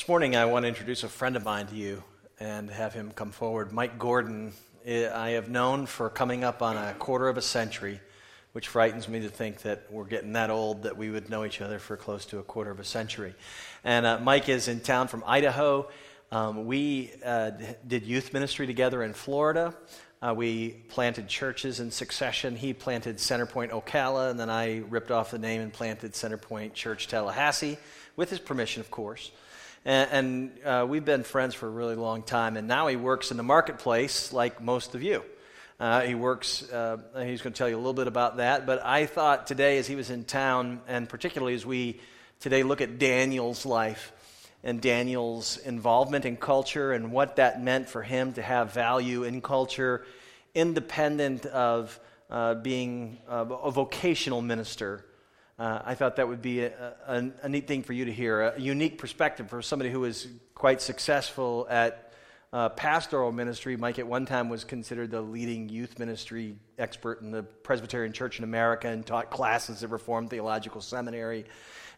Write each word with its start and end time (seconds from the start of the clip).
This 0.00 0.08
morning, 0.08 0.34
I 0.34 0.46
want 0.46 0.62
to 0.64 0.68
introduce 0.68 1.04
a 1.04 1.10
friend 1.10 1.36
of 1.36 1.44
mine 1.44 1.66
to 1.66 1.74
you 1.74 2.02
and 2.40 2.70
have 2.70 2.94
him 2.94 3.12
come 3.12 3.32
forward. 3.32 3.70
Mike 3.70 3.98
Gordon, 3.98 4.54
I 4.88 5.32
have 5.32 5.50
known 5.50 5.84
for 5.84 6.08
coming 6.08 6.42
up 6.42 6.62
on 6.62 6.78
a 6.78 6.94
quarter 6.94 7.28
of 7.28 7.36
a 7.36 7.42
century, 7.42 8.00
which 8.52 8.68
frightens 8.68 9.08
me 9.08 9.20
to 9.20 9.28
think 9.28 9.60
that 9.60 9.88
we're 9.90 10.06
getting 10.06 10.32
that 10.32 10.48
old 10.48 10.84
that 10.84 10.96
we 10.96 11.10
would 11.10 11.28
know 11.28 11.44
each 11.44 11.60
other 11.60 11.78
for 11.78 11.98
close 11.98 12.24
to 12.26 12.38
a 12.38 12.42
quarter 12.42 12.70
of 12.70 12.80
a 12.80 12.84
century. 12.84 13.34
And 13.84 14.06
uh, 14.06 14.18
Mike 14.20 14.48
is 14.48 14.68
in 14.68 14.80
town 14.80 15.08
from 15.08 15.22
Idaho. 15.26 15.90
Um, 16.32 16.64
we 16.64 17.12
uh, 17.22 17.50
did 17.86 18.06
youth 18.06 18.32
ministry 18.32 18.66
together 18.66 19.02
in 19.02 19.12
Florida. 19.12 19.74
Uh, 20.22 20.32
we 20.34 20.70
planted 20.88 21.28
churches 21.28 21.78
in 21.78 21.90
succession. 21.90 22.56
He 22.56 22.72
planted 22.72 23.18
Centerpoint 23.18 23.68
Ocala, 23.68 24.30
and 24.30 24.40
then 24.40 24.48
I 24.48 24.78
ripped 24.78 25.10
off 25.10 25.30
the 25.30 25.38
name 25.38 25.60
and 25.60 25.70
planted 25.70 26.14
Centerpoint 26.14 26.72
Church 26.72 27.06
Tallahassee, 27.06 27.76
with 28.16 28.30
his 28.30 28.38
permission, 28.38 28.80
of 28.80 28.90
course. 28.90 29.30
And, 29.84 30.10
and 30.10 30.64
uh, 30.64 30.86
we've 30.88 31.04
been 31.04 31.22
friends 31.22 31.54
for 31.54 31.66
a 31.66 31.70
really 31.70 31.96
long 31.96 32.22
time, 32.22 32.56
and 32.56 32.68
now 32.68 32.86
he 32.86 32.96
works 32.96 33.30
in 33.30 33.36
the 33.36 33.42
marketplace 33.42 34.32
like 34.32 34.62
most 34.62 34.94
of 34.94 35.02
you. 35.02 35.22
Uh, 35.78 36.02
he 36.02 36.14
works, 36.14 36.70
uh, 36.70 36.98
he's 37.24 37.40
going 37.40 37.54
to 37.54 37.58
tell 37.58 37.68
you 37.68 37.76
a 37.76 37.78
little 37.78 37.94
bit 37.94 38.06
about 38.06 38.36
that. 38.36 38.66
But 38.66 38.84
I 38.84 39.06
thought 39.06 39.46
today, 39.46 39.78
as 39.78 39.86
he 39.86 39.96
was 39.96 40.10
in 40.10 40.24
town, 40.24 40.82
and 40.86 41.08
particularly 41.08 41.54
as 41.54 41.64
we 41.64 42.00
today 42.40 42.62
look 42.62 42.82
at 42.82 42.98
Daniel's 42.98 43.64
life, 43.64 44.12
and 44.62 44.80
Daniel's 44.80 45.56
involvement 45.58 46.24
in 46.24 46.36
culture 46.36 46.92
and 46.92 47.12
what 47.12 47.36
that 47.36 47.62
meant 47.62 47.88
for 47.88 48.02
him 48.02 48.32
to 48.34 48.42
have 48.42 48.72
value 48.72 49.24
in 49.24 49.40
culture, 49.40 50.04
independent 50.54 51.46
of 51.46 51.98
uh, 52.28 52.54
being 52.54 53.18
a, 53.28 53.38
a, 53.38 53.70
vocational 53.70 54.42
minister. 54.42 55.04
Uh, 55.60 55.82
I 55.84 55.94
thought 55.94 56.16
that 56.16 56.26
would 56.26 56.40
be 56.40 56.62
a, 56.62 56.94
a, 57.06 57.30
a, 57.42 57.48
neat 57.50 57.68
thing 57.68 57.82
for 57.82 57.92
you 57.92 58.06
to 58.06 58.12
hear, 58.12 58.40
a 58.40 58.58
unique 58.58 58.96
perspective 58.96 59.50
for 59.50 59.60
somebody 59.60 59.90
who 59.90 60.04
is 60.04 60.26
quite 60.54 60.80
successful 60.80 61.66
at 61.68 62.14
uh, 62.50 62.70
pastoral 62.70 63.30
ministry. 63.30 63.76
Mike, 63.76 63.98
at 63.98 64.06
one 64.06 64.24
time, 64.24 64.48
was 64.48 64.64
considered 64.64 65.10
the 65.10 65.20
leading 65.20 65.68
youth 65.68 65.98
ministry 65.98 66.56
expert 66.78 67.20
in 67.20 67.30
the 67.30 67.42
Presbyterian 67.42 68.14
Church 68.14 68.38
in 68.38 68.44
America 68.44 68.88
and 68.88 69.04
taught 69.04 69.28
classes 69.28 69.84
at 69.84 69.90
Reformed 69.90 70.30
Theological 70.30 70.80
Seminary. 70.80 71.44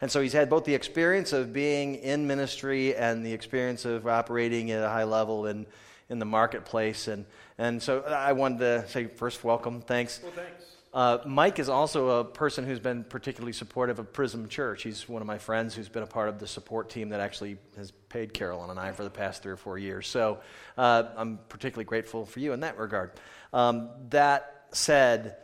And 0.00 0.10
so 0.10 0.20
he's 0.20 0.32
had 0.32 0.50
both 0.50 0.64
the 0.64 0.74
experience 0.74 1.32
of 1.32 1.52
being 1.52 1.94
in 1.94 2.26
ministry 2.26 2.96
and 2.96 3.24
the 3.24 3.32
experience 3.32 3.84
of 3.84 4.08
operating 4.08 4.72
at 4.72 4.82
a 4.82 4.88
high 4.88 5.04
level 5.04 5.46
in, 5.46 5.66
the 6.08 6.24
marketplace. 6.26 7.06
And, 7.08 7.24
and 7.56 7.80
so 7.80 8.02
I 8.02 8.32
wanted 8.32 8.58
to 8.58 8.88
say, 8.88 9.06
first, 9.06 9.44
welcome. 9.44 9.80
Thanks. 9.80 10.20
Well, 10.22 10.32
thanks. 10.32 10.81
Uh, 10.92 11.18
Mike 11.24 11.58
is 11.58 11.70
also 11.70 12.20
a 12.20 12.24
person 12.24 12.66
who's 12.66 12.78
been 12.78 13.02
particularly 13.02 13.54
supportive 13.54 13.98
of 13.98 14.12
Prism 14.12 14.46
Church. 14.48 14.82
He's 14.82 15.08
one 15.08 15.22
of 15.22 15.26
my 15.26 15.38
friends 15.38 15.74
who's 15.74 15.88
been 15.88 16.02
a 16.02 16.06
part 16.06 16.28
of 16.28 16.38
the 16.38 16.46
support 16.46 16.90
team 16.90 17.08
that 17.10 17.20
actually 17.20 17.56
has 17.76 17.92
paid 18.10 18.34
Carolyn 18.34 18.68
and 18.68 18.78
I 18.78 18.92
for 18.92 19.02
the 19.02 19.10
past 19.10 19.42
three 19.42 19.52
or 19.52 19.56
four 19.56 19.78
years. 19.78 20.06
So 20.06 20.40
uh, 20.76 21.04
I'm 21.16 21.38
particularly 21.48 21.86
grateful 21.86 22.26
for 22.26 22.40
you 22.40 22.52
in 22.52 22.60
that 22.60 22.76
regard. 22.76 23.12
Um, 23.54 23.88
that 24.10 24.66
said, 24.72 25.36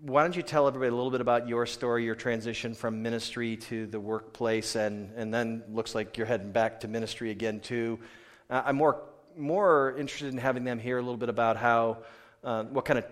why 0.00 0.22
don't 0.22 0.36
you 0.36 0.42
tell 0.42 0.68
everybody 0.68 0.90
a 0.90 0.94
little 0.94 1.10
bit 1.10 1.20
about 1.20 1.48
your 1.48 1.66
story, 1.66 2.04
your 2.04 2.14
transition 2.14 2.72
from 2.72 3.02
ministry 3.02 3.56
to 3.56 3.86
the 3.88 3.98
workplace, 3.98 4.76
and, 4.76 5.12
and 5.16 5.34
then 5.34 5.64
looks 5.72 5.92
like 5.96 6.16
you're 6.16 6.26
heading 6.26 6.52
back 6.52 6.80
to 6.80 6.88
ministry 6.88 7.32
again, 7.32 7.58
too. 7.58 7.98
Uh, 8.48 8.62
I'm 8.64 8.76
more, 8.76 9.02
more 9.36 9.96
interested 9.98 10.32
in 10.32 10.38
having 10.38 10.62
them 10.62 10.78
hear 10.78 10.98
a 10.98 11.02
little 11.02 11.16
bit 11.16 11.28
about 11.30 11.56
how, 11.56 11.98
uh, 12.44 12.62
what 12.62 12.84
kind 12.84 13.00
of, 13.00 13.04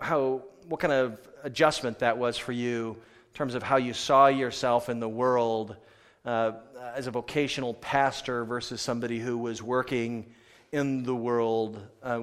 how, 0.00 0.42
what 0.68 0.80
kind 0.80 0.92
of 0.92 1.18
adjustment 1.42 1.98
that 2.00 2.18
was 2.18 2.36
for 2.36 2.52
you 2.52 2.96
in 3.32 3.36
terms 3.36 3.54
of 3.54 3.62
how 3.62 3.76
you 3.76 3.92
saw 3.92 4.26
yourself 4.26 4.88
in 4.88 5.00
the 5.00 5.08
world 5.08 5.76
uh, 6.24 6.52
as 6.94 7.06
a 7.06 7.10
vocational 7.10 7.74
pastor 7.74 8.44
versus 8.44 8.80
somebody 8.80 9.18
who 9.18 9.36
was 9.36 9.62
working 9.62 10.26
in 10.72 11.02
the 11.02 11.14
world. 11.14 11.80
Uh, 12.02 12.22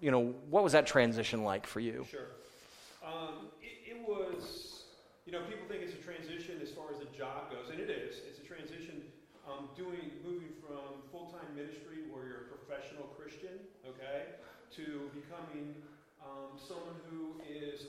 you 0.00 0.10
know, 0.10 0.34
what 0.50 0.62
was 0.62 0.72
that 0.72 0.86
transition 0.86 1.44
like 1.44 1.66
for 1.66 1.80
you? 1.80 2.06
Sure. 2.10 2.28
Um, 3.04 3.48
it, 3.62 3.96
it, 3.96 4.08
was, 4.08 4.84
you 5.24 5.32
know, 5.32 5.40
people 5.42 5.64
think 5.68 5.82
it's 5.82 5.94
a 5.94 6.02
transition 6.04 6.60
as 6.62 6.70
far 6.70 6.86
as 6.92 6.98
the 6.98 7.10
job 7.16 7.50
goes, 7.50 7.70
and 7.70 7.80
it 7.80 7.88
is. 7.88 8.20
It's 8.28 8.38
a 8.38 8.46
transition 8.46 9.02
um, 9.48 9.68
doing, 9.76 10.10
moving 10.24 10.50
from 10.60 11.00
full 11.10 11.32
time 11.32 11.48
ministry 11.54 12.04
where 12.10 12.26
you're 12.26 12.50
a 12.50 12.52
professional 12.52 13.04
Christian, 13.16 13.56
okay, 13.88 14.36
to 14.76 15.10
becoming 15.14 15.74
um, 16.26 16.58
someone 16.58 16.98
who 17.06 17.38
is 17.46 17.86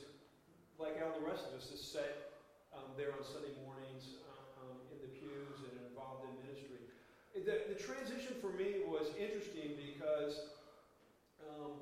like 0.78 1.02
all 1.02 1.18
the 1.18 1.26
rest 1.26 1.50
of 1.50 1.58
us, 1.58 1.74
is 1.74 1.82
set 1.82 2.38
um, 2.70 2.94
there 2.94 3.10
on 3.10 3.26
Sunday 3.26 3.50
mornings 3.66 4.22
um, 4.62 4.78
in 4.94 5.02
the 5.02 5.10
pews 5.10 5.58
and 5.66 5.74
involved 5.90 6.30
in 6.30 6.34
ministry. 6.46 6.78
The, 7.34 7.74
the 7.74 7.78
transition 7.78 8.38
for 8.38 8.54
me 8.54 8.86
was 8.86 9.10
interesting 9.18 9.74
because 9.74 10.54
um, 11.42 11.82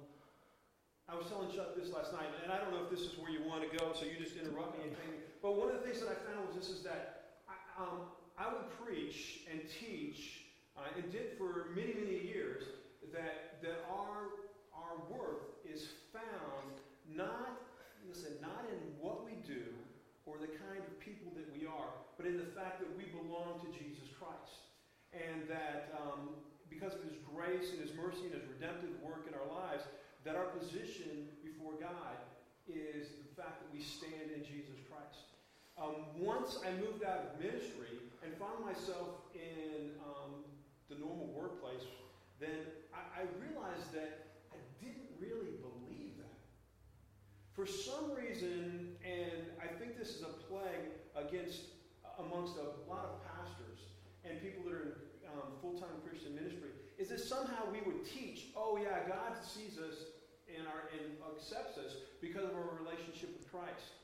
I 1.11 1.15
was 1.15 1.27
telling 1.27 1.51
Chuck 1.51 1.75
this 1.75 1.91
last 1.91 2.15
night, 2.15 2.31
and 2.43 2.51
I 2.51 2.57
don't 2.57 2.71
know 2.71 2.87
if 2.87 2.91
this 2.91 3.03
is 3.03 3.19
where 3.19 3.31
you 3.31 3.43
want 3.43 3.67
to 3.67 3.71
go, 3.75 3.91
so 3.91 4.07
you 4.07 4.15
just 4.15 4.39
interrupt 4.39 4.79
me. 4.79 4.95
But 5.43 5.59
one 5.59 5.69
of 5.69 5.79
the 5.79 5.83
things 5.83 5.99
that 5.99 6.09
I 6.09 6.17
found 6.23 6.47
was 6.47 6.55
this: 6.55 6.71
is 6.71 6.81
that 6.87 7.35
I, 7.51 7.55
um, 7.77 8.07
I 8.39 8.47
would 8.47 8.71
preach 8.79 9.45
and 9.51 9.61
teach, 9.67 10.47
uh, 10.79 10.87
and 10.95 11.11
did 11.11 11.37
for 11.37 11.75
many, 11.75 11.93
many 11.93 12.23
years, 12.23 12.63
that 13.13 13.61
that 13.61 13.83
our 13.91 14.31
our 14.73 14.95
worth 15.11 15.45
is 15.63 15.94
found 16.15 16.79
not 17.11 17.59
listen, 18.07 18.39
not 18.39 18.63
in 18.71 18.79
what 19.03 19.27
we 19.27 19.35
do 19.43 19.67
or 20.25 20.39
the 20.39 20.49
kind 20.49 20.81
of 20.81 20.93
people 21.03 21.29
that 21.35 21.45
we 21.53 21.67
are, 21.67 21.91
but 22.17 22.25
in 22.25 22.37
the 22.37 22.49
fact 22.57 22.79
that 22.79 22.89
we 22.97 23.05
belong 23.13 23.61
to 23.61 23.69
Jesus 23.75 24.09
Christ, 24.17 24.71
and 25.13 25.45
that 25.45 25.93
um, 25.93 26.33
because 26.69 26.97
of 26.97 27.03
His 27.05 27.19
grace 27.29 27.69
and 27.75 27.79
His 27.83 27.93
mercy 27.93 28.25
and 28.25 28.33
His 28.33 28.47
redemptive 28.49 28.95
work 29.05 29.29
in 29.29 29.33
our 29.37 29.45
lives 29.45 29.85
that 30.25 30.33
our 30.33 30.49
position 30.57 31.29
before 31.45 31.77
God 31.77 32.17
is 32.65 33.13
the 33.21 33.29
fact 33.37 33.61
that 33.61 33.69
we 33.69 33.77
stand 33.77 34.33
in 34.33 34.41
Jesus 34.41 34.81
Christ. 34.89 35.29
Um, 35.77 36.09
once 36.17 36.57
I 36.65 36.73
moved 36.81 37.05
out 37.05 37.29
of 37.29 37.37
ministry 37.37 38.01
and 38.25 38.33
found 38.41 38.65
myself 38.65 39.21
in 39.37 39.93
um, 40.01 40.41
the 40.89 40.97
normal 40.97 41.29
workplace, 41.29 41.85
then 42.41 42.65
I, 42.89 43.21
I 43.21 43.23
realized 43.37 43.93
that 43.93 44.33
I 44.49 44.57
didn't 44.81 45.13
really 45.21 45.53
believe. 45.61 45.74
For 47.55 47.65
some 47.65 48.11
reason, 48.11 48.99
and 48.99 49.47
I 49.63 49.67
think 49.79 49.97
this 49.97 50.09
is 50.09 50.23
a 50.23 50.33
plague 50.51 50.91
against 51.15 51.71
amongst 52.19 52.55
a 52.59 52.75
lot 52.91 53.07
of 53.07 53.23
pastors 53.23 53.79
and 54.23 54.41
people 54.41 54.63
that 54.67 54.75
are 54.75 54.83
in 54.83 55.31
um, 55.31 55.55
full-time 55.61 56.03
Christian 56.07 56.35
ministry, 56.35 56.71
is 56.97 57.09
that 57.09 57.19
somehow 57.19 57.67
we 57.71 57.79
would 57.83 58.03
teach, 58.03 58.51
oh 58.55 58.79
yeah, 58.79 59.07
God 59.07 59.35
sees 59.39 59.79
us 59.79 60.15
and, 60.47 60.67
our, 60.67 60.91
and 60.95 61.15
accepts 61.35 61.77
us 61.77 61.95
because 62.21 62.43
of 62.43 62.55
our 62.55 62.75
relationship 62.79 63.35
with 63.35 63.47
Christ. 63.51 63.99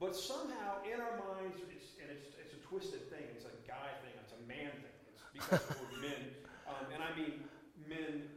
But 0.00 0.16
somehow 0.16 0.84
in 0.84 1.00
our 1.00 1.16
minds, 1.16 1.60
it's, 1.72 1.96
and 2.00 2.08
it's, 2.10 2.36
it's 2.40 2.52
a 2.52 2.60
twisted 2.64 3.08
thing. 3.08 3.24
It's 3.36 3.44
a 3.44 3.56
guy 3.68 3.92
thing. 4.00 4.16
It's 4.20 4.32
a 4.32 4.42
man 4.48 4.72
thing. 4.80 4.96
It's 5.12 5.24
because 5.32 5.60
we're 5.76 6.00
men, 6.00 6.32
um, 6.68 6.88
and 6.92 7.00
I 7.00 7.12
mean 7.16 7.44
men 7.88 8.28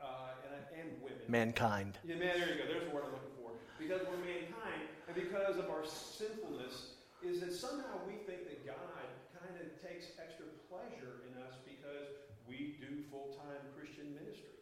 uh, 0.00 0.36
and, 0.46 0.80
and, 0.80 1.02
women. 1.02 1.24
Mankind. 1.28 1.98
Yeah, 2.04 2.16
man. 2.16 2.38
There 2.38 2.48
you 2.48 2.60
go. 2.60 2.68
There's 2.68 2.88
the 2.88 2.94
word 2.94 3.04
I'm 3.08 3.12
looking 3.12 3.36
for. 3.36 3.50
Because 3.92 4.08
we're 4.08 4.24
mankind, 4.24 4.88
and 5.04 5.12
because 5.12 5.60
of 5.60 5.68
our 5.68 5.84
sinfulness, 5.84 6.96
is 7.20 7.44
that 7.44 7.52
somehow 7.52 8.00
we 8.08 8.24
think 8.24 8.48
that 8.48 8.64
God 8.64 9.04
kind 9.36 9.52
of 9.52 9.68
takes 9.84 10.16
extra 10.16 10.48
pleasure 10.72 11.20
in 11.28 11.36
us 11.44 11.60
because 11.60 12.08
we 12.48 12.80
do 12.80 13.04
full-time 13.12 13.60
Christian 13.76 14.16
ministry. 14.16 14.56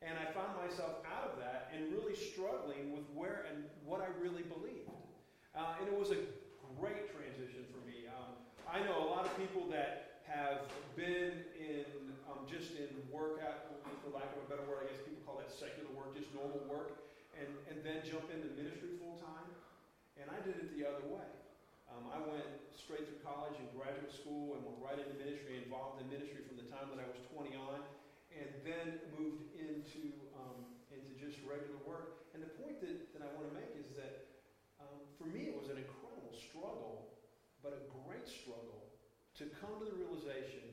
And 0.00 0.16
I 0.16 0.24
found 0.32 0.56
myself 0.56 1.04
out 1.04 1.28
of 1.28 1.34
that 1.36 1.68
and 1.68 1.92
really 1.92 2.16
struggling 2.16 2.96
with 2.96 3.04
where 3.12 3.44
and 3.52 3.68
what 3.84 4.00
I 4.00 4.08
really 4.16 4.48
believed. 4.48 4.88
Uh, 5.52 5.76
and 5.76 5.84
it 5.84 5.92
was 5.92 6.08
a 6.08 6.24
great 6.80 7.12
transition 7.12 7.68
for 7.68 7.84
me. 7.84 8.08
Um, 8.08 8.40
I 8.64 8.80
know 8.88 9.04
a 9.04 9.08
lot 9.12 9.28
of 9.28 9.36
people 9.36 9.68
that 9.68 10.24
have 10.24 10.64
been 10.96 11.44
in 11.60 11.84
um, 12.24 12.48
just 12.48 12.72
in 12.80 12.88
work, 13.12 13.44
at, 13.44 13.68
for 14.00 14.16
lack 14.16 14.32
of 14.32 14.40
a 14.40 14.48
better 14.48 14.64
word, 14.64 14.88
I 14.88 14.96
guess 14.96 15.04
people 15.04 15.20
call 15.28 15.36
that 15.44 15.52
secular 15.52 15.92
work, 15.92 16.16
just 16.16 16.32
normal 16.32 16.64
work, 16.64 17.11
and, 17.38 17.48
and 17.68 17.80
then 17.80 18.04
jump 18.04 18.28
into 18.28 18.48
ministry 18.56 18.96
full 19.00 19.20
time. 19.20 19.48
And 20.20 20.28
I 20.28 20.38
did 20.44 20.60
it 20.60 20.68
the 20.76 20.84
other 20.84 21.04
way. 21.08 21.28
Um, 21.88 22.08
I 22.08 22.20
went 22.24 22.48
straight 22.72 23.04
through 23.04 23.20
college 23.20 23.56
and 23.60 23.68
graduate 23.76 24.12
school 24.12 24.56
and 24.56 24.64
went 24.64 24.80
right 24.80 24.96
into 24.96 25.16
ministry, 25.20 25.60
involved 25.60 26.00
in 26.00 26.08
ministry 26.08 26.40
from 26.48 26.56
the 26.56 26.68
time 26.72 26.88
that 26.92 27.00
I 27.00 27.08
was 27.08 27.20
20 27.32 27.52
on 27.56 27.84
and 28.32 28.48
then 28.64 28.96
moved 29.12 29.52
into, 29.60 30.16
um, 30.36 30.64
into 30.88 31.12
just 31.20 31.36
regular 31.44 31.76
work. 31.84 32.32
And 32.32 32.40
the 32.40 32.52
point 32.64 32.80
that, 32.80 33.12
that 33.12 33.20
I 33.20 33.28
want 33.36 33.52
to 33.52 33.54
make 33.56 33.76
is 33.76 33.92
that 34.00 34.40
um, 34.80 35.04
for 35.20 35.28
me 35.28 35.52
it 35.52 35.56
was 35.56 35.68
an 35.68 35.76
incredible 35.76 36.32
struggle, 36.32 37.12
but 37.60 37.76
a 37.76 37.82
great 38.08 38.24
struggle 38.24 38.88
to 39.36 39.44
come 39.60 39.76
to 39.80 39.84
the 39.84 39.96
realization 39.96 40.64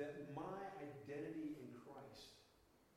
that 0.00 0.32
my 0.32 0.60
identity 0.80 1.56
in 1.60 1.68
Christ 1.84 2.36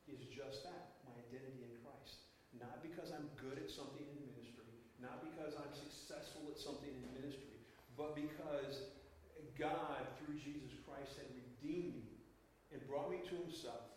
is 0.07 0.19
just 0.31 0.63
that, 0.67 0.99
my 1.07 1.15
identity 1.27 1.63
in 1.63 1.75
Christ. 1.83 2.27
Not 2.55 2.83
because 2.83 3.08
I'm 3.19 3.27
good 3.35 3.59
at 3.59 3.67
something 3.67 3.99
in 3.99 4.15
ministry, 4.31 4.71
not 5.03 5.19
because 5.19 5.51
I'm 5.59 5.75
successful 5.75 6.47
at 6.47 6.55
something 6.55 6.87
in 6.87 7.03
ministry, 7.11 7.59
but 7.99 8.15
because 8.15 8.95
God, 9.59 10.07
through 10.15 10.39
Jesus 10.39 10.71
Christ, 10.87 11.19
had 11.19 11.27
redeemed 11.35 11.99
me 11.99 12.23
and 12.71 12.79
brought 12.87 13.11
me 13.11 13.19
to 13.27 13.35
himself 13.43 13.91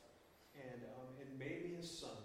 and, 0.58 0.82
um, 0.98 1.06
and 1.22 1.30
made 1.38 1.62
me 1.62 1.78
his 1.78 1.86
son. 1.86 2.18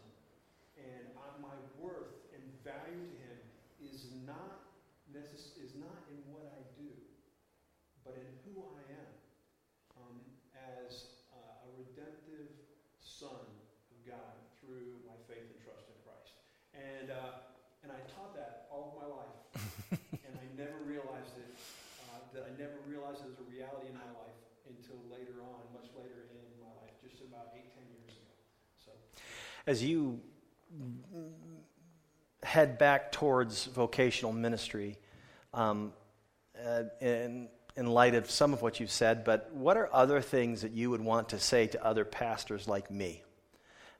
And 0.74 1.14
uh, 1.14 1.38
my 1.38 1.54
worth 1.78 2.18
and 2.34 2.42
value 2.66 2.98
to 2.98 3.14
him 3.22 3.38
is 3.78 4.10
not, 4.26 4.66
necess- 5.14 5.54
is 5.62 5.78
not 5.78 6.02
in 6.10 6.18
what 6.34 6.50
I 6.50 6.66
do, 6.82 6.90
but 8.02 8.18
in 8.18 8.26
who 8.42 8.66
I 8.74 8.82
am 8.90 9.14
um, 10.02 10.18
as 10.58 11.14
uh, 11.30 11.62
a 11.62 11.70
redemptive 11.78 12.50
son 12.98 13.38
of 13.94 13.98
God 14.02 14.34
through 14.58 14.98
my 15.06 15.14
faith 15.30 15.46
and 15.46 15.62
trust 15.62 15.86
in 15.94 15.98
Christ. 16.02 16.34
And, 16.78 17.10
uh, 17.10 17.42
and 17.82 17.90
I 17.90 17.98
taught 18.14 18.38
that 18.38 18.70
all 18.70 18.94
of 18.94 19.02
my 19.02 19.10
life. 19.10 19.38
and 20.14 20.34
I 20.38 20.46
never 20.54 20.78
realized 20.86 21.34
it, 21.42 21.50
uh, 22.06 22.22
that 22.38 22.46
I 22.46 22.54
never 22.60 22.78
realized 22.86 23.26
it 23.26 23.34
as 23.34 23.40
a 23.42 23.48
reality 23.50 23.90
in 23.90 23.98
my 23.98 24.06
life 24.14 24.38
until 24.70 25.00
later 25.10 25.42
on, 25.42 25.66
much 25.74 25.90
later 25.98 26.30
in 26.30 26.46
my 26.62 26.70
life, 26.84 26.94
just 27.02 27.24
about 27.26 27.56
eight, 27.58 27.72
ten 27.74 27.88
years 27.90 28.14
ago. 28.14 28.36
So, 28.78 28.92
As 29.68 29.84
you 29.84 30.22
head 32.42 32.78
back 32.78 33.12
towards 33.12 33.66
vocational 33.66 34.32
ministry, 34.32 34.98
um, 35.54 35.92
uh, 36.66 36.84
in, 37.02 37.50
in 37.76 37.88
light 37.88 38.16
of 38.16 38.32
some 38.32 38.54
of 38.54 38.62
what 38.62 38.80
you've 38.80 38.90
said, 38.90 39.26
but 39.26 39.54
what 39.54 39.76
are 39.76 39.90
other 39.92 40.22
things 40.22 40.62
that 40.62 40.72
you 40.72 40.90
would 40.90 41.02
want 41.02 41.30
to 41.30 41.40
say 41.40 41.68
to 41.68 41.86
other 41.86 42.06
pastors 42.06 42.66
like 42.66 42.90
me? 42.90 43.24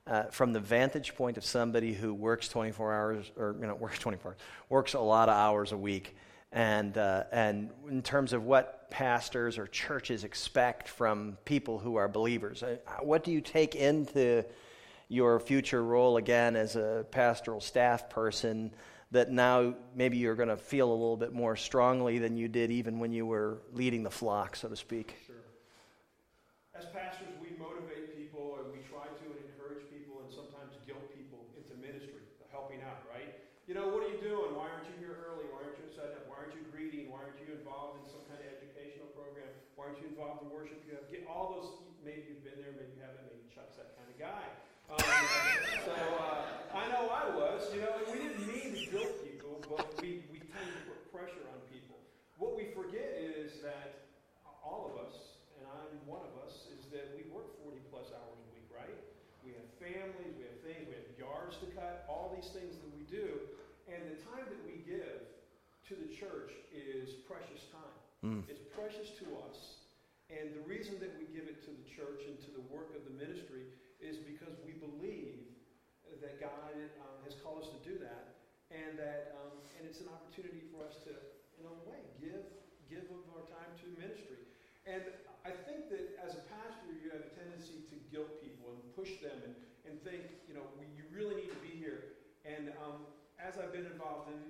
Uh, 0.06 0.22
from 0.30 0.54
the 0.54 0.60
vantage 0.60 1.14
point 1.14 1.36
of 1.36 1.44
somebody 1.44 1.92
who 1.92 2.14
works 2.14 2.48
24 2.48 2.94
hours, 2.94 3.30
or 3.36 3.54
you 3.60 3.66
know, 3.66 3.74
works 3.78 3.98
24 3.98 4.30
hours, 4.30 4.40
works 4.70 4.94
a 4.94 4.98
lot 4.98 5.28
of 5.28 5.34
hours 5.34 5.72
a 5.72 5.76
week, 5.76 6.16
and 6.50 6.96
uh, 6.96 7.24
and 7.30 7.68
in 7.90 8.00
terms 8.00 8.32
of 8.32 8.42
what 8.42 8.90
pastors 8.90 9.58
or 9.58 9.66
churches 9.66 10.24
expect 10.24 10.88
from 10.88 11.36
people 11.44 11.78
who 11.78 11.96
are 11.96 12.08
believers, 12.08 12.62
uh, 12.62 12.78
what 13.02 13.22
do 13.22 13.30
you 13.30 13.42
take 13.42 13.74
into 13.74 14.46
your 15.08 15.40
future 15.40 15.82
role 15.82 16.18
again 16.18 16.54
as 16.54 16.76
a 16.76 17.06
pastoral 17.10 17.60
staff 17.60 18.10
person 18.10 18.70
that 19.10 19.32
now 19.32 19.72
maybe 19.96 20.18
you're 20.18 20.36
going 20.36 20.52
to 20.52 20.56
feel 20.56 20.88
a 20.88 20.92
little 20.92 21.16
bit 21.16 21.32
more 21.32 21.56
strongly 21.56 22.18
than 22.18 22.36
you 22.36 22.46
did 22.46 22.70
even 22.70 22.98
when 22.98 23.10
you 23.10 23.24
were 23.24 23.58
leading 23.72 24.02
the 24.02 24.12
flock, 24.12 24.54
so 24.54 24.68
to 24.68 24.76
speak? 24.76 25.16
sure. 25.24 25.36
As 26.76 26.84
pastors, 26.92 27.32
we 27.40 27.56
motivate 27.56 28.14
people 28.20 28.60
and 28.60 28.68
we 28.68 28.84
try 28.84 29.08
to 29.08 29.26
encourage 29.48 29.82
people 29.88 30.20
and 30.20 30.28
sometimes 30.28 30.76
guilt 30.84 31.08
people 31.16 31.40
into 31.56 31.72
ministry, 31.80 32.22
helping 32.52 32.84
out, 32.84 33.00
right? 33.08 33.32
You 33.64 33.72
know, 33.72 33.88
what 33.88 34.04
are 34.04 34.12
you 34.12 34.20
doing? 34.20 34.52
Why 34.54 34.68
aren't 34.68 34.86
you 34.92 34.94
here 35.00 35.16
early? 35.24 35.48
Why 35.48 35.64
aren't 35.64 35.80
you 35.80 35.88
setting 35.88 36.20
up? 36.20 36.28
Why 36.28 36.44
aren't 36.44 36.52
you 36.52 36.62
greeting? 36.68 37.08
Why 37.08 37.24
aren't 37.24 37.40
you 37.40 37.56
involved 37.56 38.04
in 38.04 38.04
some 38.12 38.22
kind 38.28 38.44
of 38.44 38.46
educational 38.46 39.08
program? 39.16 39.48
Why 39.74 39.88
aren't 39.88 40.04
you 40.04 40.12
involved 40.12 40.44
in 40.44 40.52
worship? 40.52 40.78
You 40.84 41.00
have 41.00 41.08
get 41.08 41.24
all 41.24 41.56
those. 41.56 41.68
Maybe 42.04 42.28
you've 42.28 42.44
been 42.44 42.60
there, 42.60 42.76
maybe 42.76 42.92
you 42.92 43.02
haven't. 43.02 43.24
Maybe 43.26 43.48
Chuck's 43.50 43.80
that 43.80 43.96
kind 43.96 44.06
of 44.06 44.16
guy. 44.20 44.44
Um, 44.88 45.04
so 45.84 45.92
uh, 45.92 46.48
I 46.72 46.88
know 46.88 47.12
I 47.12 47.28
was. 47.36 47.68
You 47.76 47.84
know, 47.84 47.92
we 48.08 48.24
didn't 48.24 48.40
mean 48.48 48.72
to 48.72 48.80
guilt 48.88 49.20
people, 49.20 49.60
but 49.68 49.84
we 50.00 50.24
we 50.32 50.40
tend 50.40 50.64
to 50.64 50.80
put 50.88 50.98
pressure 51.12 51.44
on 51.52 51.60
people. 51.68 52.00
What 52.40 52.56
we 52.56 52.72
forget 52.72 53.20
is 53.20 53.60
that 53.60 54.08
all 54.64 54.88
of 54.88 54.96
us, 55.04 55.44
and 55.60 55.68
I'm 55.68 55.92
one 56.08 56.24
of 56.24 56.40
us, 56.40 56.72
is 56.72 56.88
that 56.88 57.12
we 57.12 57.28
work 57.28 57.52
40 57.60 57.84
plus 57.92 58.08
hours 58.16 58.40
a 58.40 58.48
week, 58.56 58.64
right? 58.72 58.96
We 59.44 59.52
have 59.60 59.68
families, 59.76 60.32
we 60.40 60.48
have 60.48 60.60
things, 60.64 60.88
we 60.88 60.96
have 60.96 61.12
yards 61.20 61.60
to 61.60 61.68
cut, 61.76 62.08
all 62.08 62.32
these 62.32 62.48
things 62.56 62.80
that 62.80 62.92
we 62.96 63.04
do. 63.12 63.44
And 63.92 64.00
the 64.08 64.16
time 64.24 64.48
that 64.48 64.62
we 64.64 64.80
give 64.88 65.20
to 65.92 65.94
the 66.00 66.08
church 66.16 66.56
is 66.72 67.12
precious 67.28 67.68
time. 67.68 67.96
Mm. 68.24 68.40
It's 68.48 68.64
precious 68.72 69.12
to 69.20 69.36
us. 69.48 69.84
And 70.32 70.52
the 70.52 70.64
reason 70.64 70.96
that 71.00 71.12
we 71.20 71.28
give 71.28 71.48
it 71.48 71.60
to 71.64 71.72
the 71.72 71.86
church 71.88 72.24
and 72.28 72.36
to 72.44 72.50
the 72.56 72.64
work 72.72 72.92
of 72.96 73.04
the 73.04 73.14
ministry 73.16 73.68
is 73.98 74.18
because 74.22 74.54
we 74.64 74.78
believe 74.78 75.46
that 76.22 76.40
God 76.40 76.74
um, 77.02 77.18
has 77.26 77.36
called 77.38 77.62
us 77.62 77.70
to 77.74 77.80
do 77.84 77.98
that, 78.00 78.40
and 78.70 78.98
that 78.98 79.36
um, 79.38 79.54
and 79.78 79.86
it's 79.86 80.00
an 80.00 80.10
opportunity 80.10 80.66
for 80.70 80.82
us 80.86 80.98
to, 81.06 81.14
in 81.58 81.64
a 81.66 81.74
way, 81.86 82.00
give 82.18 82.42
give 82.88 83.04
of 83.12 83.22
our 83.36 83.44
time 83.46 83.70
to 83.84 83.86
ministry. 84.00 84.40
And 84.88 85.04
I 85.44 85.52
think 85.52 85.92
that 85.92 86.16
as 86.24 86.40
a 86.40 86.42
pastor, 86.48 86.96
you 86.96 87.12
have 87.12 87.20
a 87.20 87.32
tendency 87.36 87.84
to 87.92 87.96
guilt 88.08 88.40
people 88.40 88.72
and 88.72 88.80
push 88.96 89.20
them 89.20 89.36
and, 89.44 89.52
and 89.84 90.00
think, 90.00 90.24
you 90.48 90.56
know, 90.56 90.64
we, 90.80 90.88
you 90.96 91.04
really 91.12 91.36
need 91.36 91.52
to 91.52 91.60
be 91.60 91.76
here. 91.76 92.16
And 92.48 92.72
um, 92.80 93.04
as 93.36 93.60
I've 93.60 93.76
been 93.76 93.84
involved 93.84 94.32
in 94.32 94.40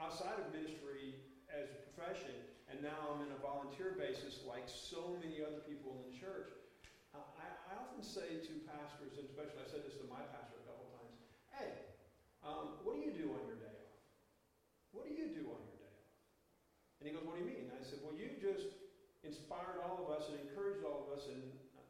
outside 0.00 0.40
of 0.40 0.48
ministry 0.56 1.20
as 1.52 1.68
a 1.68 1.78
profession, 1.92 2.32
and 2.72 2.80
now 2.80 2.96
I'm 3.12 3.20
in 3.20 3.30
a 3.36 3.40
volunteer 3.44 3.92
basis 4.00 4.40
like 4.48 4.64
so 4.64 5.20
many 5.20 5.44
other 5.44 5.60
people 5.68 6.00
in 6.00 6.08
the 6.08 6.16
church, 6.16 6.48
I, 7.74 7.82
often 7.82 8.06
say 8.06 8.38
to 8.38 8.52
pastors, 8.70 9.18
and 9.18 9.26
especially 9.26 9.58
I 9.58 9.66
said 9.66 9.82
this 9.82 9.98
to 9.98 10.06
my 10.06 10.22
pastor 10.30 10.62
a 10.62 10.66
couple 10.70 10.86
times, 10.94 11.18
hey, 11.58 11.90
um, 12.46 12.78
what 12.86 12.94
do 12.94 13.02
you 13.02 13.10
do 13.10 13.34
on 13.34 13.42
your 13.50 13.58
day 13.58 13.74
off? 13.74 13.98
What 14.94 15.10
do 15.10 15.12
you 15.14 15.34
do 15.34 15.42
on 15.50 15.58
your 15.58 15.78
day 15.82 15.90
off? 15.90 16.06
And 17.02 17.10
he 17.10 17.10
goes, 17.10 17.26
what 17.26 17.34
do 17.34 17.42
you 17.42 17.50
mean? 17.50 17.66
And 17.66 17.74
I 17.74 17.82
said, 17.82 17.98
well, 18.06 18.14
you 18.14 18.30
just 18.38 18.78
inspired 19.26 19.82
all 19.82 20.06
of 20.06 20.14
us 20.14 20.30
and 20.30 20.38
encouraged 20.46 20.86
all 20.86 21.10
of 21.10 21.18
us 21.18 21.26
and 21.26 21.42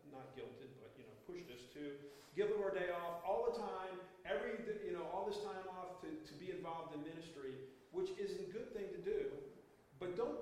not 0.08 0.32
guilted, 0.32 0.72
but, 0.80 0.96
you 0.96 1.04
know, 1.04 1.12
pushed 1.28 1.52
us 1.52 1.68
to 1.76 2.00
give 2.32 2.48
up 2.48 2.64
our 2.64 2.72
day 2.72 2.88
off 2.88 3.20
all 3.20 3.44
the 3.44 3.56
time, 3.60 4.00
every, 4.24 4.56
you 4.88 4.96
know, 4.96 5.04
all 5.12 5.28
this 5.28 5.44
time 5.44 5.68
off 5.68 6.00
to, 6.00 6.08
to 6.08 6.32
be 6.40 6.48
involved 6.48 6.96
in 6.96 7.04
ministry, 7.04 7.60
which 7.92 8.08
is 8.16 8.40
a 8.40 8.46
good 8.48 8.72
thing 8.72 8.88
to 8.96 9.00
do. 9.04 9.28
But 10.00 10.16
don't, 10.16 10.40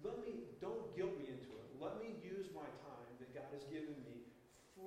let 0.00 0.16
me, 0.24 0.48
don't 0.64 0.88
guilt 0.96 1.12
me 1.20 1.28
into 1.28 1.52
it. 1.60 1.66
Let 1.76 2.00
me 2.00 2.16
use 2.24 2.48
my 2.56 2.66
time 2.88 3.12
that 3.20 3.30
God 3.36 3.50
has 3.52 3.68
given 3.68 3.94
me 4.06 4.18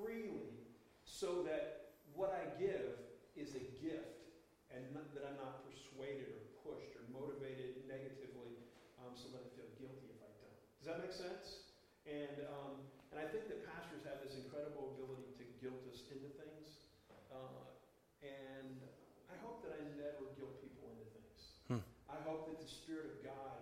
freely 0.01 0.55
so 1.03 1.43
that 1.43 1.93
what 2.15 2.31
I 2.31 2.47
give 2.57 2.97
is 3.35 3.55
a 3.55 3.63
gift 3.79 4.25
and 4.71 4.81
not, 4.95 5.11
that 5.15 5.27
I'm 5.27 5.37
not 5.39 5.67
persuaded 5.67 6.31
or 6.31 6.41
pushed 6.63 6.95
or 6.95 7.03
motivated 7.11 7.83
negatively 7.87 8.55
um, 9.03 9.13
so 9.13 9.29
that 9.35 9.43
I 9.43 9.49
feel 9.55 9.69
guilty 9.77 10.07
if 10.11 10.19
I 10.23 10.31
don't. 10.39 10.57
Does 10.79 10.87
that 10.87 10.99
make 11.03 11.15
sense? 11.15 11.67
And, 12.07 12.47
um, 12.47 12.79
and 13.11 13.19
I 13.19 13.27
think 13.27 13.51
that 13.51 13.63
pastors 13.67 14.07
have 14.07 14.23
this 14.23 14.39
incredible 14.39 14.95
ability 14.97 15.29
to 15.37 15.43
guilt 15.59 15.83
us 15.91 16.07
into 16.09 16.31
things. 16.39 16.87
Uh, 17.29 17.67
and 18.23 18.79
I 19.27 19.35
hope 19.43 19.61
that 19.67 19.75
I 19.75 19.81
never 19.99 20.31
guilt 20.39 20.57
people 20.63 20.91
into 20.95 21.07
things. 21.11 21.39
Hmm. 21.67 21.83
I 22.07 22.17
hope 22.23 22.47
that 22.49 22.59
the 22.59 22.71
Spirit 22.71 23.13
of 23.13 23.17
God 23.21 23.61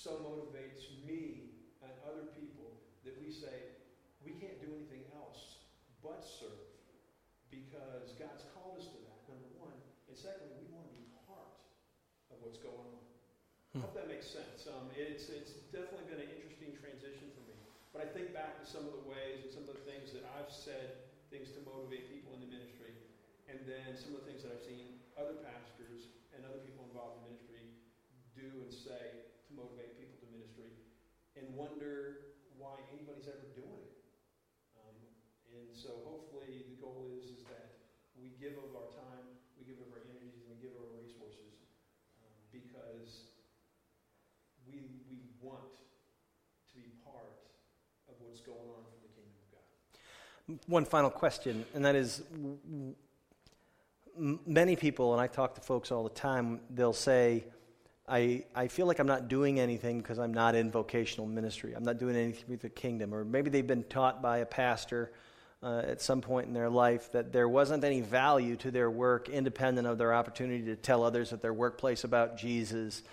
so 0.00 0.16
motivates 0.24 0.88
me 1.04 1.52
and 1.84 1.92
other 2.08 2.32
people 2.32 2.72
that 3.04 3.20
we 3.20 3.28
say, 3.28 3.52
we 4.24 4.32
can't 4.40 4.56
do 4.64 4.72
anything 4.72 5.04
else 5.12 5.60
but 6.00 6.24
serve 6.24 6.72
because 7.52 8.16
God's 8.16 8.48
called 8.56 8.80
us 8.80 8.88
to 8.88 8.98
that, 9.04 9.20
number 9.28 9.52
one. 9.60 9.76
And 10.08 10.16
secondly, 10.16 10.56
we 10.56 10.72
want 10.72 10.88
to 10.88 10.94
be 10.96 11.04
part 11.28 11.52
of 12.32 12.40
what's 12.40 12.56
going 12.56 12.88
on. 12.96 13.04
I 13.76 13.78
Hmm. 13.78 13.80
hope 13.86 13.94
that 13.94 14.08
makes 14.08 14.26
sense. 14.26 14.66
Um, 14.66 14.88
it's, 14.96 15.28
it's 15.28 15.52
definitely 15.70 16.08
been 16.08 16.18
an 16.24 16.32
interesting 16.32 16.72
transition 16.80 17.28
for 17.36 17.44
me. 17.44 17.54
But 17.92 18.02
I 18.02 18.08
think 18.08 18.32
back 18.32 18.56
to 18.58 18.64
some 18.66 18.88
of 18.88 18.92
the 18.96 19.04
ways 19.04 19.44
and 19.44 19.50
some 19.52 19.62
of 19.68 19.74
the 19.76 19.84
things 19.84 20.10
that 20.16 20.24
I've 20.24 20.50
said, 20.50 20.90
things 21.28 21.52
to 21.52 21.60
motivate 21.60 22.08
people 22.10 22.34
in 22.34 22.40
the 22.40 22.50
ministry, 22.50 22.96
and 23.46 23.62
then 23.68 23.94
some 23.94 24.14
of 24.14 24.24
the 24.24 24.26
things 24.26 24.42
that 24.42 24.50
I've 24.54 24.62
seen 24.64 24.90
other 25.14 25.34
pastors 25.34 26.08
and 26.34 26.42
other 26.46 26.58
people 26.58 26.82
involved 26.88 27.18
in 27.18 27.22
ministry 27.30 27.62
do 28.34 28.46
and 28.62 28.72
say 28.72 29.14
to 29.46 29.50
motivate 29.54 29.94
people 29.98 30.18
to 30.22 30.26
ministry, 30.30 30.70
wonder 31.56 32.36
why 32.58 32.76
anybody's 32.92 33.28
ever 33.28 33.48
doing 33.56 33.80
it. 33.80 33.96
Um, 34.76 34.96
and 35.54 35.66
so 35.72 36.02
hopefully 36.04 36.66
the 36.70 36.78
goal 36.80 37.10
is, 37.16 37.30
is 37.30 37.42
that 37.48 37.80
we 38.18 38.36
give 38.38 38.58
of 38.60 38.74
our 38.76 38.90
time, 38.92 39.38
we 39.58 39.64
give 39.64 39.80
of 39.80 39.88
our 39.92 40.02
energies, 40.04 40.44
and 40.44 40.52
we 40.52 40.58
give 40.60 40.76
of 40.76 40.84
our 40.86 41.00
resources 41.00 41.66
um, 42.20 42.36
because 42.52 43.32
we, 44.68 45.02
we 45.08 45.32
want 45.40 45.72
to 46.70 46.78
be 46.78 47.00
part 47.04 47.32
of 48.08 48.14
what's 48.20 48.40
going 48.40 48.68
on 48.70 48.84
for 48.92 49.00
the 49.02 49.12
kingdom 49.16 49.34
of 49.40 49.48
God. 49.54 49.66
One 50.66 50.84
final 50.84 51.10
question, 51.10 51.64
and 51.74 51.84
that 51.84 51.96
is 51.96 52.22
many 54.46 54.76
people, 54.76 55.12
and 55.12 55.20
I 55.20 55.26
talk 55.26 55.54
to 55.54 55.60
folks 55.60 55.90
all 55.90 56.04
the 56.04 56.10
time, 56.10 56.60
they'll 56.70 56.92
say, 56.92 57.44
I, 58.10 58.44
I 58.56 58.66
feel 58.66 58.86
like 58.86 58.98
I'm 58.98 59.06
not 59.06 59.28
doing 59.28 59.60
anything 59.60 60.00
because 60.00 60.18
I'm 60.18 60.34
not 60.34 60.56
in 60.56 60.72
vocational 60.72 61.28
ministry. 61.28 61.74
I'm 61.74 61.84
not 61.84 61.98
doing 61.98 62.16
anything 62.16 62.44
with 62.48 62.60
the 62.60 62.68
kingdom. 62.68 63.14
Or 63.14 63.24
maybe 63.24 63.50
they've 63.50 63.66
been 63.66 63.84
taught 63.84 64.20
by 64.20 64.38
a 64.38 64.46
pastor 64.46 65.12
uh, 65.62 65.82
at 65.86 66.00
some 66.00 66.20
point 66.20 66.48
in 66.48 66.52
their 66.52 66.68
life 66.68 67.12
that 67.12 67.32
there 67.32 67.48
wasn't 67.48 67.84
any 67.84 68.00
value 68.00 68.56
to 68.56 68.72
their 68.72 68.90
work 68.90 69.28
independent 69.28 69.86
of 69.86 69.96
their 69.96 70.12
opportunity 70.12 70.64
to 70.64 70.74
tell 70.74 71.04
others 71.04 71.32
at 71.32 71.40
their 71.40 71.54
workplace 71.54 72.02
about 72.02 72.36
Jesus. 72.36 73.04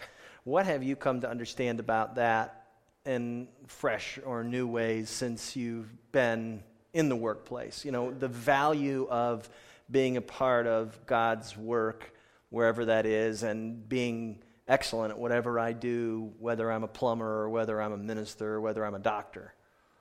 What 0.45 0.65
have 0.65 0.81
you 0.81 0.95
come 0.95 1.21
to 1.21 1.29
understand 1.29 1.79
about 1.79 2.15
that 2.15 2.65
in 3.05 3.49
fresh 3.67 4.17
or 4.25 4.43
new 4.43 4.65
ways 4.65 5.11
since 5.11 5.55
you've 5.55 5.93
been 6.11 6.63
in 6.93 7.07
the 7.07 7.15
workplace? 7.15 7.85
You 7.85 7.91
know, 7.91 8.11
the 8.11 8.29
value 8.29 9.07
of 9.11 9.47
being 9.91 10.17
a 10.17 10.21
part 10.21 10.65
of 10.65 10.97
God's 11.05 11.55
work, 11.55 12.11
wherever 12.49 12.85
that 12.85 13.05
is, 13.05 13.43
and 13.43 13.87
being 13.87 14.39
excellent 14.67 15.11
at 15.11 15.19
whatever 15.19 15.59
I 15.59 15.71
do, 15.71 16.33
whether 16.39 16.71
I'm 16.71 16.83
a 16.83 16.91
plumber 16.91 17.43
or 17.43 17.49
whether 17.49 17.81
I'm 17.81 17.93
a 17.93 17.97
minister 17.97 18.55
or 18.55 18.61
whether 18.61 18.85
I'm 18.85 18.95
a 18.95 18.99
doctor. 18.99 19.53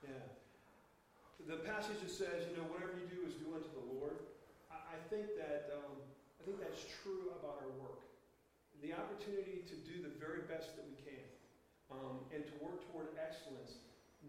Yeah. 0.03 0.11
the 1.47 1.63
passage 1.63 2.03
that 2.03 2.11
says, 2.11 2.51
you 2.51 2.59
know, 2.59 2.67
whatever 2.75 2.99
you 2.99 3.07
do 3.07 3.23
is 3.27 3.35
do 3.39 3.55
unto 3.55 3.71
the 3.71 3.87
Lord. 3.95 4.19
I, 4.71 4.99
I 4.99 4.99
think 5.09 5.39
that 5.39 5.71
um, 5.79 5.95
I 6.43 6.43
think 6.43 6.59
that's 6.59 6.83
true 7.03 7.31
about 7.39 7.63
our 7.63 7.71
work. 7.79 8.03
The 8.83 8.93
opportunity 8.93 9.63
to 9.71 9.75
do 9.87 10.03
the 10.03 10.13
very 10.19 10.47
best 10.51 10.75
that 10.77 10.85
we 10.85 10.99
can, 11.07 11.27
um, 11.91 12.27
and 12.35 12.43
to 12.43 12.55
work 12.59 12.83
toward 12.91 13.15
excellence, 13.15 13.79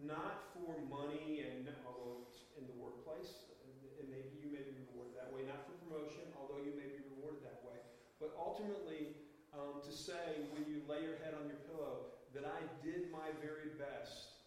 not 0.06 0.54
for 0.54 0.78
money 0.86 1.46
and 1.46 1.66
although 1.84 2.30
in 2.58 2.66
the 2.70 2.78
workplace, 2.78 3.50
and 3.98 4.06
maybe 4.10 4.30
you 4.38 4.50
may 4.54 4.62
be 4.62 4.74
rewarded 4.88 5.18
that 5.18 5.30
way, 5.34 5.42
not 5.50 5.66
for 5.66 5.74
promotion, 5.86 6.30
although 6.38 6.62
you 6.62 6.74
may 6.78 6.90
be 6.90 7.02
rewarded 7.18 7.42
that 7.42 7.62
way, 7.66 7.78
but 8.22 8.34
ultimately 8.38 9.18
um, 9.58 9.82
to 9.82 9.92
say 9.92 10.46
when 10.54 10.62
you 10.70 10.86
lay 10.86 11.02
your 11.02 11.18
head 11.26 11.34
on 11.34 11.50
your 11.50 11.58
pillow 11.66 12.14
that 12.38 12.46
I 12.46 12.62
did 12.86 13.10
my 13.10 13.34
very 13.42 13.74
best. 13.82 14.38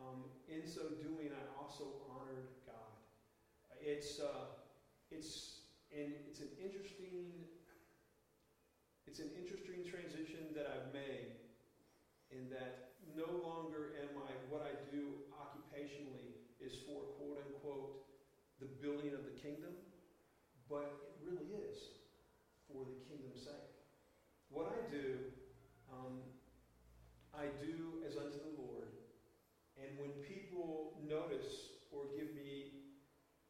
Um, 0.00 0.24
in 0.48 0.64
so 0.64 0.96
doing, 1.04 1.30
I 1.30 1.42
also 1.60 1.84
honored 2.08 2.48
God. 2.64 2.92
It's 3.78 4.18
uh, 4.18 4.56
it's 5.12 5.60
and 5.92 6.16
it's 6.26 6.40
an 6.40 6.48
interesting 6.56 7.44
it's 9.06 9.20
an 9.20 9.28
interesting 9.36 9.84
transition 9.84 10.56
that 10.56 10.66
I've 10.72 10.90
made 10.96 11.36
in 12.32 12.48
that 12.48 12.96
no 13.12 13.28
longer 13.44 13.92
am 14.00 14.16
I 14.24 14.32
what 14.48 14.64
I 14.64 14.72
do 14.88 15.12
occupationally 15.36 16.40
is 16.58 16.80
for 16.88 17.12
quote 17.20 17.44
unquote 17.44 18.00
the 18.58 18.66
building 18.80 19.12
of 19.12 19.28
the 19.28 19.36
kingdom, 19.36 19.76
but 20.66 21.04
it 21.04 21.14
really 21.20 21.52
is 21.52 22.00
for 22.66 22.80
the 22.88 22.96
kingdom's 23.04 23.44
sake. 23.44 23.73
What 24.54 24.70
I 24.70 24.86
do, 24.86 25.34
um, 25.90 26.22
I 27.34 27.50
do 27.58 27.98
as 28.06 28.14
unto 28.14 28.38
the 28.38 28.54
Lord. 28.54 28.86
And 29.74 29.98
when 29.98 30.14
people 30.22 30.94
notice 31.02 31.82
or 31.90 32.06
give 32.14 32.30
me, 32.38 32.86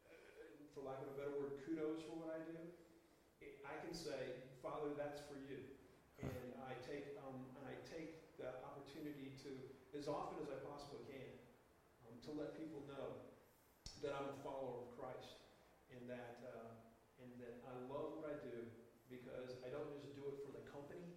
uh, 0.09 0.17
for 0.73 0.81
lack 0.81 0.97
of 1.05 1.13
a 1.13 1.15
better 1.21 1.37
word, 1.37 1.61
kudos 1.61 2.01
for 2.09 2.25
what 2.25 2.33
I 2.33 2.41
do, 2.49 2.57
I 3.69 3.77
can 3.85 3.93
say, 3.93 4.49
Father, 4.65 4.97
that's 4.97 5.21
for 5.29 5.37
you. 5.45 5.61
And 6.25 6.57
I 6.65 6.73
take, 6.81 7.13
um, 7.21 7.53
and 7.53 7.69
I 7.69 7.77
take 7.85 8.33
the 8.41 8.57
opportunity 8.65 9.37
to, 9.45 9.53
as 9.93 10.09
often 10.09 10.41
as 10.41 10.49
I 10.49 10.57
possibly 10.65 11.05
can, 11.05 11.29
um, 12.09 12.17
to 12.25 12.33
let 12.33 12.57
people 12.57 12.81
know 12.89 13.29
that 14.01 14.17
I'm 14.17 14.33
a 14.33 14.37
follower 14.41 14.89
of 14.89 14.97
Christ 14.97 15.37
and 15.93 16.09
that, 16.09 16.41
uh, 16.49 16.73
and 17.21 17.29
that 17.37 17.61
I 17.61 17.77
love 17.93 18.17
what 18.17 18.25
I 18.25 18.41
do 18.41 18.65
because 19.09 19.61
I 19.61 19.69
don't 19.69 19.93
just 19.93 20.17
do 20.17 20.25
it 20.33 20.41
for 20.41 20.49
the 20.49 20.65
company 20.65 21.13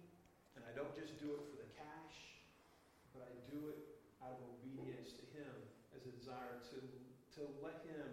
and 0.53 0.61
I 0.65 0.71
don't 0.77 0.93
just 0.93 1.17
do 1.17 1.33
it 1.33 1.41
for 1.49 1.57
the 1.57 1.69
cash, 1.73 2.37
but 3.13 3.25
I 3.25 3.33
do 3.49 3.73
it 3.73 3.79
out 4.21 4.37
of 4.37 4.41
obedience 4.61 5.15
to 5.17 5.23
Him 5.39 5.55
as 5.95 6.03
a 6.03 6.11
desire 6.11 6.59
to, 6.75 6.79
to 7.39 7.41
let 7.63 7.79
Him, 7.87 8.07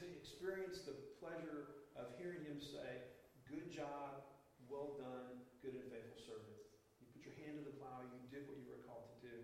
to 0.00 0.04
experience 0.16 0.80
the 0.88 0.96
pleasure 1.20 1.84
of 1.92 2.16
hearing 2.16 2.40
Him 2.48 2.56
say, 2.58 3.04
Good 3.44 3.68
job, 3.68 4.24
well 4.72 4.96
done, 4.96 5.44
good 5.60 5.76
and 5.76 5.84
faithful 5.92 6.18
servant. 6.24 6.56
You 7.00 7.06
put 7.12 7.22
your 7.22 7.36
hand 7.44 7.60
to 7.60 7.64
the 7.68 7.76
plow, 7.76 8.02
you 8.02 8.24
did 8.32 8.48
what 8.48 8.56
you 8.56 8.66
were 8.66 8.82
called 8.88 9.12
to 9.12 9.18
do, 9.20 9.36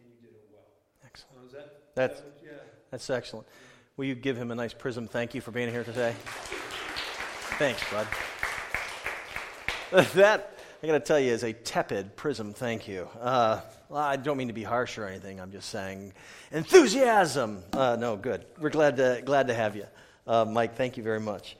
and 0.00 0.02
you 0.08 0.16
did 0.18 0.34
it 0.34 0.48
well. 0.48 0.72
Excellent. 1.04 1.52
So 1.52 1.56
that, 1.60 1.68
that's, 1.94 2.20
that, 2.20 2.40
yeah. 2.42 2.64
that's 2.90 3.10
excellent. 3.10 3.46
Will 3.96 4.06
you 4.06 4.14
give 4.14 4.36
him 4.36 4.50
a 4.50 4.54
nice 4.54 4.72
prism 4.72 5.06
thank 5.06 5.34
you 5.34 5.40
for 5.40 5.52
being 5.52 5.70
here 5.70 5.84
today? 5.84 6.16
Thanks, 7.60 7.84
bud. 7.92 8.08
that, 10.14 10.58
I 10.82 10.86
got 10.86 10.94
to 10.94 11.00
tell 11.00 11.20
you, 11.20 11.32
is 11.32 11.44
a 11.44 11.52
tepid 11.52 12.16
prism 12.16 12.54
thank 12.54 12.88
you. 12.88 13.08
Uh, 13.20 13.60
well, 13.92 14.00
I 14.00 14.16
don't 14.16 14.38
mean 14.38 14.48
to 14.48 14.54
be 14.54 14.62
harsh 14.62 14.96
or 14.96 15.06
anything. 15.06 15.38
I'm 15.38 15.52
just 15.52 15.68
saying 15.68 16.14
enthusiasm. 16.50 17.62
Uh, 17.74 17.94
no, 18.00 18.16
good. 18.16 18.46
We're 18.58 18.70
glad 18.70 18.96
to, 18.96 19.20
glad 19.22 19.48
to 19.48 19.54
have 19.54 19.76
you. 19.76 19.84
Uh, 20.26 20.46
Mike, 20.46 20.76
thank 20.76 20.96
you 20.96 21.02
very 21.02 21.20
much. 21.20 21.58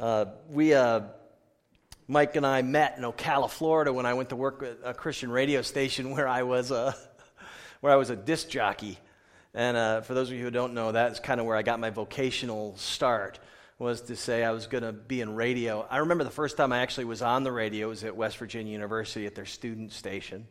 Uh, 0.00 0.24
we, 0.48 0.72
uh, 0.72 1.02
Mike 2.08 2.36
and 2.36 2.46
I 2.46 2.62
met 2.62 2.96
in 2.96 3.04
Ocala, 3.04 3.50
Florida 3.50 3.92
when 3.92 4.06
I 4.06 4.14
went 4.14 4.30
to 4.30 4.36
work 4.36 4.62
at 4.62 4.78
a 4.82 4.94
Christian 4.94 5.30
radio 5.30 5.60
station 5.60 6.12
where 6.12 6.26
I 6.26 6.44
was 6.44 6.70
a, 6.70 6.96
where 7.82 7.92
I 7.92 7.96
was 7.96 8.08
a 8.08 8.16
disc 8.16 8.48
jockey. 8.48 8.98
And 9.52 9.76
uh, 9.76 10.00
for 10.00 10.14
those 10.14 10.30
of 10.30 10.38
you 10.38 10.42
who 10.42 10.50
don't 10.50 10.72
know, 10.72 10.90
that's 10.90 11.20
kind 11.20 11.38
of 11.38 11.44
where 11.44 11.56
I 11.56 11.60
got 11.60 11.80
my 11.80 11.90
vocational 11.90 12.78
start 12.78 13.38
was 13.78 14.00
to 14.02 14.16
say 14.16 14.42
I 14.42 14.52
was 14.52 14.68
going 14.68 14.84
to 14.84 14.92
be 14.92 15.20
in 15.20 15.34
radio. 15.34 15.86
I 15.90 15.98
remember 15.98 16.24
the 16.24 16.30
first 16.30 16.56
time 16.56 16.72
I 16.72 16.78
actually 16.78 17.04
was 17.04 17.20
on 17.20 17.42
the 17.42 17.52
radio 17.52 17.90
was 17.90 18.04
at 18.04 18.16
West 18.16 18.38
Virginia 18.38 18.72
University 18.72 19.26
at 19.26 19.34
their 19.34 19.44
student 19.44 19.92
station, 19.92 20.46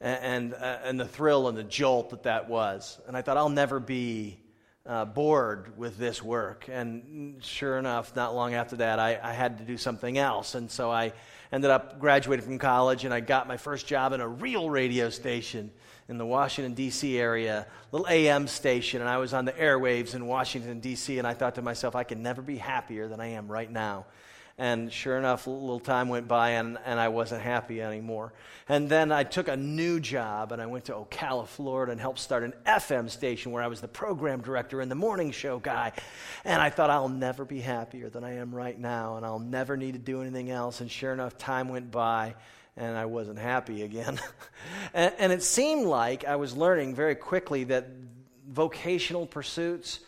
and 0.00 0.52
and, 0.52 0.54
uh, 0.54 0.78
and 0.84 1.00
the 1.00 1.08
thrill 1.08 1.48
and 1.48 1.56
the 1.56 1.64
jolt 1.64 2.10
that 2.10 2.24
that 2.24 2.48
was. 2.48 2.98
And 3.06 3.16
I 3.16 3.22
thought 3.22 3.36
I'll 3.36 3.48
never 3.48 3.80
be 3.80 4.40
uh, 4.86 5.04
bored 5.06 5.78
with 5.78 5.96
this 5.96 6.22
work. 6.22 6.66
And 6.70 7.42
sure 7.42 7.78
enough, 7.78 8.14
not 8.14 8.34
long 8.34 8.54
after 8.54 8.76
that, 8.76 8.98
I, 8.98 9.18
I 9.22 9.32
had 9.32 9.58
to 9.58 9.64
do 9.64 9.78
something 9.78 10.18
else, 10.18 10.54
and 10.54 10.70
so 10.70 10.90
I 10.90 11.12
ended 11.52 11.70
up 11.70 11.98
graduating 11.98 12.44
from 12.44 12.58
college, 12.58 13.04
and 13.04 13.14
I 13.14 13.20
got 13.20 13.48
my 13.48 13.56
first 13.56 13.86
job 13.86 14.12
in 14.12 14.20
a 14.20 14.28
real 14.28 14.68
radio 14.68 15.08
station 15.08 15.70
in 16.08 16.18
the 16.18 16.26
Washington, 16.26 16.74
D.C. 16.74 17.18
area, 17.18 17.66
little 17.90 18.06
AM 18.08 18.46
station, 18.46 19.00
and 19.00 19.08
I 19.08 19.16
was 19.16 19.32
on 19.32 19.46
the 19.46 19.52
airwaves 19.52 20.14
in 20.14 20.26
Washington, 20.26 20.80
D.C., 20.80 21.16
and 21.18 21.26
I 21.26 21.32
thought 21.32 21.54
to 21.54 21.62
myself, 21.62 21.96
I 21.96 22.04
can 22.04 22.22
never 22.22 22.42
be 22.42 22.58
happier 22.58 23.08
than 23.08 23.20
I 23.20 23.28
am 23.28 23.50
right 23.50 23.70
now. 23.70 24.04
And 24.56 24.92
sure 24.92 25.18
enough, 25.18 25.48
a 25.48 25.50
little 25.50 25.80
time 25.80 26.08
went 26.08 26.28
by 26.28 26.50
and, 26.50 26.78
and 26.84 27.00
I 27.00 27.08
wasn't 27.08 27.42
happy 27.42 27.82
anymore. 27.82 28.32
And 28.68 28.88
then 28.88 29.10
I 29.10 29.24
took 29.24 29.48
a 29.48 29.56
new 29.56 29.98
job 29.98 30.52
and 30.52 30.62
I 30.62 30.66
went 30.66 30.84
to 30.84 30.92
Ocala, 30.92 31.48
Florida 31.48 31.90
and 31.90 32.00
helped 32.00 32.20
start 32.20 32.44
an 32.44 32.54
FM 32.64 33.10
station 33.10 33.50
where 33.50 33.64
I 33.64 33.66
was 33.66 33.80
the 33.80 33.88
program 33.88 34.42
director 34.42 34.80
and 34.80 34.88
the 34.88 34.94
morning 34.94 35.32
show 35.32 35.58
guy. 35.58 35.92
And 36.44 36.62
I 36.62 36.70
thought, 36.70 36.88
I'll 36.88 37.08
never 37.08 37.44
be 37.44 37.60
happier 37.60 38.08
than 38.08 38.22
I 38.22 38.34
am 38.34 38.54
right 38.54 38.78
now 38.78 39.16
and 39.16 39.26
I'll 39.26 39.40
never 39.40 39.76
need 39.76 39.94
to 39.94 39.98
do 39.98 40.22
anything 40.22 40.50
else. 40.50 40.80
And 40.80 40.88
sure 40.88 41.12
enough, 41.12 41.36
time 41.36 41.68
went 41.68 41.90
by 41.90 42.36
and 42.76 42.96
I 42.96 43.06
wasn't 43.06 43.40
happy 43.40 43.82
again. 43.82 44.20
and, 44.94 45.12
and 45.18 45.32
it 45.32 45.42
seemed 45.42 45.86
like 45.86 46.24
I 46.24 46.36
was 46.36 46.56
learning 46.56 46.94
very 46.94 47.16
quickly 47.16 47.64
that 47.64 47.88
vocational 48.48 49.26
pursuits, 49.26 49.98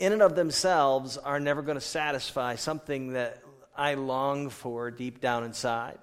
in 0.00 0.12
and 0.12 0.22
of 0.22 0.34
themselves, 0.34 1.18
are 1.18 1.38
never 1.38 1.62
going 1.62 1.76
to 1.76 1.80
satisfy 1.80 2.56
something 2.56 3.12
that 3.12 3.42
I 3.76 3.94
long 3.94 4.50
for 4.50 4.90
deep 4.90 5.20
down 5.20 5.44
inside. 5.44 5.98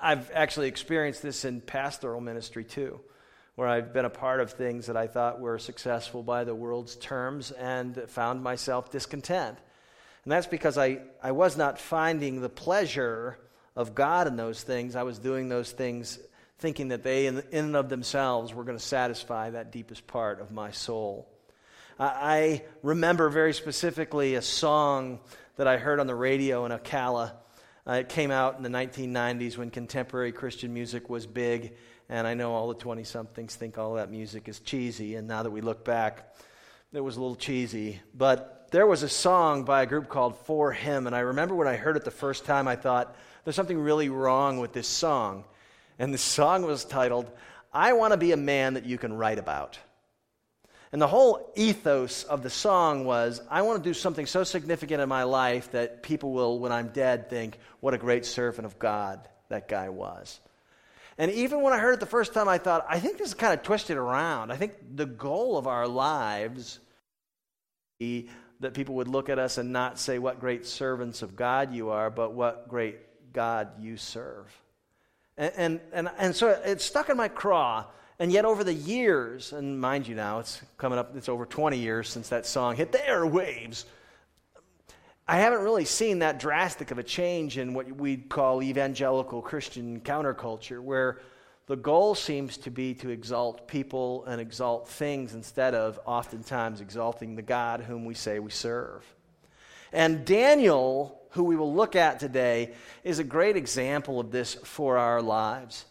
I've 0.00 0.30
actually 0.32 0.68
experienced 0.68 1.22
this 1.22 1.44
in 1.44 1.60
pastoral 1.60 2.20
ministry 2.20 2.64
too, 2.64 3.00
where 3.54 3.68
I've 3.68 3.92
been 3.92 4.04
a 4.04 4.10
part 4.10 4.40
of 4.40 4.52
things 4.52 4.86
that 4.86 4.96
I 4.96 5.06
thought 5.06 5.40
were 5.40 5.58
successful 5.58 6.22
by 6.22 6.44
the 6.44 6.54
world's 6.54 6.96
terms 6.96 7.50
and 7.50 7.96
found 8.08 8.42
myself 8.42 8.90
discontent. 8.90 9.58
And 10.24 10.32
that's 10.32 10.46
because 10.46 10.78
I, 10.78 11.00
I 11.22 11.32
was 11.32 11.56
not 11.56 11.78
finding 11.78 12.40
the 12.40 12.48
pleasure 12.48 13.38
of 13.76 13.94
God 13.94 14.26
in 14.26 14.36
those 14.36 14.62
things. 14.62 14.96
I 14.96 15.02
was 15.02 15.18
doing 15.18 15.48
those 15.48 15.70
things 15.70 16.18
thinking 16.58 16.88
that 16.88 17.02
they, 17.02 17.26
in, 17.26 17.42
and 17.52 17.76
of 17.76 17.90
themselves, 17.90 18.54
were 18.54 18.64
going 18.64 18.78
to 18.78 18.84
satisfy 18.84 19.50
that 19.50 19.70
deepest 19.70 20.06
part 20.06 20.40
of 20.40 20.50
my 20.50 20.70
soul. 20.70 21.28
I 21.98 22.62
remember 22.82 23.28
very 23.28 23.52
specifically 23.52 24.34
a 24.34 24.42
song 24.42 25.20
that 25.56 25.68
I 25.68 25.76
heard 25.76 26.00
on 26.00 26.06
the 26.06 26.14
radio 26.14 26.64
in 26.64 26.72
Ocala. 26.72 27.32
Uh, 27.86 27.92
it 27.92 28.08
came 28.08 28.30
out 28.30 28.56
in 28.56 28.62
the 28.62 28.68
1990s 28.68 29.56
when 29.56 29.70
contemporary 29.70 30.32
Christian 30.32 30.72
music 30.74 31.08
was 31.08 31.26
big, 31.26 31.74
and 32.08 32.26
I 32.26 32.34
know 32.34 32.52
all 32.52 32.68
the 32.68 32.74
20 32.74 33.04
somethings 33.04 33.54
think 33.54 33.78
all 33.78 33.94
that 33.94 34.10
music 34.10 34.48
is 34.48 34.60
cheesy, 34.60 35.14
and 35.14 35.28
now 35.28 35.42
that 35.42 35.50
we 35.50 35.60
look 35.60 35.84
back, 35.84 36.36
it 36.92 37.00
was 37.00 37.16
a 37.16 37.20
little 37.20 37.36
cheesy. 37.36 38.00
But 38.14 38.68
there 38.70 38.86
was 38.86 39.02
a 39.02 39.08
song 39.08 39.64
by 39.64 39.82
a 39.82 39.86
group 39.86 40.08
called 40.08 40.46
4Him, 40.46 41.06
and 41.06 41.14
I 41.14 41.20
remember 41.20 41.54
when 41.54 41.68
I 41.68 41.76
heard 41.76 41.96
it 41.96 42.04
the 42.04 42.10
first 42.10 42.44
time, 42.44 42.66
I 42.66 42.76
thought, 42.76 43.14
there's 43.44 43.56
something 43.56 43.78
really 43.78 44.08
wrong 44.08 44.58
with 44.58 44.72
this 44.72 44.88
song. 44.88 45.44
And 45.98 46.12
the 46.12 46.18
song 46.18 46.62
was 46.62 46.84
titled, 46.84 47.30
I 47.72 47.92
Want 47.92 48.12
to 48.12 48.16
Be 48.16 48.32
a 48.32 48.36
Man 48.36 48.74
That 48.74 48.86
You 48.86 48.98
Can 48.98 49.12
Write 49.12 49.38
About. 49.38 49.78
And 50.94 51.02
the 51.02 51.08
whole 51.08 51.50
ethos 51.56 52.22
of 52.22 52.44
the 52.44 52.50
song 52.50 53.04
was 53.04 53.42
I 53.50 53.62
want 53.62 53.82
to 53.82 53.90
do 53.90 53.92
something 53.92 54.26
so 54.26 54.44
significant 54.44 55.02
in 55.02 55.08
my 55.08 55.24
life 55.24 55.72
that 55.72 56.04
people 56.04 56.30
will, 56.30 56.60
when 56.60 56.70
I'm 56.70 56.86
dead, 56.90 57.28
think, 57.28 57.58
what 57.80 57.94
a 57.94 57.98
great 57.98 58.24
servant 58.24 58.64
of 58.64 58.78
God 58.78 59.28
that 59.48 59.66
guy 59.66 59.88
was. 59.88 60.38
And 61.18 61.32
even 61.32 61.62
when 61.62 61.72
I 61.72 61.78
heard 61.78 61.94
it 61.94 61.98
the 61.98 62.06
first 62.06 62.32
time, 62.32 62.48
I 62.48 62.58
thought, 62.58 62.86
I 62.88 63.00
think 63.00 63.18
this 63.18 63.26
is 63.26 63.34
kind 63.34 63.52
of 63.52 63.64
twisted 63.64 63.96
around. 63.96 64.52
I 64.52 64.56
think 64.56 64.74
the 64.94 65.04
goal 65.04 65.58
of 65.58 65.66
our 65.66 65.88
lives 65.88 66.78
that 67.98 68.74
people 68.74 68.94
would 68.94 69.08
look 69.08 69.28
at 69.28 69.40
us 69.40 69.58
and 69.58 69.72
not 69.72 69.98
say, 69.98 70.20
What 70.20 70.38
great 70.38 70.64
servants 70.64 71.22
of 71.22 71.34
God 71.34 71.74
you 71.74 71.90
are, 71.90 72.08
but 72.08 72.34
what 72.34 72.68
great 72.68 73.32
God 73.32 73.80
you 73.80 73.96
serve. 73.96 74.46
And, 75.36 75.52
and, 75.56 75.80
and, 75.92 76.10
and 76.18 76.36
so 76.36 76.50
it 76.50 76.80
stuck 76.80 77.08
in 77.08 77.16
my 77.16 77.26
craw. 77.26 77.86
And 78.18 78.30
yet, 78.30 78.44
over 78.44 78.62
the 78.62 78.74
years, 78.74 79.52
and 79.52 79.80
mind 79.80 80.06
you 80.06 80.14
now, 80.14 80.38
it's 80.38 80.62
coming 80.78 80.98
up, 80.98 81.16
it's 81.16 81.28
over 81.28 81.46
20 81.46 81.78
years 81.78 82.08
since 82.08 82.28
that 82.28 82.46
song 82.46 82.76
hit 82.76 82.92
the 82.92 82.98
airwaves. 82.98 83.84
I 85.26 85.38
haven't 85.38 85.62
really 85.62 85.84
seen 85.86 86.20
that 86.20 86.38
drastic 86.38 86.90
of 86.90 86.98
a 86.98 87.02
change 87.02 87.58
in 87.58 87.74
what 87.74 87.90
we'd 87.90 88.28
call 88.28 88.62
evangelical 88.62 89.42
Christian 89.42 90.00
counterculture, 90.00 90.80
where 90.80 91.18
the 91.66 91.76
goal 91.76 92.14
seems 92.14 92.58
to 92.58 92.70
be 92.70 92.94
to 92.96 93.08
exalt 93.08 93.66
people 93.66 94.24
and 94.26 94.40
exalt 94.40 94.86
things 94.86 95.34
instead 95.34 95.74
of 95.74 95.98
oftentimes 96.04 96.82
exalting 96.82 97.36
the 97.36 97.42
God 97.42 97.80
whom 97.80 98.04
we 98.04 98.14
say 98.14 98.38
we 98.38 98.50
serve. 98.50 99.02
And 99.92 100.26
Daniel, 100.26 101.20
who 101.30 101.44
we 101.44 101.56
will 101.56 101.72
look 101.72 101.96
at 101.96 102.20
today, 102.20 102.74
is 103.02 103.18
a 103.18 103.24
great 103.24 103.56
example 103.56 104.20
of 104.20 104.30
this 104.30 104.54
for 104.54 104.98
our 104.98 105.22
lives. 105.22 105.86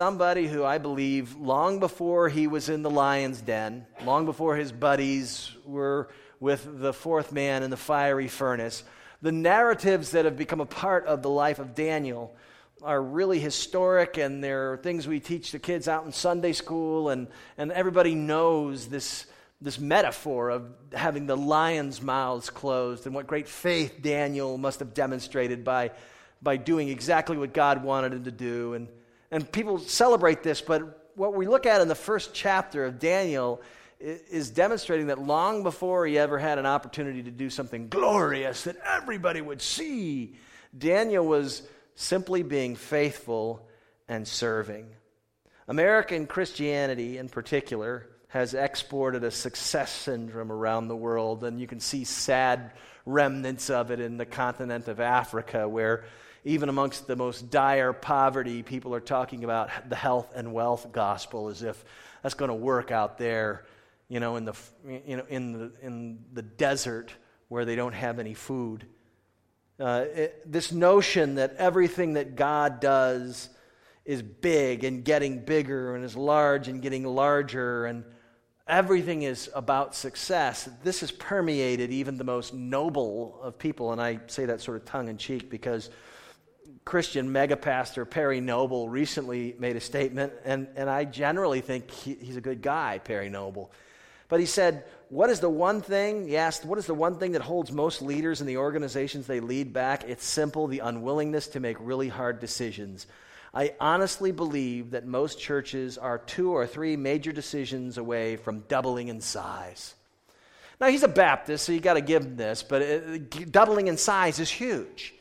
Somebody 0.00 0.46
who 0.46 0.62
I 0.62 0.78
believe, 0.78 1.34
long 1.34 1.80
before 1.80 2.28
he 2.28 2.46
was 2.46 2.68
in 2.68 2.82
the 2.82 2.90
lion's 2.90 3.40
den, 3.40 3.84
long 4.04 4.26
before 4.26 4.54
his 4.54 4.70
buddies 4.70 5.50
were 5.64 6.08
with 6.38 6.68
the 6.78 6.92
fourth 6.92 7.32
man 7.32 7.64
in 7.64 7.70
the 7.70 7.76
fiery 7.76 8.28
furnace, 8.28 8.84
the 9.22 9.32
narratives 9.32 10.12
that 10.12 10.24
have 10.24 10.36
become 10.36 10.60
a 10.60 10.66
part 10.66 11.04
of 11.06 11.22
the 11.22 11.28
life 11.28 11.58
of 11.58 11.74
Daniel 11.74 12.32
are 12.80 13.02
really 13.02 13.40
historic 13.40 14.18
and 14.18 14.44
they're 14.44 14.76
things 14.84 15.08
we 15.08 15.18
teach 15.18 15.50
the 15.50 15.58
kids 15.58 15.88
out 15.88 16.06
in 16.06 16.12
Sunday 16.12 16.52
school, 16.52 17.08
and, 17.08 17.26
and 17.56 17.72
everybody 17.72 18.14
knows 18.14 18.86
this, 18.86 19.26
this 19.60 19.80
metaphor 19.80 20.50
of 20.50 20.70
having 20.92 21.26
the 21.26 21.36
lion's 21.36 22.00
mouths 22.00 22.50
closed 22.50 23.06
and 23.06 23.16
what 23.16 23.26
great 23.26 23.48
faith 23.48 24.00
Daniel 24.00 24.58
must 24.58 24.78
have 24.78 24.94
demonstrated 24.94 25.64
by, 25.64 25.90
by 26.40 26.56
doing 26.56 26.88
exactly 26.88 27.36
what 27.36 27.52
God 27.52 27.82
wanted 27.82 28.12
him 28.12 28.22
to 28.22 28.30
do. 28.30 28.74
And, 28.74 28.86
and 29.30 29.50
people 29.50 29.78
celebrate 29.78 30.42
this, 30.42 30.60
but 30.60 31.12
what 31.14 31.34
we 31.34 31.46
look 31.46 31.66
at 31.66 31.80
in 31.80 31.88
the 31.88 31.94
first 31.94 32.32
chapter 32.32 32.84
of 32.84 32.98
Daniel 32.98 33.60
is 34.00 34.50
demonstrating 34.50 35.08
that 35.08 35.18
long 35.18 35.64
before 35.64 36.06
he 36.06 36.16
ever 36.18 36.38
had 36.38 36.58
an 36.58 36.66
opportunity 36.66 37.24
to 37.24 37.30
do 37.30 37.50
something 37.50 37.88
glorious 37.88 38.64
that 38.64 38.76
everybody 38.84 39.40
would 39.40 39.60
see, 39.60 40.36
Daniel 40.76 41.26
was 41.26 41.62
simply 41.96 42.44
being 42.44 42.76
faithful 42.76 43.66
and 44.06 44.26
serving. 44.26 44.86
American 45.66 46.26
Christianity, 46.26 47.18
in 47.18 47.28
particular, 47.28 48.08
has 48.28 48.54
exported 48.54 49.24
a 49.24 49.30
success 49.30 49.90
syndrome 49.90 50.52
around 50.52 50.88
the 50.88 50.96
world, 50.96 51.42
and 51.44 51.60
you 51.60 51.66
can 51.66 51.80
see 51.80 52.04
sad 52.04 52.72
remnants 53.04 53.68
of 53.68 53.90
it 53.90 54.00
in 54.00 54.16
the 54.16 54.26
continent 54.26 54.86
of 54.86 55.00
Africa, 55.00 55.68
where 55.68 56.04
even 56.44 56.68
amongst 56.68 57.06
the 57.06 57.16
most 57.16 57.50
dire 57.50 57.92
poverty, 57.92 58.62
people 58.62 58.94
are 58.94 59.00
talking 59.00 59.44
about 59.44 59.70
the 59.88 59.96
health 59.96 60.32
and 60.34 60.52
wealth 60.52 60.92
gospel 60.92 61.48
as 61.48 61.62
if 61.62 61.84
that's 62.22 62.34
going 62.34 62.50
to 62.50 62.54
work 62.54 62.90
out 62.90 63.18
there, 63.18 63.66
you 64.08 64.20
know, 64.20 64.36
in 64.36 64.44
the, 64.44 64.54
you 65.06 65.16
know, 65.16 65.24
in 65.28 65.52
the, 65.52 65.72
in 65.82 66.18
the 66.32 66.42
desert 66.42 67.12
where 67.48 67.64
they 67.64 67.76
don't 67.76 67.94
have 67.94 68.18
any 68.18 68.34
food. 68.34 68.86
Uh, 69.80 70.04
it, 70.12 70.50
this 70.50 70.72
notion 70.72 71.36
that 71.36 71.54
everything 71.56 72.14
that 72.14 72.34
God 72.34 72.80
does 72.80 73.48
is 74.04 74.22
big 74.22 74.84
and 74.84 75.04
getting 75.04 75.44
bigger 75.44 75.94
and 75.94 76.04
is 76.04 76.16
large 76.16 76.68
and 76.68 76.82
getting 76.82 77.04
larger 77.04 77.86
and 77.86 78.04
everything 78.68 79.22
is 79.22 79.50
about 79.54 79.94
success. 79.94 80.68
This 80.84 81.00
has 81.00 81.10
permeated 81.10 81.90
even 81.90 82.18
the 82.18 82.24
most 82.24 82.52
noble 82.52 83.40
of 83.42 83.58
people, 83.58 83.92
and 83.92 84.00
I 84.00 84.20
say 84.26 84.44
that 84.44 84.60
sort 84.60 84.76
of 84.76 84.84
tongue 84.84 85.08
in 85.08 85.16
cheek 85.16 85.50
because 85.50 85.90
Christian 86.88 87.28
megapastor 87.28 88.08
Perry 88.08 88.40
Noble 88.40 88.88
recently 88.88 89.54
made 89.58 89.76
a 89.76 89.80
statement, 89.80 90.32
and, 90.46 90.68
and 90.74 90.88
I 90.88 91.04
generally 91.04 91.60
think 91.60 91.90
he, 91.90 92.14
he's 92.14 92.36
a 92.36 92.40
good 92.40 92.62
guy, 92.62 92.98
Perry 92.98 93.28
Noble. 93.28 93.70
But 94.30 94.40
he 94.40 94.46
said, 94.46 94.84
What 95.10 95.28
is 95.28 95.40
the 95.40 95.50
one 95.50 95.82
thing? 95.82 96.28
He 96.28 96.38
asked, 96.38 96.64
What 96.64 96.78
is 96.78 96.86
the 96.86 96.94
one 96.94 97.18
thing 97.18 97.32
that 97.32 97.42
holds 97.42 97.70
most 97.70 98.00
leaders 98.00 98.40
in 98.40 98.46
the 98.46 98.56
organizations 98.56 99.26
they 99.26 99.40
lead 99.40 99.74
back? 99.74 100.04
It's 100.04 100.24
simple 100.24 100.66
the 100.66 100.78
unwillingness 100.78 101.48
to 101.48 101.60
make 101.60 101.76
really 101.78 102.08
hard 102.08 102.40
decisions. 102.40 103.06
I 103.52 103.74
honestly 103.78 104.32
believe 104.32 104.92
that 104.92 105.04
most 105.04 105.38
churches 105.38 105.98
are 105.98 106.16
two 106.16 106.52
or 106.52 106.66
three 106.66 106.96
major 106.96 107.32
decisions 107.32 107.98
away 107.98 108.36
from 108.36 108.60
doubling 108.60 109.08
in 109.08 109.20
size. 109.20 109.94
Now, 110.80 110.88
he's 110.88 111.02
a 111.02 111.08
Baptist, 111.08 111.66
so 111.66 111.72
you 111.72 111.80
got 111.80 111.94
to 111.94 112.00
give 112.00 112.24
him 112.24 112.38
this, 112.38 112.62
but 112.62 112.80
it, 112.80 113.52
doubling 113.52 113.88
in 113.88 113.98
size 113.98 114.38
is 114.38 114.48
huge. 114.48 115.12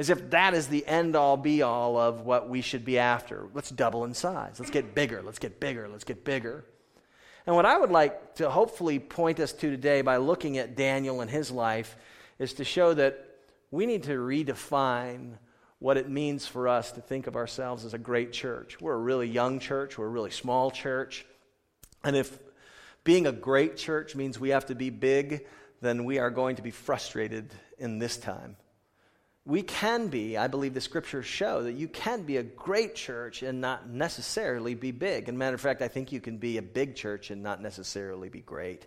As 0.00 0.08
if 0.08 0.30
that 0.30 0.54
is 0.54 0.68
the 0.68 0.86
end 0.86 1.14
all 1.14 1.36
be 1.36 1.60
all 1.60 1.98
of 1.98 2.22
what 2.22 2.48
we 2.48 2.62
should 2.62 2.86
be 2.86 2.98
after. 2.98 3.50
Let's 3.52 3.68
double 3.68 4.06
in 4.06 4.14
size. 4.14 4.58
Let's 4.58 4.70
get 4.70 4.94
bigger. 4.94 5.20
Let's 5.22 5.38
get 5.38 5.60
bigger. 5.60 5.88
Let's 5.88 6.04
get 6.04 6.24
bigger. 6.24 6.64
And 7.46 7.54
what 7.54 7.66
I 7.66 7.76
would 7.76 7.90
like 7.90 8.36
to 8.36 8.48
hopefully 8.48 8.98
point 8.98 9.40
us 9.40 9.52
to 9.52 9.70
today 9.70 10.00
by 10.00 10.16
looking 10.16 10.56
at 10.56 10.74
Daniel 10.74 11.20
and 11.20 11.30
his 11.30 11.50
life 11.50 11.96
is 12.38 12.54
to 12.54 12.64
show 12.64 12.94
that 12.94 13.26
we 13.70 13.84
need 13.84 14.04
to 14.04 14.12
redefine 14.12 15.32
what 15.80 15.98
it 15.98 16.08
means 16.08 16.46
for 16.46 16.66
us 16.66 16.92
to 16.92 17.02
think 17.02 17.26
of 17.26 17.36
ourselves 17.36 17.84
as 17.84 17.92
a 17.92 17.98
great 17.98 18.32
church. 18.32 18.80
We're 18.80 18.94
a 18.94 18.98
really 18.98 19.28
young 19.28 19.58
church, 19.58 19.98
we're 19.98 20.06
a 20.06 20.08
really 20.08 20.30
small 20.30 20.70
church. 20.70 21.26
And 22.02 22.16
if 22.16 22.38
being 23.04 23.26
a 23.26 23.32
great 23.32 23.76
church 23.76 24.16
means 24.16 24.40
we 24.40 24.48
have 24.48 24.64
to 24.66 24.74
be 24.74 24.88
big, 24.88 25.46
then 25.82 26.06
we 26.06 26.18
are 26.18 26.30
going 26.30 26.56
to 26.56 26.62
be 26.62 26.70
frustrated 26.70 27.52
in 27.78 27.98
this 27.98 28.16
time 28.16 28.56
we 29.46 29.62
can 29.62 30.08
be, 30.08 30.36
I 30.36 30.48
believe 30.48 30.74
the 30.74 30.80
scriptures 30.80 31.26
show 31.26 31.62
that 31.62 31.72
you 31.72 31.88
can 31.88 32.22
be 32.22 32.36
a 32.36 32.42
great 32.42 32.94
church 32.94 33.42
and 33.42 33.60
not 33.60 33.88
necessarily 33.88 34.74
be 34.74 34.90
big. 34.90 35.28
And 35.28 35.38
matter 35.38 35.54
of 35.54 35.60
fact, 35.60 35.82
I 35.82 35.88
think 35.88 36.12
you 36.12 36.20
can 36.20 36.36
be 36.36 36.58
a 36.58 36.62
big 36.62 36.94
church 36.94 37.30
and 37.30 37.42
not 37.42 37.62
necessarily 37.62 38.28
be 38.28 38.40
great. 38.40 38.86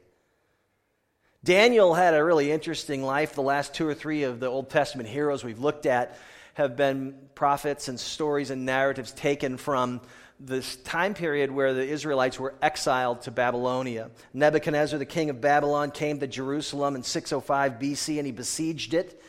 Daniel 1.44 1.94
had 1.94 2.14
a 2.14 2.24
really 2.24 2.52
interesting 2.52 3.04
life. 3.04 3.34
The 3.34 3.42
last 3.42 3.74
two 3.74 3.88
or 3.88 3.94
three 3.94 4.24
of 4.24 4.40
the 4.40 4.48
Old 4.48 4.70
Testament 4.70 5.10
heroes 5.10 5.44
we've 5.44 5.60
looked 5.60 5.86
at 5.86 6.18
have 6.54 6.78
been 6.78 7.16
prophets 7.36 7.88
and 7.88 8.00
stories 8.00 8.52
and 8.52 8.66
narratives 8.66 9.12
taken 9.12 9.58
from 9.58 10.02
this 10.40 10.76
time 10.78 11.14
period 11.14 11.52
where 11.52 11.74
the 11.74 11.86
Israelites 11.86 12.40
were 12.40 12.54
exiled 12.62 13.24
to 13.24 13.32
Babylonia. 13.32 14.12
Nebuchadnezzar, 14.34 15.00
the 15.00 15.06
king 15.06 15.30
of 15.30 15.42
Babylon, 15.42 15.92
came 15.92 16.20
to 16.20 16.28
Jerusalem 16.28 16.96
in 16.96 17.04
605 17.04 17.74
BC 17.74 18.18
and 18.18 18.26
he 18.26 18.32
besieged 18.32 18.94
it. 18.94 19.22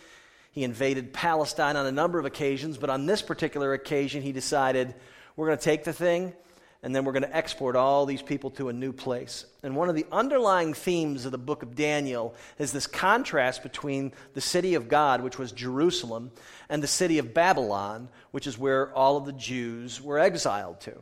He 0.54 0.62
invaded 0.62 1.12
Palestine 1.12 1.74
on 1.74 1.84
a 1.84 1.90
number 1.90 2.20
of 2.20 2.26
occasions, 2.26 2.78
but 2.78 2.88
on 2.88 3.06
this 3.06 3.22
particular 3.22 3.72
occasion, 3.72 4.22
he 4.22 4.30
decided 4.30 4.94
we're 5.34 5.48
going 5.48 5.58
to 5.58 5.64
take 5.64 5.82
the 5.82 5.92
thing 5.92 6.32
and 6.80 6.94
then 6.94 7.04
we're 7.04 7.12
going 7.12 7.24
to 7.24 7.36
export 7.36 7.74
all 7.74 8.06
these 8.06 8.22
people 8.22 8.50
to 8.50 8.68
a 8.68 8.72
new 8.72 8.92
place. 8.92 9.46
And 9.64 9.74
one 9.74 9.88
of 9.88 9.96
the 9.96 10.06
underlying 10.12 10.74
themes 10.74 11.24
of 11.24 11.32
the 11.32 11.38
book 11.38 11.64
of 11.64 11.74
Daniel 11.74 12.36
is 12.56 12.70
this 12.70 12.86
contrast 12.86 13.64
between 13.64 14.12
the 14.34 14.40
city 14.40 14.74
of 14.74 14.86
God, 14.86 15.22
which 15.22 15.38
was 15.38 15.50
Jerusalem, 15.50 16.30
and 16.68 16.80
the 16.80 16.86
city 16.86 17.18
of 17.18 17.34
Babylon, 17.34 18.08
which 18.30 18.46
is 18.46 18.56
where 18.56 18.92
all 18.92 19.16
of 19.16 19.24
the 19.24 19.32
Jews 19.32 20.00
were 20.00 20.20
exiled 20.20 20.82
to. 20.82 20.94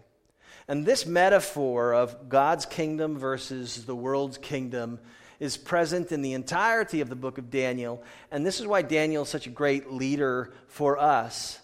And 0.67 0.87
this 0.87 1.05
metaphor 1.05 1.93
of 1.93 2.31
God's 2.31 2.65
kingdom 2.65 3.19
versus 3.19 3.85
the 3.85 3.97
world's 3.97 4.38
kingdom 4.38 4.99
is 5.42 5.57
present 5.57 6.12
in 6.12 6.22
the 6.22 6.35
entirety 6.35 7.00
of 7.00 7.09
the 7.09 7.16
book 7.16 7.37
of 7.37 7.50
Daniel. 7.50 8.00
And 8.31 8.46
this 8.46 8.61
is 8.61 8.66
why 8.68 8.83
Daniel 8.83 9.24
is 9.24 9.28
such 9.28 9.48
a 9.48 9.50
great 9.50 9.90
leader 9.90 10.52
for 10.68 11.00
us. 11.00 11.59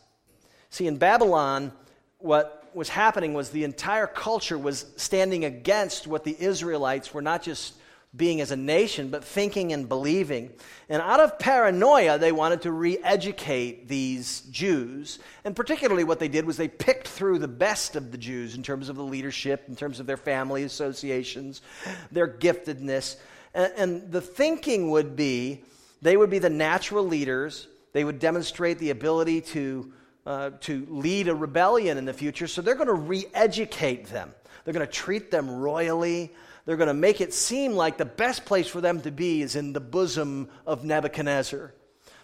See, 0.69 0.89
in 0.89 0.97
Babylon, 0.97 1.71
what 2.19 2.69
was 2.75 2.89
happening 2.89 3.35
was 3.35 3.51
the 3.51 3.63
entire 3.63 4.09
culture 4.09 4.59
was 4.59 4.85
standing 4.97 5.45
against 5.45 6.09
what 6.09 6.25
the 6.25 6.35
Israelites 6.41 7.15
were 7.15 7.23
not 7.23 7.45
just 7.45 7.75
being 8.17 8.41
as 8.41 8.51
a 8.51 8.57
nation, 8.57 9.11
but 9.11 9.23
thinking 9.23 9.73
and 9.73 9.89
believing. 9.89 10.51
And 10.89 11.01
out 11.01 11.21
of 11.21 11.39
paranoia, 11.39 12.19
they 12.19 12.33
wanted 12.33 12.63
to 12.63 12.73
re 12.73 12.99
educate 13.05 13.87
these 13.87 14.41
Jews. 14.51 15.21
And 15.45 15.55
particularly, 15.55 16.03
what 16.03 16.19
they 16.19 16.27
did 16.27 16.47
was 16.47 16.57
they 16.57 16.67
picked 16.67 17.07
through 17.07 17.39
the 17.39 17.47
best 17.47 17.95
of 17.95 18.11
the 18.11 18.19
Jews 18.19 18.57
in 18.57 18.65
terms 18.65 18.89
of 18.89 18.97
the 18.97 19.05
leadership, 19.05 19.67
in 19.69 19.77
terms 19.77 20.01
of 20.01 20.07
their 20.07 20.17
family 20.17 20.65
associations, 20.65 21.63
their 22.11 22.27
giftedness. 22.27 23.19
And, 23.55 23.73
and 23.77 24.13
the 24.13 24.21
thinking 24.21 24.91
would 24.91 25.17
be 25.17 25.63
they 26.01 26.17
would 26.17 26.31
be 26.31 26.39
the 26.39 26.51
natural 26.51 27.05
leaders, 27.05 27.67
they 27.93 28.05
would 28.05 28.19
demonstrate 28.19 28.79
the 28.79 28.91
ability 28.91 29.41
to, 29.41 29.93
uh, 30.27 30.51
to 30.61 30.87
lead 30.89 31.29
a 31.29 31.35
rebellion 31.35 31.99
in 31.99 32.05
the 32.05 32.13
future, 32.13 32.47
so 32.47 32.63
they're 32.63 32.75
going 32.75 32.87
to 32.87 32.93
re 32.93 33.27
educate 33.35 34.07
them. 34.07 34.33
They're 34.65 34.75
going 34.75 34.87
to 34.87 34.93
treat 34.93 35.31
them 35.31 35.51
royally. 35.51 36.33
They're 36.67 36.77
going 36.77 36.89
to 36.89 36.95
make 36.95 37.21
it 37.21 37.33
seem 37.33 37.73
like 37.73 37.97
the 37.97 38.05
best 38.05 38.45
place 38.45 38.69
for 38.69 38.81
them 38.81 39.01
to 39.01 39.11
be 39.11 39.41
is 39.41 39.57
in 39.57 39.73
the 39.73 39.81
bosom 39.81 40.51
of 40.67 40.85
Nebuchadnezzar. 40.85 41.73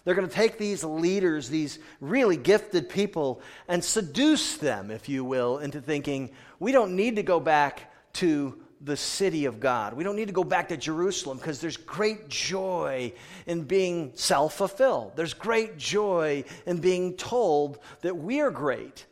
They're 0.05 0.15
going 0.15 0.29
to 0.29 0.35
take 0.35 0.59
these 0.59 0.85
leaders, 0.85 1.49
these 1.49 1.79
really 2.01 2.37
gifted 2.37 2.91
people, 2.91 3.41
and 3.69 3.83
seduce 3.83 4.59
them, 4.59 4.91
if 4.91 5.09
you 5.09 5.25
will, 5.25 5.59
into 5.59 5.81
thinking 5.81 6.31
we 6.61 6.73
don't 6.73 6.95
need 6.95 7.17
to 7.17 7.23
go 7.23 7.41
back 7.41 7.91
to 8.15 8.63
the 8.85 8.97
city 8.97 9.47
of 9.47 9.61
God. 9.61 9.95
We 9.95 10.05
don't 10.05 10.17
need 10.17 10.29
to 10.29 10.35
go 10.35 10.45
back 10.45 10.69
to 10.69 10.77
Jerusalem 10.77 11.39
because 11.39 11.61
there's 11.61 11.79
great 11.79 12.29
joy 12.29 13.13
in 13.47 13.63
being 13.63 14.13
self 14.15 14.55
fulfilled. 14.55 15.13
There's 15.17 15.35
great 15.35 15.79
joy 15.79 16.45
in 16.67 16.79
being 16.79 17.15
told 17.15 17.79
that 18.03 18.17
we 18.17 18.41
are 18.41 18.51
great, 18.51 19.07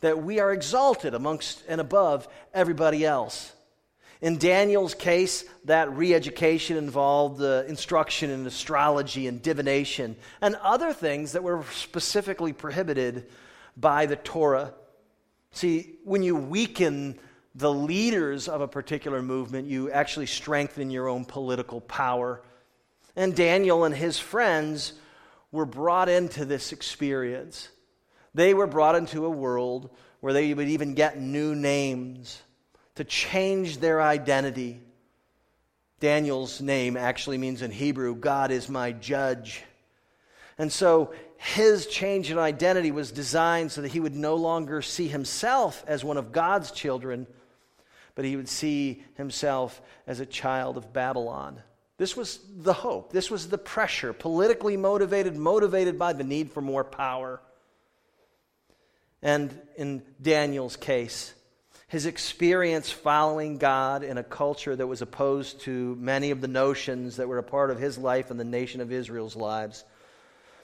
that 0.00 0.22
we 0.22 0.38
are 0.38 0.52
exalted 0.52 1.14
amongst 1.14 1.64
and 1.68 1.80
above 1.80 2.28
everybody 2.54 3.04
else. 3.04 3.52
In 4.20 4.38
Daniel's 4.38 4.94
case, 4.94 5.44
that 5.64 5.92
re 5.92 6.14
education 6.14 6.76
involved 6.76 7.40
instruction 7.40 8.30
in 8.30 8.46
astrology 8.46 9.26
and 9.26 9.42
divination 9.42 10.16
and 10.40 10.54
other 10.56 10.92
things 10.92 11.32
that 11.32 11.42
were 11.42 11.64
specifically 11.72 12.52
prohibited 12.52 13.26
by 13.76 14.06
the 14.06 14.16
Torah 14.16 14.72
See, 15.50 15.96
when 16.04 16.22
you 16.22 16.36
weaken 16.36 17.18
the 17.58 17.72
leaders 17.72 18.48
of 18.48 18.60
a 18.60 18.68
particular 18.68 19.20
movement, 19.20 19.66
you 19.66 19.90
actually 19.90 20.26
strengthen 20.26 20.90
your 20.90 21.08
own 21.08 21.24
political 21.24 21.80
power. 21.80 22.40
And 23.16 23.34
Daniel 23.34 23.82
and 23.82 23.94
his 23.94 24.16
friends 24.16 24.92
were 25.50 25.66
brought 25.66 26.08
into 26.08 26.44
this 26.44 26.72
experience. 26.72 27.68
They 28.32 28.54
were 28.54 28.68
brought 28.68 28.94
into 28.94 29.26
a 29.26 29.30
world 29.30 29.90
where 30.20 30.32
they 30.32 30.54
would 30.54 30.68
even 30.68 30.94
get 30.94 31.20
new 31.20 31.56
names 31.56 32.40
to 32.94 33.02
change 33.02 33.78
their 33.78 34.00
identity. 34.00 34.80
Daniel's 35.98 36.60
name 36.60 36.96
actually 36.96 37.38
means 37.38 37.62
in 37.62 37.72
Hebrew, 37.72 38.14
God 38.14 38.52
is 38.52 38.68
my 38.68 38.92
judge. 38.92 39.64
And 40.58 40.72
so 40.72 41.12
his 41.38 41.88
change 41.88 42.30
in 42.30 42.38
identity 42.38 42.92
was 42.92 43.10
designed 43.10 43.72
so 43.72 43.82
that 43.82 43.88
he 43.88 43.98
would 43.98 44.14
no 44.14 44.36
longer 44.36 44.80
see 44.80 45.08
himself 45.08 45.82
as 45.88 46.04
one 46.04 46.16
of 46.16 46.30
God's 46.30 46.70
children, 46.70 47.26
but 48.18 48.24
he 48.24 48.34
would 48.34 48.48
see 48.48 49.04
himself 49.14 49.80
as 50.08 50.18
a 50.18 50.26
child 50.26 50.76
of 50.76 50.92
Babylon. 50.92 51.62
This 51.98 52.16
was 52.16 52.40
the 52.52 52.72
hope. 52.72 53.12
This 53.12 53.30
was 53.30 53.46
the 53.46 53.58
pressure, 53.58 54.12
politically 54.12 54.76
motivated, 54.76 55.36
motivated 55.36 56.00
by 56.00 56.14
the 56.14 56.24
need 56.24 56.50
for 56.50 56.60
more 56.60 56.82
power. 56.82 57.40
And 59.22 59.56
in 59.76 60.02
Daniel's 60.20 60.74
case, 60.76 61.32
his 61.86 62.06
experience 62.06 62.90
following 62.90 63.56
God 63.56 64.02
in 64.02 64.18
a 64.18 64.24
culture 64.24 64.74
that 64.74 64.88
was 64.88 65.00
opposed 65.00 65.60
to 65.60 65.94
many 66.00 66.32
of 66.32 66.40
the 66.40 66.48
notions 66.48 67.18
that 67.18 67.28
were 67.28 67.38
a 67.38 67.44
part 67.44 67.70
of 67.70 67.78
his 67.78 67.98
life 67.98 68.32
and 68.32 68.40
the 68.40 68.44
nation 68.44 68.80
of 68.80 68.90
Israel's 68.90 69.36
lives. 69.36 69.84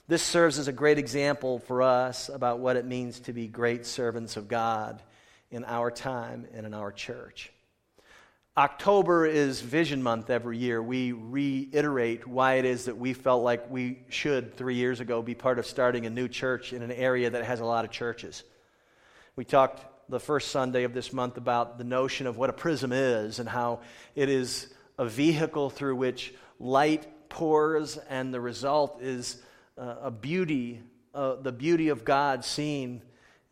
This 0.08 0.24
serves 0.24 0.58
as 0.58 0.66
a 0.66 0.72
great 0.72 0.98
example 0.98 1.60
for 1.60 1.82
us 1.82 2.28
about 2.28 2.58
what 2.58 2.74
it 2.74 2.84
means 2.84 3.20
to 3.20 3.32
be 3.32 3.46
great 3.46 3.86
servants 3.86 4.36
of 4.36 4.48
God 4.48 5.00
in 5.54 5.64
our 5.64 5.88
time 5.88 6.48
and 6.52 6.66
in 6.66 6.74
our 6.74 6.90
church. 6.90 7.52
October 8.56 9.24
is 9.24 9.60
Vision 9.60 10.02
Month 10.02 10.28
every 10.28 10.58
year. 10.58 10.82
We 10.82 11.12
reiterate 11.12 12.26
why 12.26 12.54
it 12.54 12.64
is 12.64 12.86
that 12.86 12.98
we 12.98 13.12
felt 13.12 13.44
like 13.44 13.70
we 13.70 14.00
should, 14.08 14.56
three 14.56 14.74
years 14.74 14.98
ago, 14.98 15.22
be 15.22 15.36
part 15.36 15.60
of 15.60 15.66
starting 15.66 16.06
a 16.06 16.10
new 16.10 16.26
church 16.26 16.72
in 16.72 16.82
an 16.82 16.90
area 16.90 17.30
that 17.30 17.44
has 17.44 17.60
a 17.60 17.64
lot 17.64 17.84
of 17.84 17.92
churches. 17.92 18.42
We 19.36 19.44
talked 19.44 19.84
the 20.08 20.18
first 20.18 20.50
Sunday 20.50 20.82
of 20.82 20.92
this 20.92 21.12
month 21.12 21.36
about 21.36 21.78
the 21.78 21.84
notion 21.84 22.26
of 22.26 22.36
what 22.36 22.50
a 22.50 22.52
prism 22.52 22.90
is 22.92 23.38
and 23.38 23.48
how 23.48 23.80
it 24.16 24.28
is 24.28 24.72
a 24.98 25.06
vehicle 25.06 25.70
through 25.70 25.94
which 25.94 26.34
light 26.58 27.28
pours, 27.28 27.96
and 28.08 28.34
the 28.34 28.40
result 28.40 29.02
is 29.02 29.40
uh, 29.78 29.96
a 30.02 30.10
beauty, 30.10 30.80
uh, 31.14 31.36
the 31.36 31.52
beauty 31.52 31.90
of 31.90 32.04
God 32.04 32.44
seen 32.44 33.02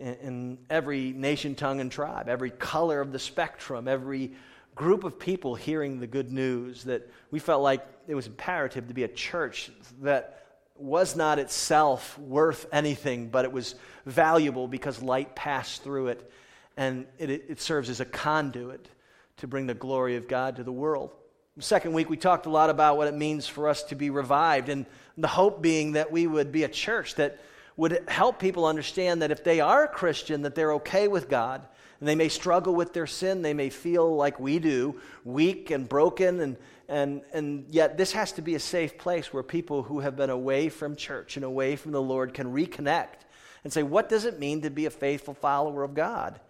in, 0.02 0.14
in 0.14 0.58
every 0.68 1.12
nation, 1.12 1.54
tongue, 1.54 1.80
and 1.80 1.90
tribe, 1.90 2.28
every 2.28 2.50
color 2.50 3.00
of 3.00 3.12
the 3.12 3.18
spectrum, 3.18 3.86
every 3.86 4.32
group 4.74 5.04
of 5.04 5.18
people 5.18 5.54
hearing 5.54 6.00
the 6.00 6.06
good 6.06 6.32
news, 6.32 6.84
that 6.84 7.08
we 7.30 7.38
felt 7.38 7.62
like 7.62 7.86
it 8.08 8.14
was 8.14 8.26
imperative 8.26 8.88
to 8.88 8.94
be 8.94 9.04
a 9.04 9.08
church 9.08 9.70
that 10.00 10.46
was 10.76 11.14
not 11.14 11.38
itself 11.38 12.18
worth 12.18 12.66
anything, 12.72 13.28
but 13.28 13.44
it 13.44 13.52
was 13.52 13.76
valuable 14.04 14.66
because 14.66 15.00
light 15.00 15.34
passed 15.36 15.84
through 15.84 16.08
it 16.08 16.30
and 16.76 17.06
it, 17.18 17.30
it 17.30 17.60
serves 17.60 17.90
as 17.90 18.00
a 18.00 18.04
conduit 18.04 18.88
to 19.36 19.46
bring 19.46 19.66
the 19.66 19.74
glory 19.74 20.16
of 20.16 20.26
God 20.26 20.56
to 20.56 20.64
the 20.64 20.72
world. 20.72 21.12
The 21.56 21.62
second 21.62 21.92
week, 21.92 22.08
we 22.08 22.16
talked 22.16 22.46
a 22.46 22.50
lot 22.50 22.70
about 22.70 22.96
what 22.96 23.08
it 23.08 23.14
means 23.14 23.46
for 23.46 23.68
us 23.68 23.82
to 23.84 23.94
be 23.94 24.08
revived, 24.08 24.70
and 24.70 24.86
the 25.18 25.28
hope 25.28 25.60
being 25.60 25.92
that 25.92 26.10
we 26.10 26.26
would 26.26 26.50
be 26.50 26.64
a 26.64 26.68
church 26.68 27.16
that 27.16 27.38
would 27.76 28.04
help 28.08 28.38
people 28.38 28.66
understand 28.66 29.22
that 29.22 29.30
if 29.30 29.44
they 29.44 29.60
are 29.60 29.84
a 29.84 29.88
Christian, 29.88 30.42
that 30.42 30.54
they're 30.54 30.74
okay 30.74 31.08
with 31.08 31.28
God 31.28 31.66
and 32.02 32.08
they 32.08 32.14
may 32.16 32.28
struggle 32.28 32.74
with 32.74 32.92
their 32.92 33.06
sin. 33.06 33.42
They 33.42 33.54
may 33.54 33.70
feel 33.70 34.16
like 34.16 34.40
we 34.40 34.58
do, 34.58 35.00
weak 35.24 35.70
and 35.70 35.88
broken. 35.88 36.40
And, 36.40 36.56
and, 36.88 37.22
and 37.32 37.64
yet, 37.68 37.96
this 37.96 38.10
has 38.10 38.32
to 38.32 38.42
be 38.42 38.56
a 38.56 38.58
safe 38.60 38.98
place 38.98 39.32
where 39.32 39.44
people 39.44 39.84
who 39.84 40.00
have 40.00 40.16
been 40.16 40.28
away 40.28 40.68
from 40.68 40.96
church 40.96 41.36
and 41.36 41.44
away 41.44 41.76
from 41.76 41.92
the 41.92 42.02
Lord 42.02 42.34
can 42.34 42.52
reconnect 42.52 43.22
and 43.62 43.72
say, 43.72 43.84
What 43.84 44.08
does 44.08 44.24
it 44.24 44.40
mean 44.40 44.62
to 44.62 44.70
be 44.70 44.86
a 44.86 44.90
faithful 44.90 45.34
follower 45.34 45.84
of 45.84 45.94
God? 45.94 46.40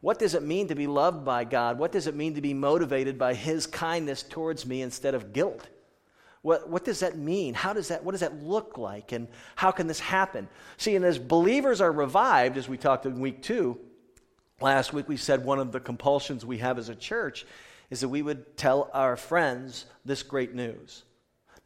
What 0.00 0.18
does 0.18 0.34
it 0.34 0.42
mean 0.42 0.66
to 0.68 0.74
be 0.74 0.88
loved 0.88 1.24
by 1.24 1.44
God? 1.44 1.78
What 1.78 1.92
does 1.92 2.08
it 2.08 2.16
mean 2.16 2.34
to 2.34 2.40
be 2.40 2.52
motivated 2.52 3.16
by 3.16 3.34
His 3.34 3.66
kindness 3.66 4.24
towards 4.24 4.66
me 4.66 4.82
instead 4.82 5.14
of 5.14 5.32
guilt? 5.32 5.68
What, 6.46 6.70
what 6.70 6.84
does 6.84 7.00
that 7.00 7.18
mean? 7.18 7.54
How 7.54 7.72
does 7.72 7.88
that, 7.88 8.04
what 8.04 8.12
does 8.12 8.20
that 8.20 8.42
look 8.42 8.78
like? 8.78 9.12
And 9.12 9.28
how 9.56 9.70
can 9.72 9.86
this 9.86 10.00
happen? 10.00 10.48
See, 10.76 10.94
and 10.94 11.04
as 11.04 11.18
believers 11.18 11.80
are 11.80 11.90
revived, 11.90 12.56
as 12.56 12.68
we 12.68 12.78
talked 12.78 13.04
in 13.04 13.20
week 13.20 13.42
two, 13.42 13.78
Last 14.60 14.94
week 14.94 15.08
we 15.08 15.18
said 15.18 15.44
one 15.44 15.58
of 15.58 15.72
the 15.72 15.80
compulsions 15.80 16.44
we 16.44 16.58
have 16.58 16.78
as 16.78 16.88
a 16.88 16.94
church 16.94 17.44
is 17.90 18.00
that 18.00 18.08
we 18.08 18.22
would 18.22 18.56
tell 18.56 18.90
our 18.94 19.16
friends 19.16 19.84
this 20.04 20.22
great 20.22 20.54
news. 20.54 21.02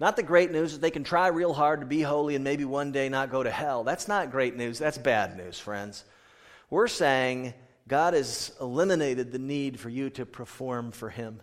Not 0.01 0.17
the 0.17 0.23
great 0.23 0.51
news 0.51 0.73
that 0.73 0.81
they 0.81 0.91
can 0.91 1.05
try 1.05 1.29
real 1.29 1.53
hard 1.53 1.81
to 1.81 1.87
be 1.87 2.03
holy 2.03 2.35
and 2.35 2.43
maybe 2.43 2.65
one 2.65 2.91
day 2.91 3.09
not 3.09 3.31
go 3.31 3.43
to 3.43 3.51
hell. 3.51 3.85
That's 3.85 4.09
not 4.09 4.33
great 4.33 4.57
news. 4.57 4.79
That's 4.79 4.99
bad 4.99 5.37
news, 5.37 5.61
friends. 5.61 6.05
We're 6.69 6.89
saying 6.89 7.55
God 7.87 8.15
has 8.15 8.53
eliminated 8.61 9.31
the 9.31 9.39
need 9.39 9.79
for 9.79 9.89
you 9.89 10.11
to 10.11 10.27
perform 10.27 10.91
for 10.91 11.11
Him. 11.11 11.41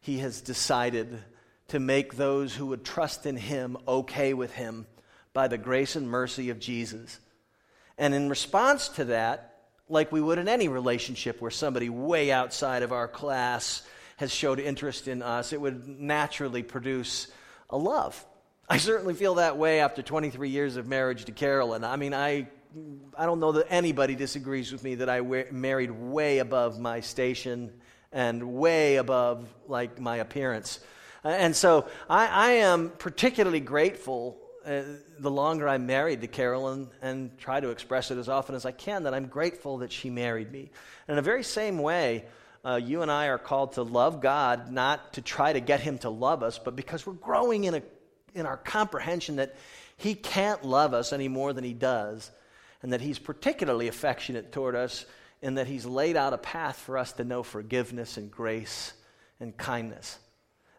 He 0.00 0.18
has 0.18 0.40
decided 0.40 1.22
to 1.68 1.80
make 1.80 2.14
those 2.14 2.54
who 2.54 2.66
would 2.66 2.84
trust 2.84 3.26
in 3.26 3.36
Him 3.36 3.76
okay 3.86 4.34
with 4.34 4.52
Him 4.52 4.86
by 5.32 5.48
the 5.48 5.58
grace 5.58 5.96
and 5.96 6.08
mercy 6.08 6.50
of 6.50 6.60
Jesus. 6.60 7.18
And 7.98 8.14
in 8.14 8.28
response 8.28 8.88
to 8.90 9.06
that, 9.06 9.54
like 9.88 10.12
we 10.12 10.20
would 10.20 10.38
in 10.38 10.48
any 10.48 10.68
relationship 10.68 11.40
where 11.40 11.50
somebody 11.50 11.88
way 11.88 12.32
outside 12.32 12.82
of 12.82 12.92
our 12.92 13.08
class 13.08 13.86
has 14.16 14.32
showed 14.32 14.60
interest 14.60 15.08
in 15.08 15.22
us, 15.22 15.52
it 15.52 15.60
would 15.60 15.88
naturally 15.88 16.62
produce 16.62 17.28
a 17.70 17.76
love. 17.76 18.24
I 18.68 18.78
certainly 18.78 19.14
feel 19.14 19.34
that 19.34 19.58
way 19.58 19.80
after 19.80 20.02
23 20.02 20.48
years 20.48 20.76
of 20.76 20.86
marriage 20.86 21.26
to 21.26 21.32
Carolyn. 21.32 21.84
I 21.84 21.96
mean, 21.96 22.14
I, 22.14 22.48
I 23.16 23.26
don't 23.26 23.40
know 23.40 23.52
that 23.52 23.66
anybody 23.70 24.14
disagrees 24.14 24.72
with 24.72 24.82
me 24.82 24.96
that 24.96 25.10
I 25.10 25.20
married 25.50 25.90
way 25.90 26.38
above 26.38 26.78
my 26.78 27.00
station 27.00 27.72
and 28.10 28.54
way 28.54 28.96
above 28.96 29.46
like 29.68 30.00
my 30.00 30.16
appearance. 30.16 30.80
And 31.24 31.56
so 31.56 31.88
I, 32.08 32.26
I 32.26 32.50
am 32.52 32.90
particularly 32.90 33.60
grateful 33.60 34.38
uh, 34.66 34.82
the 35.18 35.30
longer 35.30 35.68
I'm 35.68 35.86
married 35.86 36.20
to 36.20 36.26
Carolyn 36.26 36.88
and 37.02 37.36
try 37.38 37.60
to 37.60 37.70
express 37.70 38.10
it 38.10 38.18
as 38.18 38.28
often 38.28 38.54
as 38.54 38.64
I 38.66 38.72
can 38.72 39.04
that 39.04 39.14
I'm 39.14 39.26
grateful 39.26 39.78
that 39.78 39.90
she 39.90 40.10
married 40.10 40.52
me. 40.52 40.70
And 41.08 41.10
in 41.10 41.16
the 41.16 41.22
very 41.22 41.42
same 41.42 41.78
way, 41.78 42.24
uh, 42.64 42.76
you 42.76 43.02
and 43.02 43.10
I 43.10 43.26
are 43.28 43.38
called 43.38 43.74
to 43.74 43.82
love 43.82 44.20
God, 44.20 44.72
not 44.72 45.14
to 45.14 45.22
try 45.22 45.52
to 45.52 45.60
get 45.60 45.80
Him 45.80 45.98
to 45.98 46.10
love 46.10 46.42
us, 46.42 46.58
but 46.58 46.76
because 46.76 47.06
we're 47.06 47.12
growing 47.12 47.64
in, 47.64 47.74
a, 47.74 47.82
in 48.34 48.46
our 48.46 48.56
comprehension 48.56 49.36
that 49.36 49.54
He 49.98 50.14
can't 50.14 50.64
love 50.64 50.94
us 50.94 51.12
any 51.12 51.28
more 51.28 51.52
than 51.52 51.64
He 51.64 51.74
does, 51.74 52.30
and 52.82 52.92
that 52.94 53.02
He's 53.02 53.18
particularly 53.18 53.88
affectionate 53.88 54.50
toward 54.50 54.76
us, 54.76 55.04
and 55.42 55.58
that 55.58 55.66
He's 55.66 55.84
laid 55.84 56.16
out 56.16 56.32
a 56.32 56.38
path 56.38 56.76
for 56.76 56.96
us 56.96 57.12
to 57.14 57.24
know 57.24 57.42
forgiveness 57.42 58.16
and 58.16 58.30
grace 58.30 58.94
and 59.40 59.54
kindness. 59.56 60.18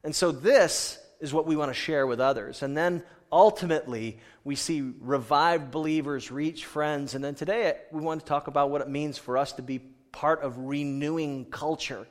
And 0.06 0.16
so, 0.16 0.32
this 0.32 1.00
is 1.20 1.34
what 1.34 1.48
we 1.48 1.56
want 1.56 1.72
to 1.72 1.74
share 1.74 2.06
with 2.06 2.20
others. 2.20 2.62
And 2.62 2.78
then 2.78 3.02
ultimately, 3.32 4.20
we 4.44 4.56
see 4.56 4.94
revived 5.00 5.72
believers 5.72 6.30
reach 6.30 6.66
friends. 6.66 7.16
And 7.16 7.24
then 7.24 7.34
today, 7.34 7.78
we 7.92 8.02
want 8.02 8.20
to 8.20 8.26
talk 8.26 8.46
about 8.46 8.70
what 8.70 8.82
it 8.82 8.88
means 8.88 9.18
for 9.18 9.36
us 9.36 9.54
to 9.54 9.64
be 9.64 9.80
part 10.12 10.44
of 10.44 10.60
renewing 10.60 11.46
culture. 11.46 12.08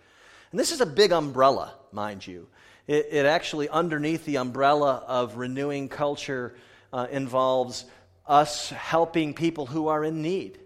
And 0.51 0.59
this 0.59 0.73
is 0.73 0.81
a 0.81 0.87
big 0.87 1.13
umbrella, 1.13 1.73
mind 1.93 2.27
you. 2.27 2.49
It, 2.89 3.11
it 3.13 3.27
actually, 3.27 3.69
underneath 3.69 4.25
the 4.25 4.39
umbrella 4.39 5.05
of 5.07 5.37
renewing 5.37 5.89
culture, 5.89 6.57
uh, 6.93 7.07
involves 7.13 7.85
us 8.27 8.71
helping 8.71 9.35
people 9.35 9.67
who 9.67 9.87
are 9.87 10.03
in 10.03 10.21
need 10.21 10.59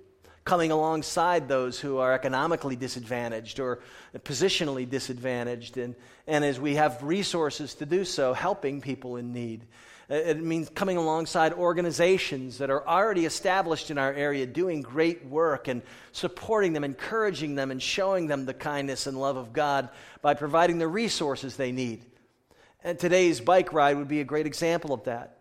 coming 0.48 0.70
alongside 0.70 1.46
those 1.46 1.78
who 1.78 1.98
are 1.98 2.14
economically 2.14 2.74
disadvantaged 2.74 3.60
or 3.60 3.80
positionally 4.20 4.88
disadvantaged. 4.88 5.76
And, 5.76 5.94
and 6.26 6.42
as 6.42 6.58
we 6.58 6.76
have 6.76 7.02
resources 7.02 7.74
to 7.74 7.84
do 7.84 8.02
so, 8.02 8.32
helping 8.32 8.80
people 8.80 9.16
in 9.16 9.34
need. 9.34 9.66
It 10.08 10.42
means 10.42 10.70
coming 10.70 10.96
alongside 10.96 11.52
organizations 11.52 12.56
that 12.58 12.70
are 12.70 12.88
already 12.88 13.26
established 13.26 13.90
in 13.90 13.98
our 13.98 14.10
area, 14.10 14.46
doing 14.46 14.80
great 14.80 15.26
work 15.26 15.68
and 15.68 15.82
supporting 16.12 16.72
them, 16.72 16.82
encouraging 16.82 17.54
them, 17.54 17.70
and 17.70 17.82
showing 17.82 18.26
them 18.26 18.46
the 18.46 18.54
kindness 18.54 19.06
and 19.06 19.20
love 19.20 19.36
of 19.36 19.52
God 19.52 19.90
by 20.22 20.32
providing 20.32 20.78
the 20.78 20.88
resources 20.88 21.56
they 21.56 21.72
need. 21.72 22.06
And 22.82 22.98
today's 22.98 23.42
bike 23.42 23.74
ride 23.74 23.98
would 23.98 24.08
be 24.08 24.22
a 24.22 24.24
great 24.24 24.46
example 24.46 24.94
of 24.94 25.04
that. 25.04 25.40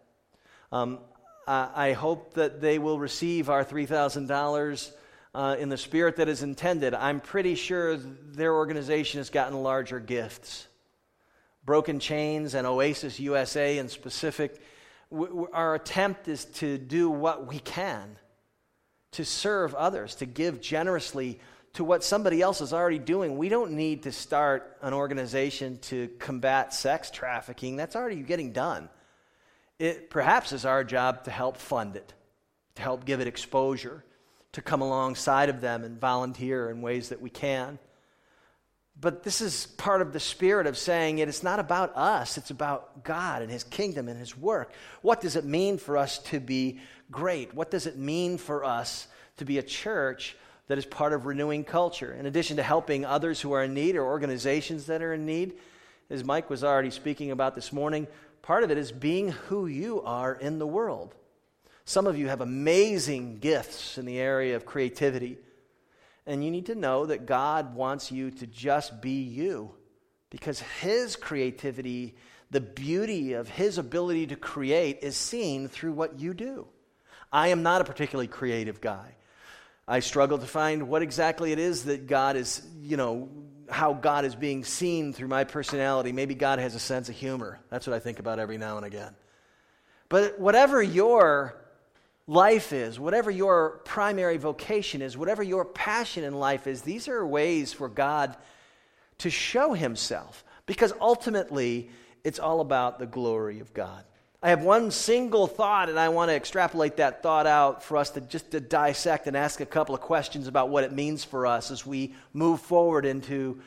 Um, 0.74 1.00
I 1.48 1.94
hope 1.94 2.34
that 2.34 2.60
they 2.60 2.78
will 2.78 3.00
receive 3.00 3.50
our 3.50 3.64
$3,000 3.64 4.92
uh, 5.34 5.56
in 5.60 5.70
the 5.70 5.78
spirit 5.78 6.18
that 6.18 6.28
is 6.28 6.44
intended. 6.44 6.94
I'm 6.94 7.20
pretty 7.20 7.56
sure 7.56 7.96
their 7.98 8.54
organization 8.54 9.20
has 9.20 9.30
gotten 9.30 9.62
larger 9.64 10.00
gifts. 10.00 10.68
Broken 11.64 12.00
Chains 12.00 12.54
and 12.54 12.66
Oasis 12.68 13.20
USA 13.20 13.78
in 13.78 13.88
specific, 13.90 14.60
w- 15.12 15.30
w- 15.30 15.50
our 15.54 15.76
attempt 15.76 16.28
is 16.28 16.46
to 16.46 16.78
do 16.78 17.10
what 17.10 17.48
we 17.48 17.60
can 17.60 18.18
to 19.12 19.26
serve 19.26 19.74
others, 19.76 20.16
to 20.16 20.26
give 20.26 20.62
generously 20.62 21.40
to 21.74 21.84
what 21.84 22.04
somebody 22.04 22.42
else 22.42 22.62
is 22.62 22.74
already 22.74 23.00
doing. 23.00 23.38
We 23.38 23.50
don't 23.50 23.72
need 23.72 24.04
to 24.04 24.12
start 24.12 24.78
an 24.82 24.94
organization 24.94 25.78
to 25.84 26.08
combat 26.20 26.74
sex 26.74 27.12
trafficking. 27.12 27.76
That's 27.76 27.96
already 27.96 28.18
getting 28.18 28.52
done. 28.52 28.90
It 29.80 30.10
perhaps 30.10 30.52
is 30.52 30.66
our 30.66 30.84
job 30.84 31.26
to 31.26 31.32
help 31.32 31.58
fund 31.58 31.96
it, 31.96 32.14
to 32.76 32.82
help 32.82 33.06
give 33.06 33.20
it 33.20 33.28
exposure, 33.28 34.04
to 34.54 34.62
come 34.62 34.82
alongside 34.82 35.50
of 35.50 35.62
them 35.62 35.84
and 35.84 36.00
volunteer 36.00 36.70
in 36.70 36.82
ways 36.82 37.10
that 37.10 37.22
we 37.22 37.30
can. 37.30 37.78
But 39.00 39.22
this 39.22 39.42
is 39.42 39.68
part 39.68 40.02
of 40.02 40.12
the 40.12 40.20
spirit 40.20 40.66
of 40.66 40.76
saying 40.76 41.20
it, 41.20 41.30
it's 41.30 41.44
not 41.44 41.60
about 41.60 41.96
us, 41.96 42.38
it's 42.38 42.50
about 42.50 43.04
God 43.04 43.44
and 43.44 43.52
His 43.52 43.64
kingdom 43.64 44.08
and 44.08 44.20
His 44.20 44.36
work. 44.36 44.72
What 45.04 45.22
does 45.22 45.36
it 45.36 45.46
mean 45.46 45.78
for 45.78 45.98
us 45.98 46.18
to 46.20 46.40
be 46.40 46.80
great? 47.12 47.54
What 47.54 47.70
does 47.70 47.86
it 47.86 47.98
mean 47.98 48.40
for 48.40 48.64
us 48.66 49.08
to 49.38 49.46
be 49.46 49.60
a 49.60 49.64
church 49.64 50.36
that 50.68 50.80
is 50.80 50.86
part 50.86 51.14
of 51.14 51.28
renewing 51.28 51.64
culture? 51.64 52.12
In 52.12 52.26
addition 52.26 52.58
to 52.58 52.64
helping 52.64 53.06
others 53.06 53.40
who 53.40 53.52
are 53.52 53.64
in 53.64 53.76
need 53.76 53.96
or 53.96 54.04
organizations 54.04 54.88
that 54.88 55.04
are 55.04 55.14
in 55.14 55.28
need, 55.28 55.54
as 56.10 56.24
Mike 56.24 56.50
was 56.50 56.64
already 56.64 56.90
speaking 56.90 57.30
about 57.30 57.54
this 57.54 57.72
morning, 57.72 58.08
part 58.48 58.64
of 58.64 58.72
it 58.72 58.78
is 58.78 58.94
being 58.94 59.28
who 59.28 59.68
you 59.68 60.02
are 60.04 60.34
in 60.34 60.58
the 60.58 60.66
world. 60.66 61.14
Some 61.84 62.08
of 62.08 62.18
you 62.18 62.30
have 62.30 62.40
amazing 62.40 63.40
gifts 63.40 63.98
in 63.98 64.06
the 64.06 64.20
area 64.20 64.56
of 64.56 64.66
creativity. 64.66 65.38
And 66.26 66.46
you 66.46 66.50
need 66.50 66.68
to 66.68 66.76
know 66.76 67.08
that 67.08 67.26
God 67.26 67.76
wants 67.76 68.10
you 68.10 68.32
to 68.32 68.48
just 68.48 69.02
be 69.02 69.22
you 69.22 69.72
because 70.30 70.62
His 70.82 71.18
creativity, 71.18 72.16
the 72.50 72.62
beauty 72.62 73.34
of 73.34 73.50
His 73.50 73.78
ability 73.78 74.28
to 74.28 74.38
create, 74.38 75.00
is 75.02 75.18
seen 75.18 75.68
through 75.68 75.92
what 75.92 76.18
you 76.18 76.34
do. 76.34 76.68
I 77.34 77.50
am 77.50 77.64
not 77.64 77.82
a 77.82 77.84
particularly 77.84 78.28
creative 78.28 78.80
guy. 78.80 79.16
I 79.86 80.00
struggle 80.00 80.38
to 80.38 80.46
find 80.46 80.88
what 80.88 81.02
exactly 81.02 81.52
it 81.52 81.60
is 81.60 81.84
that 81.84 82.08
God 82.08 82.38
is, 82.38 82.66
you 82.80 82.96
know, 82.96 83.28
how 83.70 83.94
God 83.94 84.26
is 84.26 84.36
being 84.36 84.64
seen 84.64 85.14
through 85.14 85.28
my 85.28 85.44
personality. 85.44 86.12
Maybe 86.12 86.36
God 86.36 86.60
has 86.60 86.76
a 86.76 86.80
sense 86.80 87.10
of 87.10 87.16
humor. 87.16 87.60
That's 87.70 87.88
what 87.88 87.96
I 87.96 88.00
think 88.00 88.20
about 88.20 88.40
every 88.40 88.58
now 88.58 88.78
and 88.78 88.86
again. 88.86 89.16
But 90.10 90.40
whatever 90.40 90.82
your 90.82 91.56
life 92.28 92.74
is, 92.74 93.00
whatever 93.00 93.32
your 93.32 93.82
primary 93.86 94.38
vocation 94.38 95.02
is, 95.02 95.18
whatever 95.18 95.44
your 95.44 95.66
passion 95.66 96.24
in 96.24 96.34
life 96.34 96.68
is, 96.68 96.82
these 96.82 97.08
are 97.08 97.26
ways 97.26 97.74
for 97.74 97.90
God 97.90 98.36
to 99.20 99.30
show 99.30 99.74
Himself. 99.74 100.44
Because 100.66 100.94
ultimately, 101.00 101.90
it's 102.24 102.40
all 102.40 102.60
about 102.60 103.00
the 103.00 103.06
glory 103.06 103.60
of 103.60 103.74
God. 103.74 104.04
I 104.42 104.50
have 104.50 104.62
one 104.62 104.92
single 104.92 105.48
thought, 105.48 105.90
and 105.90 106.00
I 106.00 106.10
want 106.10 106.30
to 106.30 106.36
extrapolate 106.36 106.98
that 106.98 107.24
thought 107.24 107.48
out 107.48 107.84
for 107.84 107.98
us 107.98 108.12
to 108.12 108.22
just 108.22 108.52
to 108.52 108.60
dissect 108.60 109.26
and 109.26 109.36
ask 109.36 109.62
a 109.62 109.66
couple 109.66 109.96
of 109.96 110.02
questions 110.02 110.48
about 110.48 110.70
what 110.70 110.84
it 110.84 110.92
means 110.92 111.24
for 111.24 111.48
us 111.48 111.72
as 111.72 111.86
we 111.86 112.14
move 112.34 112.62
forward 112.62 113.06
into 113.06 113.60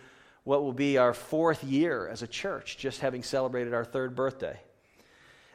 what 0.44 0.62
will 0.62 0.72
be 0.72 0.96
our 0.96 1.12
fourth 1.12 1.64
year 1.64 2.09
as 2.09 2.22
a 2.22 2.26
church, 2.26 2.78
just 2.78 3.00
having 3.00 3.24
celebrated 3.24 3.74
our 3.74 3.85
third 3.85 4.14
birthday. 4.14 4.59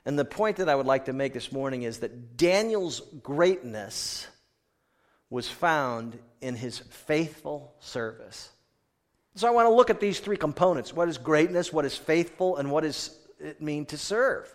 And 0.06 0.20
the 0.20 0.26
point 0.26 0.58
that 0.58 0.70
I 0.70 0.76
would 0.76 0.86
like 0.86 1.06
to 1.06 1.14
make 1.14 1.34
this 1.34 1.52
morning 1.52 1.84
is 1.84 2.00
that 2.00 2.36
Daniel's 2.36 3.02
greatness 3.24 4.28
was 5.30 5.50
found 5.50 6.20
in 6.42 6.56
his 6.56 6.80
faithful 6.80 7.74
service. 7.80 8.50
So 9.36 9.48
I 9.48 9.52
want 9.52 9.66
to 9.66 9.74
look 9.74 9.90
at 9.90 10.00
these 10.00 10.20
three 10.20 10.38
components 10.38 10.94
what 10.94 11.08
is 11.08 11.18
greatness, 11.18 11.72
what 11.72 11.86
is 11.86 11.96
faithful, 11.96 12.58
and 12.58 12.70
what 12.70 12.84
does 12.84 13.18
it 13.40 13.62
mean 13.62 13.86
to 13.88 13.98
serve? 13.98 14.54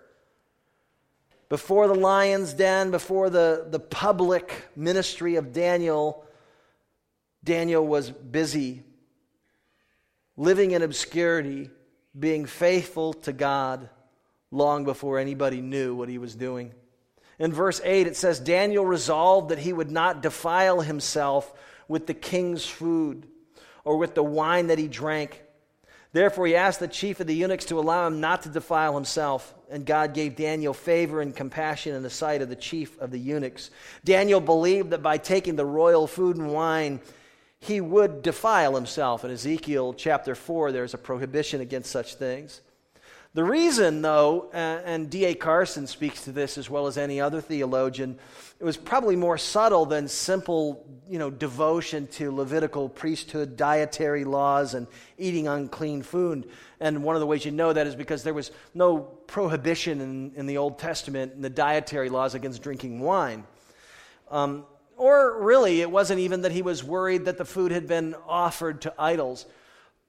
Before 1.51 1.87
the 1.87 1.95
lion's 1.95 2.55
den, 2.55 2.91
before 2.91 3.29
the, 3.29 3.67
the 3.69 3.81
public 3.81 4.69
ministry 4.75 5.37
of 5.37 5.53
Daniel, 5.53 6.25
Daniel 7.45 7.87
was 7.87 8.11
busy 8.11 8.85
living 10.37 10.71
in 10.71 10.81
obscurity, 10.81 11.69
being 12.19 12.47
faithful 12.47 13.13
to 13.13 13.33
God 13.33 13.91
long 14.51 14.85
before 14.85 15.19
anybody 15.19 15.61
knew 15.61 15.95
what 15.95 16.09
he 16.09 16.17
was 16.17 16.35
doing. 16.35 16.73
In 17.39 17.53
verse 17.53 17.81
8, 17.85 18.07
it 18.07 18.17
says 18.17 18.41
Daniel 18.41 18.87
resolved 18.87 19.51
that 19.51 19.59
he 19.59 19.73
would 19.73 19.91
not 19.91 20.23
defile 20.23 20.81
himself 20.81 21.53
with 21.89 22.07
the 22.07 22.15
king's 22.15 22.65
food 22.65 23.27
or 23.85 23.99
with 23.99 24.15
the 24.15 24.23
wine 24.23 24.69
that 24.69 24.79
he 24.79 24.89
drank. 24.89 25.43
Therefore, 26.13 26.47
he 26.47 26.57
asked 26.57 26.81
the 26.81 26.89
chief 26.89 27.21
of 27.21 27.27
the 27.27 27.35
eunuchs 27.35 27.67
to 27.67 27.79
allow 27.79 28.07
him 28.07 28.21
not 28.21 28.43
to 28.43 28.49
defile 28.49 28.95
himself. 28.95 29.55
And 29.71 29.87
God 29.87 30.15
gave 30.15 30.37
Daniel 30.37 30.75
favor 30.75 31.21
and 31.21 31.35
compassion 31.35 31.95
in 31.95 32.03
the 32.03 32.11
sight 32.11 32.43
of 32.43 32.49
the 32.49 32.57
chief 32.57 32.99
of 32.99 33.11
the 33.11 33.19
eunuchs. 33.19 33.71
Daniel 34.05 34.41
believed 34.41 34.91
that 34.91 35.03
by 35.03 35.17
taking 35.17 35.57
the 35.57 35.65
royal 35.65 36.07
food 36.07 36.37
and 36.37 36.53
wine, 36.53 37.01
he 37.61 37.81
would 37.81 38.23
defile 38.23 38.75
himself. 38.75 39.25
In 39.25 39.31
Ezekiel 39.31 39.95
chapter 39.95 40.35
4, 40.35 40.73
there's 40.73 40.95
a 40.95 40.99
prohibition 40.99 41.61
against 41.61 41.91
such 41.91 42.15
things. 42.15 42.63
The 43.33 43.45
reason, 43.45 44.03
though, 44.03 44.51
and 44.53 45.09
D.A. 45.09 45.35
Carson 45.35 45.87
speaks 45.87 46.25
to 46.25 46.33
this 46.33 46.59
as 46.59 46.69
well 46.69 46.89
as 46.89 46.99
any 46.99 47.21
other 47.21 47.41
theologian, 47.41 48.19
it 48.59 48.65
was 48.65 48.77
probably 48.77 49.15
more 49.15 49.39
subtle 49.39 49.87
than 49.87 50.09
simple, 50.09 50.85
you 51.09 51.21
know, 51.21 51.31
devotion 51.31 52.09
to 52.09 52.35
Levitical 52.35 52.89
priesthood 52.89 53.57
dietary 53.57 54.25
laws 54.25 54.75
and 54.75 54.89
eating 55.17 55.47
unclean 55.47 56.03
food. 56.03 56.51
And 56.81 57.05
one 57.05 57.15
of 57.15 57.21
the 57.21 57.27
ways 57.27 57.45
you 57.45 57.53
know 57.53 57.73
that 57.73 57.87
is 57.87 57.95
because 57.95 58.25
there 58.25 58.35
was 58.35 58.51
no 58.75 58.99
prohibition 58.99 60.01
in, 60.01 60.33
in 60.35 60.47
the 60.47 60.59
Old 60.59 60.81
Testament 60.81 61.33
in 61.35 61.41
the 61.41 61.51
dietary 61.51 62.09
laws 62.09 62.35
against 62.35 62.63
drinking 62.63 62.99
wine. 62.99 63.45
Um, 64.29 64.67
or 64.97 65.41
really, 65.41 65.81
it 65.83 65.91
wasn't 65.91 66.19
even 66.19 66.43
that 66.43 66.53
he 66.53 66.63
was 66.63 66.83
worried 66.83 67.27
that 67.27 67.39
the 67.39 67.45
food 67.45 67.71
had 67.71 67.87
been 67.87 68.17
offered 68.27 68.83
to 68.83 68.95
idols. 68.99 69.47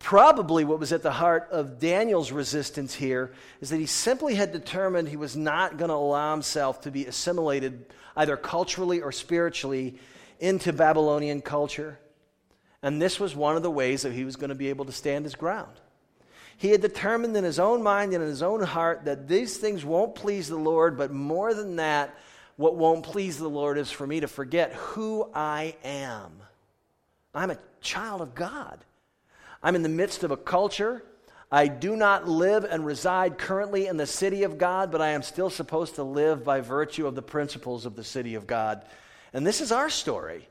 Probably 0.04 0.66
what 0.66 0.80
was 0.80 0.92
at 0.92 1.04
the 1.04 1.12
heart 1.12 1.50
of 1.52 1.80
Daniel's 1.80 2.32
resistance 2.32 2.94
here 2.94 3.32
is 3.62 3.70
that 3.70 3.78
he 3.78 3.86
simply 3.86 4.34
had 4.36 4.52
determined 4.52 5.08
he 5.08 5.16
was 5.16 5.38
not 5.38 5.78
going 5.78 5.90
to 5.90 5.96
allow 5.96 6.32
himself 6.32 6.82
to 6.82 6.92
be 6.92 7.06
assimilated 7.06 7.86
either 8.16 8.36
culturally 8.36 9.02
or 9.02 9.12
spiritually 9.12 10.00
into 10.40 10.74
Babylonian 10.74 11.42
culture. 11.42 12.00
And 12.82 13.00
this 13.00 13.20
was 13.20 13.36
one 13.36 13.56
of 13.56 13.64
the 13.64 13.70
ways 13.70 14.02
that 14.02 14.12
he 14.12 14.26
was 14.26 14.36
going 14.36 14.50
to 14.50 14.56
be 14.56 14.70
able 14.70 14.86
to 14.86 14.92
stand 14.92 15.24
his 15.24 15.36
ground. 15.36 15.72
He 16.58 16.70
had 16.70 16.82
determined 16.82 17.38
in 17.38 17.44
his 17.44 17.60
own 17.60 17.84
mind 17.84 18.14
and 18.14 18.24
in 18.24 18.30
his 18.30 18.44
own 18.44 18.64
heart 18.64 19.06
that 19.06 19.28
these 19.28 19.58
things 19.58 19.86
won't 19.86 20.16
please 20.16 20.48
the 20.48 20.58
Lord, 20.58 20.98
but 20.98 21.12
more 21.12 21.54
than 21.54 21.76
that, 21.76 22.16
what 22.56 22.76
won't 22.76 23.04
please 23.04 23.38
the 23.38 23.48
Lord 23.48 23.78
is 23.78 23.92
for 23.92 24.06
me 24.06 24.20
to 24.20 24.28
forget 24.28 24.74
who 24.74 25.30
I 25.34 25.76
am. 25.84 26.32
I'm 27.34 27.52
a 27.52 27.58
child 27.82 28.22
of 28.22 28.36
God. 28.36 28.80
I'm 29.64 29.76
in 29.76 29.84
the 29.84 29.90
midst 29.90 30.24
of 30.24 30.32
a 30.32 30.38
culture. 30.38 31.04
I 31.52 31.68
do 31.68 31.96
not 31.96 32.28
live 32.28 32.64
and 32.64 32.86
reside 32.86 33.38
currently 33.38 33.88
in 33.88 33.98
the 33.98 34.06
city 34.06 34.44
of 34.44 34.58
God, 34.58 34.92
but 34.92 35.02
I 35.02 35.10
am 35.10 35.22
still 35.22 35.50
supposed 35.50 35.96
to 35.96 36.04
live 36.04 36.44
by 36.44 36.62
virtue 36.62 37.08
of 37.08 37.16
the 37.16 37.22
principles 37.22 37.86
of 37.86 37.96
the 37.96 38.04
city 38.04 38.36
of 38.36 38.48
God. 38.48 38.86
And 39.34 39.46
this 39.46 39.60
is 39.60 39.72
our 39.72 39.90
story. 39.90 40.48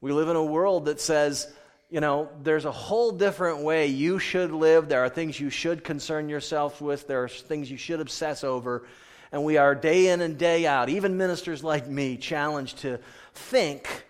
We 0.00 0.12
live 0.12 0.28
in 0.28 0.36
a 0.36 0.44
world 0.44 0.86
that 0.86 1.00
says, 1.00 1.52
you 1.90 2.00
know, 2.00 2.30
there's 2.42 2.64
a 2.64 2.72
whole 2.72 3.12
different 3.12 3.62
way 3.62 3.88
you 3.88 4.18
should 4.18 4.50
live. 4.50 4.88
There 4.88 5.04
are 5.04 5.10
things 5.10 5.38
you 5.38 5.50
should 5.50 5.84
concern 5.84 6.30
yourself 6.30 6.80
with, 6.80 7.06
there 7.06 7.24
are 7.24 7.28
things 7.28 7.70
you 7.70 7.76
should 7.76 8.00
obsess 8.00 8.42
over. 8.42 8.86
And 9.30 9.44
we 9.44 9.58
are 9.58 9.74
day 9.74 10.08
in 10.08 10.22
and 10.22 10.38
day 10.38 10.66
out, 10.66 10.88
even 10.88 11.18
ministers 11.18 11.62
like 11.62 11.86
me, 11.88 12.16
challenged 12.16 12.78
to 12.78 13.00
think 13.34 14.06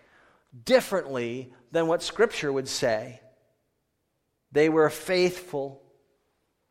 differently 0.64 1.52
than 1.72 1.88
what 1.88 2.02
Scripture 2.02 2.52
would 2.52 2.68
say. 2.68 3.21
They 4.52 4.68
were 4.68 4.90
faithful. 4.90 5.82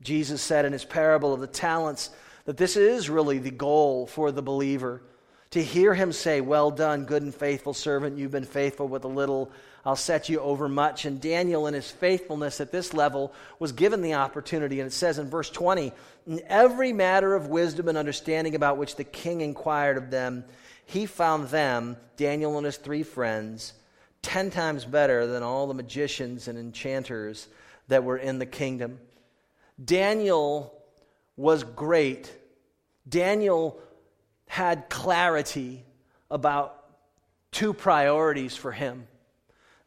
Jesus 0.02 0.42
said 0.42 0.66
in 0.66 0.74
his 0.74 0.86
parable 0.86 1.34
of 1.34 1.42
the 1.42 1.48
talents 1.48 2.10
that 2.46 2.58
this 2.58 2.78
is 2.78 3.10
really 3.10 3.40
the 3.40 3.52
goal 3.52 4.08
for 4.08 4.32
the 4.32 4.42
believer. 4.42 5.02
To 5.52 5.64
hear 5.64 5.94
him 5.94 6.12
say, 6.12 6.42
Well 6.42 6.72
done, 6.72 7.06
good 7.06 7.24
and 7.24 7.36
faithful 7.36 7.74
servant, 7.74 8.18
you've 8.18 8.32
been 8.32 8.46
faithful 8.46 8.88
with 8.88 9.04
a 9.04 9.10
little, 9.10 9.52
I'll 9.86 9.98
set 9.98 10.30
you 10.30 10.40
over 10.40 10.70
much. 10.70 11.06
And 11.06 11.20
Daniel, 11.20 11.68
in 11.68 11.74
his 11.74 11.92
faithfulness 11.92 12.62
at 12.62 12.72
this 12.72 12.94
level, 12.94 13.34
was 13.60 13.74
given 13.74 14.02
the 14.02 14.14
opportunity. 14.14 14.80
And 14.80 14.88
it 14.88 14.94
says 14.94 15.20
in 15.20 15.30
verse 15.30 15.50
20, 15.50 15.92
In 16.26 16.42
every 16.48 16.94
matter 16.94 17.36
of 17.36 17.48
wisdom 17.48 17.90
and 17.90 17.98
understanding 17.98 18.56
about 18.56 18.78
which 18.78 18.96
the 18.96 19.04
king 19.04 19.42
inquired 19.42 19.98
of 19.98 20.10
them, 20.10 20.46
he 20.86 21.06
found 21.06 21.50
them, 21.50 21.98
Daniel 22.16 22.58
and 22.58 22.66
his 22.66 22.78
three 22.78 23.04
friends, 23.04 23.74
ten 24.22 24.52
times 24.52 24.86
better 24.86 25.28
than 25.28 25.44
all 25.44 25.68
the 25.68 25.74
magicians 25.74 26.48
and 26.48 26.58
enchanters 26.58 27.48
that 27.92 28.06
were 28.06 28.18
in 28.18 28.40
the 28.40 28.46
kingdom. 28.46 29.00
Daniel 29.84 30.74
was 31.36 31.66
great. 31.66 32.34
Daniel 33.08 33.82
had 34.48 34.90
clarity 34.90 35.84
about 36.30 36.86
two 37.52 37.74
priorities 37.74 38.56
for 38.56 38.72
him. 38.72 39.08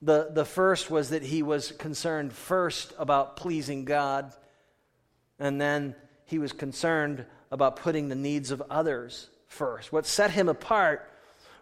The, 0.02 0.28
the 0.30 0.44
first 0.44 0.90
was 0.90 1.10
that 1.10 1.22
he 1.22 1.42
was 1.42 1.72
concerned 1.72 2.34
first 2.34 2.92
about 2.98 3.36
pleasing 3.36 3.86
God, 3.86 4.34
and 5.38 5.58
then 5.58 5.94
he 6.26 6.38
was 6.38 6.52
concerned 6.52 7.24
about 7.50 7.76
putting 7.76 8.10
the 8.10 8.14
needs 8.14 8.50
of 8.50 8.62
others 8.68 9.30
first. 9.46 9.92
What 9.92 10.04
set 10.04 10.30
him 10.30 10.50
apart 10.50 11.10